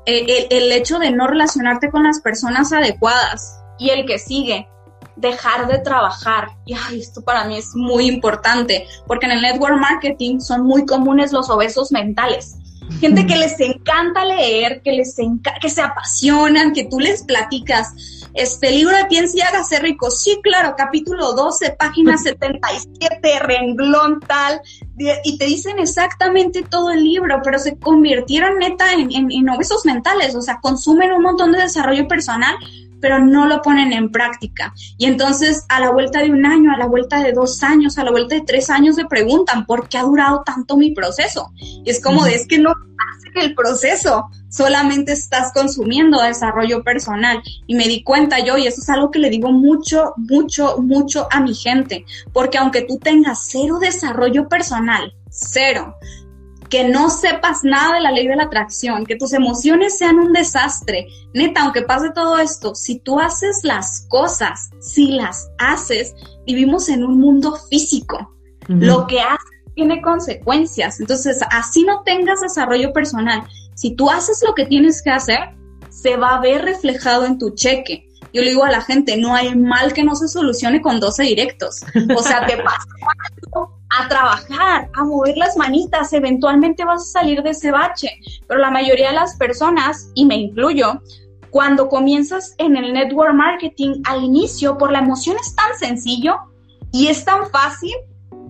El, 0.05 0.71
hecho 0.71 0.97
de 0.97 1.11
no 1.11 1.27
relacionarte 1.27 1.91
con 1.91 2.03
las 2.03 2.21
personas 2.21 2.71
adecuadas 2.71 3.59
y 3.77 3.89
el 3.89 4.05
que 4.05 4.17
sigue, 4.17 4.69
dejar 5.17 5.67
de 5.67 5.79
trabajar. 5.79 6.47
Y 6.65 6.73
esto 6.97 7.21
para 7.21 7.43
mí 7.43 7.57
es 7.57 7.75
muy 7.75 8.07
importante, 8.07 8.87
porque 9.05 9.25
en 9.25 9.33
el 9.33 9.41
network 9.41 9.77
marketing 9.77 10.39
son 10.39 10.63
muy 10.63 10.85
comunes 10.85 11.33
los 11.33 11.49
obesos 11.49 11.91
mentales. 11.91 12.55
Gente 13.01 13.27
que 13.27 13.35
les 13.37 13.59
encanta 13.59 14.23
leer, 14.23 14.81
que 14.83 14.93
les 14.93 15.17
que 15.61 15.69
se 15.69 15.81
apasionan, 15.81 16.71
que 16.71 16.85
tú 16.85 16.97
les 16.97 17.23
platicas 17.23 17.93
este 18.33 18.71
libro 18.71 18.95
de 18.95 19.05
Piensa 19.05 19.37
y 19.37 19.41
hágase 19.41 19.79
rico. 19.79 20.11
Sí, 20.11 20.39
claro, 20.43 20.75
capítulo 20.77 21.33
12, 21.33 21.71
página 21.71 22.17
77, 22.19 23.39
renglón 23.39 24.19
tal, 24.21 24.61
y 25.23 25.37
te 25.37 25.45
dicen 25.45 25.79
exactamente 25.79 26.63
todo 26.63 26.91
el 26.91 27.03
libro, 27.03 27.41
pero 27.43 27.57
se 27.59 27.77
convirtieron 27.77 28.57
neta 28.59 28.93
en, 28.93 29.11
en, 29.11 29.31
en 29.31 29.49
obesos 29.49 29.85
mentales, 29.85 30.35
o 30.35 30.41
sea, 30.41 30.59
consumen 30.61 31.11
un 31.11 31.23
montón 31.23 31.51
de 31.51 31.59
desarrollo 31.59 32.07
personal 32.07 32.55
pero 33.01 33.19
no 33.19 33.47
lo 33.47 33.61
ponen 33.61 33.93
en 33.93 34.11
práctica. 34.11 34.73
Y 34.97 35.05
entonces 35.05 35.65
a 35.69 35.79
la 35.79 35.91
vuelta 35.91 36.21
de 36.21 36.31
un 36.31 36.45
año, 36.45 36.71
a 36.71 36.77
la 36.77 36.87
vuelta 36.87 37.21
de 37.21 37.33
dos 37.33 37.63
años, 37.63 37.97
a 37.97 38.03
la 38.03 38.11
vuelta 38.11 38.35
de 38.35 38.41
tres 38.41 38.69
años 38.69 38.95
se 38.95 39.05
preguntan, 39.05 39.65
¿por 39.65 39.87
qué 39.87 39.97
ha 39.97 40.03
durado 40.03 40.43
tanto 40.45 40.77
mi 40.77 40.91
proceso? 40.91 41.51
Y 41.57 41.89
es 41.89 42.01
como 42.01 42.23
de, 42.25 42.35
es 42.35 42.47
que 42.47 42.59
no 42.59 42.71
hace 42.71 43.45
el 43.45 43.55
proceso, 43.55 44.29
solamente 44.49 45.13
estás 45.13 45.53
consumiendo 45.53 46.21
desarrollo 46.21 46.83
personal. 46.83 47.41
Y 47.67 47.75
me 47.75 47.87
di 47.87 48.03
cuenta 48.03 48.39
yo, 48.39 48.57
y 48.57 48.67
eso 48.67 48.81
es 48.81 48.89
algo 48.89 49.11
que 49.11 49.19
le 49.19 49.29
digo 49.29 49.51
mucho, 49.51 50.13
mucho, 50.17 50.77
mucho 50.79 51.27
a 51.31 51.39
mi 51.39 51.53
gente, 51.53 52.05
porque 52.33 52.57
aunque 52.57 52.83
tú 52.83 52.97
tengas 52.97 53.47
cero 53.49 53.79
desarrollo 53.79 54.47
personal, 54.47 55.13
cero, 55.29 55.95
que 56.69 56.87
no 56.87 57.09
sepas 57.09 57.63
nada 57.63 57.95
de 57.95 58.01
la 58.01 58.11
ley 58.11 58.27
de 58.27 58.35
la 58.35 58.43
atracción, 58.43 59.05
que 59.05 59.15
tus 59.15 59.33
emociones 59.33 59.97
sean 59.97 60.19
un 60.19 60.33
desastre. 60.33 61.07
Neta, 61.33 61.63
aunque 61.63 61.81
pase 61.81 62.11
todo 62.13 62.37
esto, 62.37 62.75
si 62.75 62.99
tú 62.99 63.19
haces 63.19 63.61
las 63.63 64.05
cosas, 64.09 64.69
si 64.79 65.13
las 65.13 65.49
haces, 65.57 66.13
vivimos 66.45 66.89
en 66.89 67.03
un 67.03 67.19
mundo 67.19 67.55
físico. 67.69 68.35
Lo 68.67 69.07
que 69.07 69.19
haces 69.19 69.49
tiene 69.73 70.01
consecuencias. 70.01 70.99
Entonces, 70.99 71.39
así 71.49 71.83
no 71.83 72.03
tengas 72.03 72.41
desarrollo 72.41 72.93
personal. 72.93 73.43
Si 73.73 73.95
tú 73.95 74.09
haces 74.09 74.43
lo 74.45 74.53
que 74.53 74.65
tienes 74.65 75.01
que 75.01 75.09
hacer, 75.09 75.39
se 75.89 76.17
va 76.17 76.35
a 76.35 76.41
ver 76.41 76.65
reflejado 76.65 77.25
en 77.25 77.39
tu 77.39 77.55
cheque. 77.55 78.08
Yo 78.33 78.41
le 78.41 78.49
digo 78.49 78.63
a 78.63 78.71
la 78.71 78.81
gente, 78.81 79.17
no 79.17 79.33
hay 79.33 79.55
mal 79.55 79.93
que 79.93 80.03
no 80.03 80.15
se 80.15 80.27
solucione 80.27 80.81
con 80.81 80.99
12 80.99 81.23
directos. 81.23 81.81
O 82.15 82.21
sea, 82.21 82.45
te 82.45 82.57
pasa 82.57 82.85
a 83.89 84.07
trabajar, 84.07 84.89
a 84.93 85.03
mover 85.03 85.35
las 85.37 85.57
manitas, 85.57 86.13
eventualmente 86.13 86.85
vas 86.85 87.01
a 87.01 87.19
salir 87.19 87.41
de 87.41 87.51
ese 87.51 87.71
bache. 87.71 88.09
Pero 88.47 88.59
la 88.59 88.69
mayoría 88.69 89.09
de 89.09 89.15
las 89.15 89.35
personas, 89.37 90.11
y 90.13 90.25
me 90.25 90.35
incluyo, 90.35 91.01
cuando 91.49 91.89
comienzas 91.89 92.53
en 92.57 92.75
el 92.77 92.93
network 92.93 93.33
marketing 93.33 94.01
al 94.05 94.23
inicio, 94.23 94.77
por 94.77 94.91
la 94.91 94.99
emoción 94.99 95.37
es 95.41 95.55
tan 95.55 95.77
sencillo 95.77 96.37
y 96.91 97.07
es 97.07 97.25
tan 97.25 97.49
fácil 97.49 97.93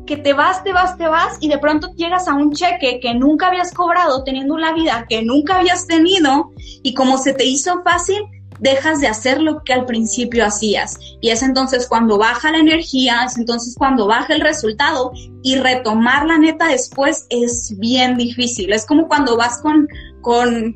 que 0.06 0.18
te 0.18 0.34
vas, 0.34 0.64
te 0.64 0.74
vas, 0.74 0.98
te 0.98 1.08
vas 1.08 1.38
y 1.40 1.50
de 1.50 1.60
pronto 1.60 1.94
llegas 1.96 2.28
a 2.28 2.34
un 2.34 2.52
cheque 2.52 3.00
que 3.00 3.14
nunca 3.14 3.48
habías 3.48 3.72
cobrado 3.72 4.24
teniendo 4.24 4.56
una 4.56 4.74
vida 4.74 5.06
que 5.08 5.22
nunca 5.22 5.60
habías 5.60 5.86
tenido 5.86 6.50
y 6.82 6.94
como 6.96 7.20
se 7.20 7.34
te 7.34 7.46
hizo 7.46 7.84
fácil, 7.84 8.18
dejas 8.60 9.02
de 9.02 9.08
hacer 9.08 9.42
lo 9.42 9.64
que 9.64 9.74
al 9.74 9.86
principio 9.86 10.46
hacías. 10.46 10.98
Y 11.22 11.30
es 11.30 11.44
entonces 11.44 11.88
cuando 11.88 12.18
baja 12.18 12.52
la 12.52 12.60
energía, 12.60 13.24
es 13.26 13.38
entonces 13.38 13.76
cuando 13.78 14.08
baja 14.08 14.34
el 14.34 14.42
resultado 14.42 15.12
y 15.44 15.56
retomar 15.58 16.26
la 16.26 16.38
neta 16.38 16.68
después 16.68 17.26
es 17.30 17.78
bien 17.78 18.18
difícil. 18.18 18.74
Es 18.74 18.86
como 18.86 19.08
cuando 19.08 19.38
vas 19.38 19.62
con, 19.62 19.88
con 20.22 20.76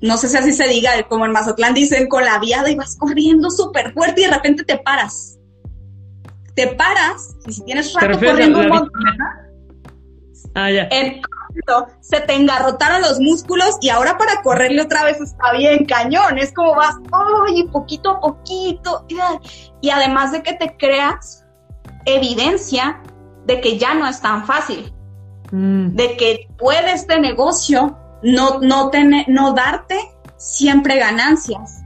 no 0.00 0.16
sé 0.16 0.28
si 0.28 0.36
así 0.36 0.52
se 0.52 0.66
diga, 0.68 0.90
como 1.08 1.26
en 1.26 1.32
Mazatlán 1.32 1.74
dicen, 1.74 2.08
con 2.08 2.24
la 2.24 2.38
viada 2.38 2.70
y 2.70 2.74
vas 2.74 2.96
corriendo 2.96 3.50
súper 3.50 3.92
fuerte 3.92 4.22
y 4.22 4.24
de 4.24 4.30
repente 4.30 4.64
te 4.64 4.78
paras. 4.78 5.38
Te 6.54 6.66
paras 6.68 7.34
y 7.46 7.52
si 7.52 7.64
tienes 7.64 7.94
rato 7.94 8.18
corriendo 8.18 8.60
un 8.60 8.68
montón, 8.68 8.90
Ah, 10.54 10.70
ya 10.70 10.86
se 12.00 12.20
te 12.20 12.34
engarrotaron 12.34 13.02
los 13.02 13.20
músculos 13.20 13.76
y 13.80 13.88
ahora 13.88 14.18
para 14.18 14.42
correrle 14.42 14.82
otra 14.82 15.04
vez 15.04 15.20
está 15.20 15.52
bien 15.52 15.84
cañón. 15.84 16.38
Es 16.38 16.52
como 16.52 16.74
vas, 16.74 16.96
ay, 17.46 17.64
poquito 17.68 18.10
a 18.10 18.20
poquito. 18.20 19.06
Y 19.80 19.90
además 19.90 20.32
de 20.32 20.42
que 20.42 20.54
te 20.54 20.76
creas 20.76 21.44
evidencia 22.04 23.00
de 23.46 23.60
que 23.60 23.78
ya 23.78 23.94
no 23.94 24.06
es 24.06 24.20
tan 24.20 24.46
fácil. 24.46 24.92
Mm. 25.50 25.94
De 25.94 26.16
que 26.16 26.48
puede 26.58 26.92
este 26.92 27.20
negocio 27.20 27.98
no, 28.22 28.60
no, 28.60 28.90
tener, 28.90 29.28
no 29.28 29.52
darte 29.52 29.98
siempre 30.36 30.96
ganancias 30.98 31.82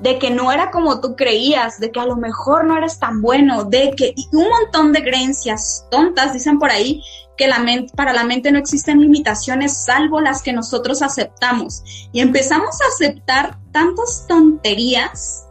de 0.00 0.18
que 0.18 0.30
no 0.30 0.52
era 0.52 0.70
como 0.70 1.00
tú 1.00 1.16
creías, 1.16 1.80
de 1.80 1.90
que 1.90 2.00
a 2.00 2.06
lo 2.06 2.16
mejor 2.16 2.64
no 2.64 2.76
eres 2.76 2.98
tan 2.98 3.22
bueno, 3.22 3.64
de 3.64 3.92
que 3.96 4.12
y 4.14 4.28
un 4.32 4.48
montón 4.48 4.92
de 4.92 5.02
creencias 5.02 5.86
tontas, 5.90 6.32
dicen 6.32 6.58
por 6.58 6.70
ahí, 6.70 7.02
que 7.36 7.48
la 7.48 7.58
mente, 7.58 7.92
para 7.94 8.12
la 8.12 8.24
mente 8.24 8.50
no 8.50 8.58
existen 8.58 9.00
limitaciones 9.00 9.84
salvo 9.84 10.20
las 10.20 10.42
que 10.42 10.52
nosotros 10.52 11.02
aceptamos. 11.02 11.82
Y 12.12 12.20
empezamos 12.20 12.80
a 12.80 12.88
aceptar 12.88 13.58
tantas 13.72 14.26
tonterías 14.26 15.46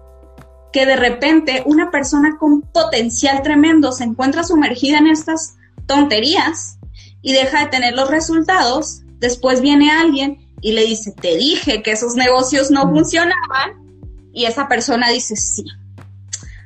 que 0.71 0.85
de 0.85 0.95
repente 0.95 1.63
una 1.65 1.89
persona 1.91 2.37
con 2.37 2.61
potencial 2.61 3.41
tremendo 3.43 3.91
se 3.91 4.03
encuentra 4.03 4.43
sumergida 4.43 4.97
en 4.97 5.07
estas 5.07 5.55
tonterías 5.85 6.79
y 7.21 7.33
deja 7.33 7.61
de 7.61 7.67
tener 7.67 7.93
los 7.93 8.09
resultados. 8.09 9.01
Después 9.19 9.61
viene 9.61 9.91
alguien 9.91 10.51
y 10.61 10.73
le 10.73 10.83
dice, 10.85 11.11
te 11.11 11.37
dije 11.37 11.81
que 11.81 11.91
esos 11.91 12.15
negocios 12.15 12.71
no 12.71 12.89
funcionaban 12.89 13.85
y 14.33 14.45
esa 14.45 14.67
persona 14.67 15.09
dice, 15.09 15.35
sí, 15.35 15.63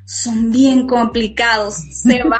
son 0.09 0.49
bien 0.51 0.87
complicados. 0.87 1.75
Se 1.75 2.23
va 2.29 2.39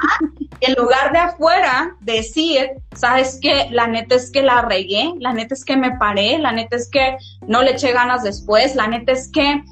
en 0.62 0.74
lugar 0.74 1.12
de 1.12 1.20
afuera 1.20 1.96
decir, 2.02 2.72
sabes 2.96 3.38
que 3.42 3.68
la 3.72 3.88
neta 3.88 4.16
es 4.16 4.32
que 4.32 4.42
la 4.42 4.62
regué, 4.64 5.14
la 5.20 5.34
neta 5.34 5.54
es 5.54 5.64
que 5.64 5.78
me 5.78 5.96
paré, 5.98 6.40
la 6.40 6.52
neta 6.52 6.76
es 6.76 6.90
que 6.90 7.16
no 7.48 7.62
le 7.62 7.72
eché 7.72 7.94
ganas 7.94 8.24
después, 8.24 8.76
la 8.76 8.88
neta 8.88 9.12
es 9.12 9.30
que 9.32 9.64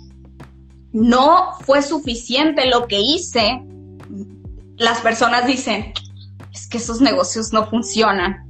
no 0.94 1.54
fue 1.66 1.82
suficiente 1.82 2.68
lo 2.68 2.88
que 2.88 3.00
hice. 3.00 3.64
Las 4.78 5.02
personas 5.02 5.48
dicen, 5.48 5.92
es 6.54 6.68
que 6.68 6.78
esos 6.78 7.02
negocios 7.02 7.52
no 7.52 7.68
funcionan. 7.68 8.48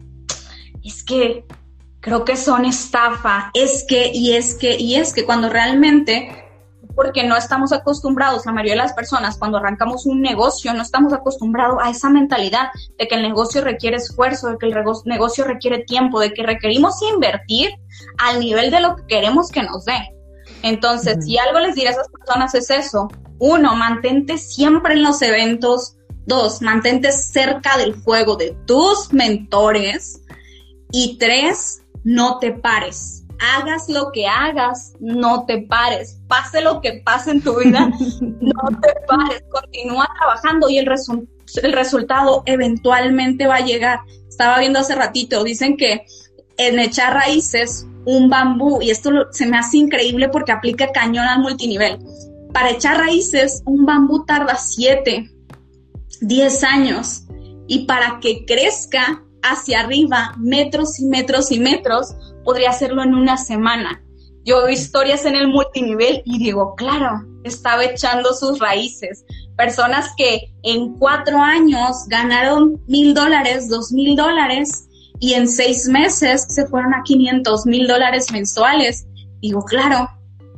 Es 0.84 1.04
que 1.04 1.46
creo 2.02 2.26
que 2.26 2.36
son 2.36 2.66
estafa, 2.66 3.50
es 3.54 3.86
que, 3.88 4.12
y 4.14 4.34
es 4.34 4.56
que, 4.56 4.78
y 4.78 4.96
es 4.96 5.14
que 5.14 5.26
cuando 5.26 5.50
realmente 5.50 6.47
porque 6.98 7.24
no 7.24 7.38
estamos 7.38 7.72
acostumbrados, 7.74 8.48
la 8.48 8.52
mayoría 8.52 8.74
de 8.74 8.80
las 8.80 8.94
personas, 8.94 9.38
cuando 9.38 9.60
arrancamos 9.60 10.08
un 10.08 10.20
negocio, 10.20 10.74
no 10.74 10.82
estamos 10.82 11.14
acostumbrados 11.14 11.78
a 11.80 11.92
esa 11.92 12.10
mentalidad 12.10 12.70
de 12.98 13.08
que 13.08 13.14
el 13.14 13.22
negocio 13.22 13.64
requiere 13.64 13.98
esfuerzo, 13.98 14.50
de 14.50 14.58
que 14.58 14.66
el 14.66 14.74
negocio 15.06 15.44
requiere 15.44 15.84
tiempo, 15.84 16.20
de 16.20 16.34
que 16.34 16.42
requerimos 16.42 16.96
invertir 17.14 17.70
al 18.18 18.40
nivel 18.40 18.72
de 18.72 18.80
lo 18.80 18.96
que 18.96 19.06
queremos 19.06 19.52
que 19.52 19.62
nos 19.62 19.86
dé. 19.86 20.12
Entonces, 20.64 21.24
si 21.24 21.38
algo 21.38 21.60
les 21.60 21.76
diré 21.76 21.90
a 21.90 21.92
esas 21.92 22.10
personas 22.10 22.56
es 22.56 22.72
eso, 22.72 23.10
uno, 23.38 23.76
mantente 23.76 24.40
siempre 24.40 24.96
en 24.96 25.04
los 25.04 25.22
eventos, 25.22 25.98
dos, 26.26 26.64
mantente 26.64 27.12
cerca 27.12 27.78
del 27.78 27.94
fuego 27.94 28.38
de 28.38 28.58
tus 28.66 29.14
mentores. 29.14 30.24
Y 30.92 31.20
tres, 31.20 31.84
no 32.04 32.40
te 32.40 32.54
pares 32.54 33.27
hagas 33.40 33.90
lo 33.90 34.12
que 34.12 34.28
hagas, 34.28 34.94
no 35.00 35.46
te 35.46 35.60
pares. 35.60 36.20
Pase 36.28 36.62
lo 36.62 36.82
que 36.82 37.02
pase 37.06 37.32
en 37.32 37.42
tu 37.42 37.60
vida, 37.60 37.90
no 38.22 38.80
te 38.82 38.94
pares. 39.08 39.44
Continúa 39.50 40.08
trabajando 40.18 40.70
y 40.70 40.78
el, 40.78 40.90
el 41.64 41.74
resultado 41.74 42.44
eventualmente 42.46 43.48
va 43.48 43.56
a 43.56 43.66
llegar. 43.66 44.00
Estaba 44.28 44.60
viendo 44.60 44.80
hace 44.80 44.96
ratito, 44.96 45.44
dicen 45.44 45.78
que 45.78 46.06
en 46.58 46.80
echar 46.80 47.14
raíces, 47.14 47.86
un 48.06 48.30
bambú, 48.30 48.82
y 48.82 48.90
esto 48.90 49.12
se 49.32 49.46
me 49.46 49.58
hace 49.58 49.78
increíble 49.78 50.30
porque 50.30 50.52
aplica 50.52 50.92
cañón 50.92 51.26
al 51.26 51.42
multinivel. 51.42 52.00
Para 52.54 52.72
echar 52.72 52.98
raíces, 52.98 53.62
un 53.66 53.86
bambú 53.86 54.26
tarda 54.26 54.56
7, 54.56 55.30
10 56.22 56.64
años. 56.64 57.24
Y 57.68 57.86
para 57.86 58.20
que 58.20 58.46
crezca 58.46 59.24
hacia 59.44 59.82
arriba, 59.82 60.34
metros 60.38 61.00
y 61.00 61.06
metros 61.06 61.52
y 61.52 61.60
metros, 61.60 62.16
podría 62.48 62.70
hacerlo 62.70 63.04
en 63.04 63.14
una 63.14 63.36
semana. 63.36 64.02
Yo 64.46 64.60
veo 64.60 64.70
historias 64.70 65.26
en 65.26 65.36
el 65.36 65.50
multinivel 65.50 66.22
y 66.24 66.40
digo, 66.40 66.76
claro, 66.76 67.28
estaba 67.44 67.84
echando 67.84 68.34
sus 68.34 68.60
raíces. 68.60 69.26
Personas 69.58 70.14
que 70.16 70.54
en 70.64 70.94
cuatro 70.94 71.40
años 71.40 72.06
ganaron 72.08 72.82
mil 72.88 73.14
dólares, 73.14 73.68
dos 73.68 73.92
mil 73.92 74.16
dólares 74.16 74.88
y 75.20 75.34
en 75.34 75.50
seis 75.50 75.90
meses 75.90 76.46
se 76.48 76.66
fueron 76.68 76.94
a 76.94 77.04
500 77.04 77.66
mil 77.66 77.86
dólares 77.86 78.32
mensuales. 78.32 79.06
Digo, 79.42 79.66
claro, 79.66 80.10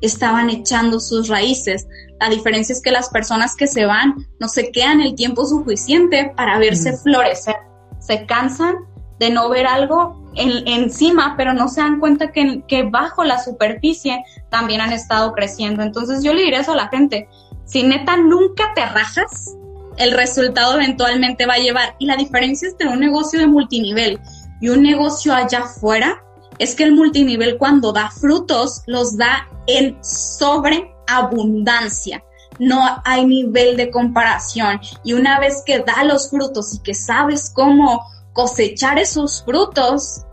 estaban 0.02 0.52
echando 0.52 1.00
sus 1.00 1.28
raíces. 1.28 1.88
La 2.20 2.30
diferencia 2.30 2.74
es 2.74 2.84
que 2.84 2.92
las 2.92 3.10
personas 3.10 3.56
que 3.56 3.66
se 3.66 3.88
van 3.88 4.14
no 4.40 4.48
se 4.48 4.72
quedan 4.72 5.02
el 5.02 5.16
tiempo 5.16 5.44
suficiente 5.44 6.34
para 6.38 6.60
verse 6.60 6.96
florecer. 6.98 7.56
Se 8.00 8.28
cansan 8.28 8.76
de 9.20 9.30
no 9.30 9.50
ver 9.50 9.68
algo 9.68 10.20
encima, 10.36 11.36
pero 11.38 11.54
no 11.54 11.68
se 11.68 11.82
dan 11.82 12.00
cuenta 12.00 12.32
que, 12.32 12.90
bajo 12.90 13.24
la 13.24 13.44
superficie 13.44 14.24
también 14.50 14.82
han 14.82 14.94
estado 14.94 15.34
creciendo. 15.34 15.84
Entonces 15.84 16.24
yo 16.24 16.34
le 16.34 16.42
diré 16.44 16.58
eso 16.58 16.72
a 16.72 16.78
la 16.78 16.88
gente, 16.88 17.30
si 17.66 17.84
neta 17.84 18.18
nunca 18.18 18.72
te 18.74 18.84
rajas, 18.86 19.56
el 19.98 20.14
resultado 20.14 20.76
eventualmente 20.76 21.46
va 21.46 21.56
a 21.56 21.60
llevar. 21.60 21.96
Y 22.00 22.06
la 22.06 22.16
diferencia 22.16 22.70
entre 22.70 22.88
un 22.88 23.00
negocio 23.00 23.40
de 23.40 23.48
multinivel 23.48 24.22
y 24.62 24.70
un 24.70 24.82
negocio 24.82 25.36
allá 25.36 25.60
afuera 25.60 26.24
es 26.58 26.74
que 26.76 26.86
el 26.86 26.96
multinivel 26.96 27.58
cuando 27.58 27.92
da 27.92 28.10
frutos 28.10 28.84
los 28.86 29.18
da 29.18 29.50
en 29.68 29.98
sobreabundancia. 30.02 32.24
No 32.60 32.82
hay 33.06 33.26
nivel 33.26 33.76
de 33.78 33.92
comparación. 33.92 34.82
Y 35.04 35.14
una 35.14 35.40
vez 35.40 35.64
que 35.66 35.80
da 35.80 36.04
los 36.04 36.30
frutos 36.30 36.76
y 36.76 36.80
que 36.80 36.94
sabes 36.94 37.50
cómo 37.54 38.06
cosechar 38.40 38.98
esos 38.98 39.44
frutos, 39.44 40.26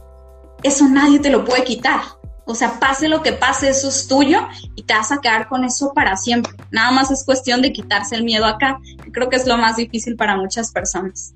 eso 0.63 0.89
nadie 0.89 1.19
te 1.19 1.29
lo 1.29 1.45
puede 1.45 1.65
quitar. 1.65 2.03
O 2.45 2.55
sea, 2.55 2.79
pase 2.79 3.09
lo 3.09 3.21
que 3.21 3.33
pase, 3.33 3.69
eso 3.69 3.89
es 3.89 4.07
tuyo 4.07 4.47
y 4.77 4.85
te 4.85 4.95
vas 4.95 5.11
a 5.11 5.21
quedar 5.21 5.49
con 5.49 5.65
eso 5.65 5.93
para 5.93 6.17
siempre. 6.17 6.53
Nada 6.71 6.93
más 6.93 7.11
es 7.11 7.25
cuestión 7.25 7.63
de 7.63 7.73
quitarse 7.73 8.15
el 8.15 8.23
miedo 8.23 8.45
acá, 8.45 8.79
creo 9.11 9.29
que 9.29 9.35
es 9.35 9.45
lo 9.49 9.57
más 9.59 9.75
difícil 9.75 10.15
para 10.15 10.37
muchas 10.37 10.71
personas. 10.71 11.35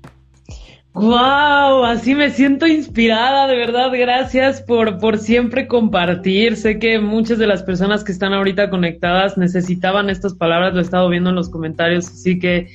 Wow, 0.93 1.83
así 1.83 2.15
me 2.15 2.29
siento 2.31 2.65
inspirada, 2.67 3.47
de 3.47 3.57
verdad, 3.57 3.91
gracias 3.91 4.61
por, 4.61 4.97
por 4.97 5.17
siempre 5.17 5.67
compartir. 5.67 6.55
Sé 6.55 6.79
que 6.79 6.99
muchas 6.99 7.37
de 7.37 7.47
las 7.47 7.63
personas 7.63 8.05
que 8.05 8.13
están 8.13 8.33
ahorita 8.33 8.69
conectadas 8.69 9.37
necesitaban 9.37 10.09
estas 10.09 10.35
palabras, 10.35 10.73
lo 10.73 10.79
he 10.79 10.83
estado 10.83 11.09
viendo 11.09 11.31
en 11.31 11.35
los 11.35 11.49
comentarios, 11.49 12.07
así 12.07 12.39
que 12.39 12.69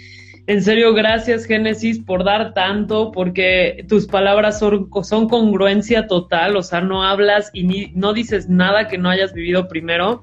en 0.48 0.62
serio, 0.62 0.94
gracias 0.94 1.44
Génesis 1.44 1.98
por 1.98 2.22
dar 2.22 2.54
tanto, 2.54 3.10
porque 3.10 3.84
tus 3.88 4.06
palabras 4.06 4.58
son, 4.60 4.88
congruencia 4.88 6.06
total, 6.06 6.56
o 6.56 6.62
sea, 6.62 6.80
no 6.80 7.02
hablas 7.02 7.50
y 7.52 7.64
ni, 7.64 7.92
no 7.94 8.12
dices 8.12 8.48
nada 8.48 8.86
que 8.86 8.96
no 8.96 9.10
hayas 9.10 9.32
vivido 9.32 9.66
primero 9.66 10.22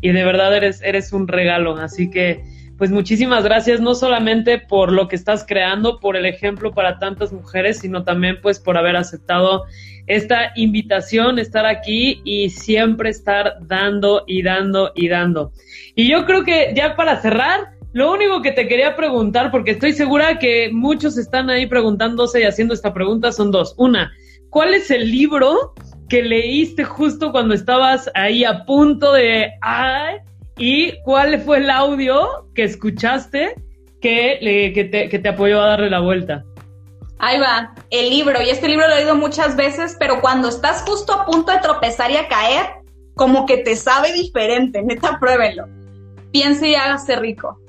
y 0.00 0.12
de 0.12 0.24
verdad 0.24 0.56
eres, 0.56 0.80
eres 0.82 1.12
un 1.12 1.26
regalo, 1.26 1.76
así 1.76 2.08
que 2.08 2.44
pues 2.78 2.90
muchísimas 2.90 3.44
gracias, 3.44 3.80
no 3.80 3.94
solamente 3.94 4.58
por 4.58 4.92
lo 4.92 5.08
que 5.08 5.16
estás 5.16 5.44
creando, 5.46 6.00
por 6.00 6.16
el 6.16 6.26
ejemplo 6.26 6.72
para 6.72 6.98
tantas 6.98 7.32
mujeres, 7.32 7.78
sino 7.78 8.04
también 8.04 8.38
pues 8.42 8.58
por 8.58 8.76
haber 8.76 8.96
aceptado 8.96 9.64
esta 10.06 10.52
invitación, 10.56 11.38
estar 11.38 11.66
aquí 11.66 12.20
y 12.24 12.50
siempre 12.50 13.10
estar 13.10 13.54
dando 13.62 14.24
y 14.26 14.42
dando 14.42 14.92
y 14.94 15.08
dando. 15.08 15.52
Y 15.94 16.10
yo 16.10 16.26
creo 16.26 16.44
que 16.44 16.72
ya 16.74 16.96
para 16.96 17.20
cerrar, 17.20 17.73
lo 17.94 18.12
único 18.12 18.42
que 18.42 18.50
te 18.50 18.66
quería 18.66 18.96
preguntar, 18.96 19.52
porque 19.52 19.70
estoy 19.70 19.92
segura 19.92 20.40
que 20.40 20.68
muchos 20.72 21.16
están 21.16 21.48
ahí 21.48 21.66
preguntándose 21.66 22.40
y 22.40 22.44
haciendo 22.44 22.74
esta 22.74 22.92
pregunta, 22.92 23.30
son 23.30 23.52
dos. 23.52 23.72
Una, 23.78 24.12
¿cuál 24.50 24.74
es 24.74 24.90
el 24.90 25.12
libro 25.12 25.74
que 26.08 26.20
leíste 26.20 26.82
justo 26.82 27.30
cuando 27.30 27.54
estabas 27.54 28.10
ahí 28.14 28.44
a 28.44 28.64
punto 28.64 29.12
de... 29.12 29.48
Ay, 29.60 30.16
¿Y 30.56 31.00
cuál 31.02 31.40
fue 31.40 31.58
el 31.58 31.70
audio 31.70 32.48
que 32.56 32.64
escuchaste 32.64 33.54
que, 34.00 34.72
que, 34.74 34.84
te, 34.84 35.08
que 35.08 35.18
te 35.20 35.28
apoyó 35.28 35.62
a 35.62 35.68
darle 35.68 35.90
la 35.90 36.00
vuelta? 36.00 36.44
Ahí 37.20 37.38
va, 37.38 37.74
el 37.90 38.10
libro. 38.10 38.42
Y 38.42 38.50
este 38.50 38.66
libro 38.66 38.88
lo 38.88 38.94
he 38.94 38.98
leído 38.98 39.14
muchas 39.14 39.54
veces, 39.54 39.96
pero 40.00 40.20
cuando 40.20 40.48
estás 40.48 40.82
justo 40.82 41.12
a 41.12 41.26
punto 41.26 41.52
de 41.52 41.58
tropezar 41.58 42.10
y 42.10 42.16
a 42.16 42.26
caer, 42.26 42.66
como 43.14 43.46
que 43.46 43.58
te 43.58 43.76
sabe 43.76 44.12
diferente. 44.12 44.82
Neta, 44.82 45.18
pruébenlo. 45.20 45.66
Piense 46.32 46.70
y 46.70 46.74
hágase 46.74 47.14
rico. 47.16 47.60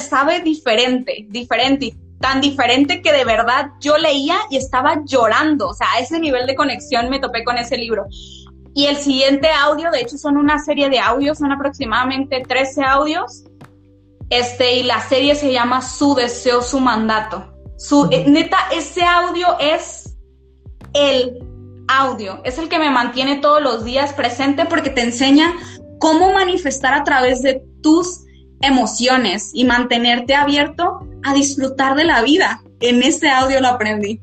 Sabe 0.00 0.40
diferente, 0.40 1.26
diferente. 1.28 1.94
Tan 2.20 2.40
diferente 2.40 3.00
que 3.00 3.12
de 3.12 3.24
verdad 3.24 3.70
yo 3.80 3.96
leía 3.96 4.36
y 4.50 4.56
estaba 4.56 5.02
llorando. 5.04 5.68
O 5.68 5.74
sea, 5.74 5.86
a 5.94 6.00
ese 6.00 6.18
nivel 6.18 6.46
de 6.46 6.56
conexión 6.56 7.10
me 7.10 7.20
topé 7.20 7.44
con 7.44 7.58
ese 7.58 7.76
libro. 7.76 8.06
Y 8.74 8.86
el 8.86 8.96
siguiente 8.96 9.48
audio, 9.50 9.90
de 9.90 10.00
hecho 10.00 10.18
son 10.18 10.36
una 10.36 10.58
serie 10.58 10.88
de 10.88 10.98
audios, 10.98 11.38
son 11.38 11.52
aproximadamente 11.52 12.42
13 12.46 12.84
audios. 12.84 13.44
Este, 14.30 14.76
y 14.76 14.82
la 14.82 15.00
serie 15.00 15.34
se 15.34 15.52
llama 15.52 15.80
Su 15.80 16.14
deseo, 16.14 16.62
su 16.62 16.80
mandato. 16.80 17.54
Su, 17.76 18.08
eh, 18.10 18.24
neta, 18.26 18.58
ese 18.72 19.02
audio 19.04 19.56
es 19.60 20.16
el 20.92 21.38
audio, 21.88 22.40
es 22.44 22.58
el 22.58 22.68
que 22.68 22.78
me 22.78 22.90
mantiene 22.90 23.36
todos 23.36 23.62
los 23.62 23.84
días 23.84 24.12
presente 24.12 24.66
porque 24.66 24.90
te 24.90 25.00
enseña 25.00 25.54
cómo 25.98 26.32
manifestar 26.32 26.94
a 26.94 27.04
través 27.04 27.42
de 27.42 27.62
tus 27.82 28.24
emociones 28.60 29.50
y 29.54 29.64
mantenerte 29.64 30.34
abierto 30.34 31.06
a 31.22 31.34
disfrutar 31.34 31.94
de 31.96 32.04
la 32.04 32.22
vida. 32.22 32.60
En 32.80 33.02
ese 33.02 33.28
audio 33.28 33.60
lo 33.60 33.68
aprendí. 33.68 34.20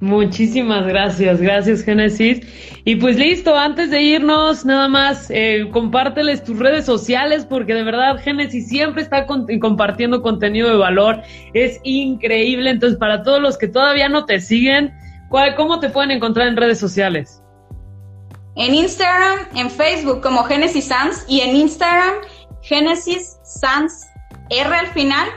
Muchísimas 0.00 0.86
gracias, 0.86 1.40
gracias 1.40 1.82
Génesis. 1.82 2.40
Y 2.84 2.96
pues 2.96 3.16
listo, 3.16 3.56
antes 3.56 3.90
de 3.90 4.00
irnos, 4.00 4.64
nada 4.64 4.86
más, 4.86 5.26
eh, 5.28 5.68
compárteles 5.72 6.44
tus 6.44 6.56
redes 6.56 6.86
sociales 6.86 7.44
porque 7.44 7.74
de 7.74 7.82
verdad 7.82 8.16
Génesis 8.22 8.68
siempre 8.68 9.02
está 9.02 9.26
compartiendo 9.26 10.22
contenido 10.22 10.70
de 10.70 10.76
valor, 10.76 11.22
es 11.52 11.80
increíble. 11.82 12.70
Entonces, 12.70 12.98
para 12.98 13.24
todos 13.24 13.42
los 13.42 13.58
que 13.58 13.66
todavía 13.66 14.08
no 14.08 14.24
te 14.24 14.40
siguen, 14.40 14.94
¿cómo 15.56 15.80
te 15.80 15.90
pueden 15.90 16.12
encontrar 16.12 16.46
en 16.46 16.56
redes 16.56 16.78
sociales? 16.78 17.42
En 18.54 18.74
Instagram, 18.74 19.48
en 19.56 19.68
Facebook 19.68 20.20
como 20.20 20.44
Génesis 20.44 20.86
Sans 20.86 21.24
y 21.28 21.40
en 21.40 21.56
Instagram 21.56 22.14
Génesis 22.68 23.38
Sans 23.42 24.06
R 24.50 24.74
al 24.74 24.88
final. 24.88 25.28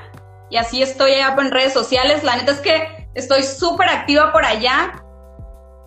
Y 0.49 0.57
así 0.57 0.81
estoy 0.81 1.13
allá 1.13 1.35
en 1.39 1.51
redes 1.51 1.73
sociales. 1.73 2.23
La 2.23 2.35
neta 2.35 2.51
es 2.51 2.59
que 2.59 3.01
Estoy 3.13 3.43
súper 3.43 3.89
activa 3.89 4.31
por 4.31 4.45
allá. 4.45 5.03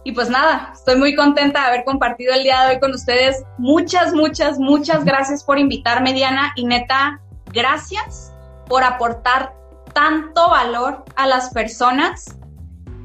Y 0.05 0.13
pues 0.13 0.29
nada, 0.29 0.71
estoy 0.75 0.97
muy 0.97 1.15
contenta 1.15 1.61
de 1.61 1.67
haber 1.67 1.85
compartido 1.85 2.35
el 2.35 2.43
día 2.43 2.63
de 2.63 2.75
hoy 2.75 2.81
con 2.81 2.93
ustedes. 2.93 3.43
Muchas, 3.57 4.13
muchas, 4.13 4.59
muchas 4.59 5.05
gracias 5.05 5.43
por 5.43 5.59
invitarme, 5.59 6.13
Diana. 6.13 6.53
Y 6.57 6.67
neta, 6.67 7.21
gracias 7.47 8.33
por 8.67 8.85
aportar 8.85 9.55
tanto 9.95 10.51
valor 10.51 11.05
a 11.17 11.27
las 11.27 11.51
personas 11.51 12.37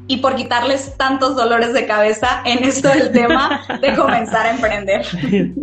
y 0.10 0.18
por 0.18 0.36
quitarles 0.36 0.98
tantos 0.98 1.36
dolores 1.36 1.72
de 1.72 1.86
cabeza 1.86 2.42
en 2.44 2.64
esto 2.64 2.90
del 2.90 3.12
tema 3.12 3.62
de 3.80 3.94
comenzar 3.96 4.48
a 4.48 4.50
emprender. 4.50 5.06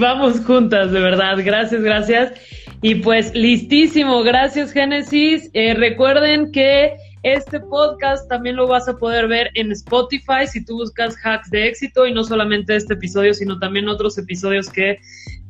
Vamos 0.00 0.40
juntas, 0.40 0.90
de 0.90 1.00
verdad. 1.00 1.36
Gracias, 1.38 1.80
gracias. 1.80 2.32
Y 2.82 2.96
pues 2.96 3.32
listísimo. 3.34 4.24
Gracias, 4.24 4.72
Génesis. 4.72 5.48
Eh, 5.52 5.74
recuerden 5.74 6.50
que 6.50 6.96
este 7.22 7.60
podcast 7.60 8.28
también 8.28 8.56
lo 8.56 8.66
vas 8.66 8.88
a 8.88 8.98
poder 8.98 9.28
ver 9.28 9.50
en 9.54 9.70
Spotify 9.70 10.48
si 10.48 10.64
tú 10.64 10.74
buscas 10.74 11.16
hacks 11.24 11.48
de 11.50 11.68
éxito 11.68 12.04
y 12.04 12.12
no 12.12 12.24
solamente 12.24 12.74
este 12.74 12.94
episodio, 12.94 13.32
sino 13.32 13.60
también 13.60 13.88
otros 13.88 14.18
episodios 14.18 14.70
que 14.70 14.98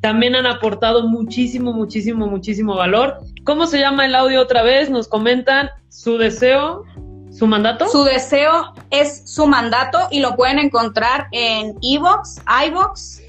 también 0.03 0.34
han 0.36 0.45
aportado 0.45 1.09
muchísimo, 1.09 1.72
muchísimo, 1.72 2.26
muchísimo 2.26 2.76
valor. 2.76 3.20
¿Cómo 3.45 3.66
se 3.66 3.78
llama 3.78 4.05
el 4.05 4.14
audio 4.14 4.42
otra 4.42 4.62
vez? 4.62 4.90
Nos 4.90 5.09
comentan 5.09 5.70
su 5.88 6.18
deseo, 6.18 6.84
su 7.35 7.47
mandato. 7.47 7.89
Su 7.89 8.05
deseo 8.05 8.74
es 8.91 9.22
su 9.30 9.47
mandato 9.47 9.99
y 10.11 10.20
lo 10.20 10.37
pueden 10.37 10.59
encontrar 10.59 11.26
en 11.32 11.74
Evox, 11.82 12.41
iVox. 12.68 13.22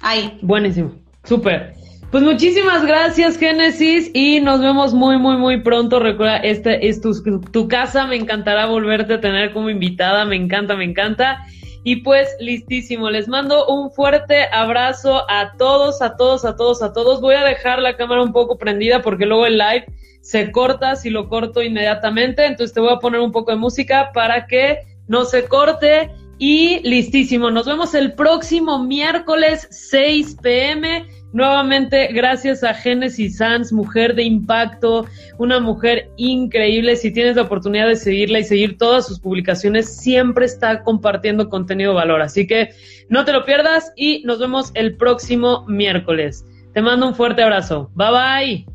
Ahí. 0.00 0.38
Buenísimo, 0.42 0.92
súper. 1.24 1.74
Pues 2.10 2.24
muchísimas 2.24 2.84
gracias, 2.84 3.38
Génesis, 3.38 4.10
y 4.14 4.40
nos 4.40 4.60
vemos 4.60 4.94
muy, 4.94 5.16
muy, 5.16 5.36
muy 5.36 5.60
pronto. 5.60 6.00
Recuerda, 6.00 6.38
esta 6.38 6.72
es 6.72 7.00
tu, 7.00 7.68
casa, 7.68 8.06
me 8.06 8.16
encantará 8.16 8.66
volverte 8.66 9.14
a 9.14 9.20
tener 9.20 9.52
como 9.52 9.70
invitada, 9.70 10.24
me 10.24 10.34
encanta, 10.34 10.74
me 10.74 10.84
encanta. 10.84 11.46
Y 11.82 11.96
pues 11.96 12.28
listísimo, 12.40 13.08
les 13.08 13.26
mando 13.26 13.66
un 13.66 13.90
fuerte 13.90 14.44
abrazo 14.52 15.24
a 15.30 15.56
todos, 15.56 16.02
a 16.02 16.16
todos, 16.16 16.44
a 16.44 16.56
todos, 16.56 16.82
a 16.82 16.92
todos. 16.92 17.20
Voy 17.20 17.34
a 17.34 17.44
dejar 17.44 17.80
la 17.80 17.96
cámara 17.96 18.22
un 18.22 18.32
poco 18.32 18.58
prendida 18.58 19.00
porque 19.00 19.24
luego 19.24 19.46
el 19.46 19.56
live 19.56 19.86
se 20.20 20.52
corta 20.52 20.96
si 20.96 21.08
lo 21.08 21.28
corto 21.28 21.62
inmediatamente. 21.62 22.44
Entonces 22.44 22.74
te 22.74 22.80
voy 22.80 22.92
a 22.92 22.98
poner 22.98 23.20
un 23.20 23.32
poco 23.32 23.50
de 23.50 23.56
música 23.56 24.10
para 24.12 24.46
que 24.46 24.78
no 25.08 25.24
se 25.24 25.44
corte. 25.44 26.10
Y 26.38 26.80
listísimo, 26.88 27.50
nos 27.50 27.66
vemos 27.66 27.94
el 27.94 28.14
próximo 28.14 28.82
miércoles 28.82 29.68
6 29.70 30.38
pm 30.42 31.06
Nuevamente, 31.32 32.08
gracias 32.12 32.64
a 32.64 32.74
Genesis 32.74 33.36
Sanz, 33.36 33.72
mujer 33.72 34.14
de 34.14 34.24
impacto, 34.24 35.06
una 35.38 35.60
mujer 35.60 36.10
increíble. 36.16 36.96
Si 36.96 37.12
tienes 37.12 37.36
la 37.36 37.42
oportunidad 37.42 37.86
de 37.86 37.96
seguirla 37.96 38.40
y 38.40 38.44
seguir 38.44 38.78
todas 38.78 39.06
sus 39.06 39.20
publicaciones, 39.20 39.96
siempre 39.96 40.46
está 40.46 40.82
compartiendo 40.82 41.48
contenido 41.48 41.92
de 41.92 41.96
valor. 41.96 42.22
Así 42.22 42.46
que 42.46 42.70
no 43.08 43.24
te 43.24 43.32
lo 43.32 43.44
pierdas 43.44 43.92
y 43.96 44.22
nos 44.24 44.40
vemos 44.40 44.72
el 44.74 44.96
próximo 44.96 45.64
miércoles. 45.68 46.44
Te 46.74 46.82
mando 46.82 47.06
un 47.06 47.14
fuerte 47.14 47.42
abrazo. 47.42 47.90
Bye 47.94 48.10
bye. 48.10 48.69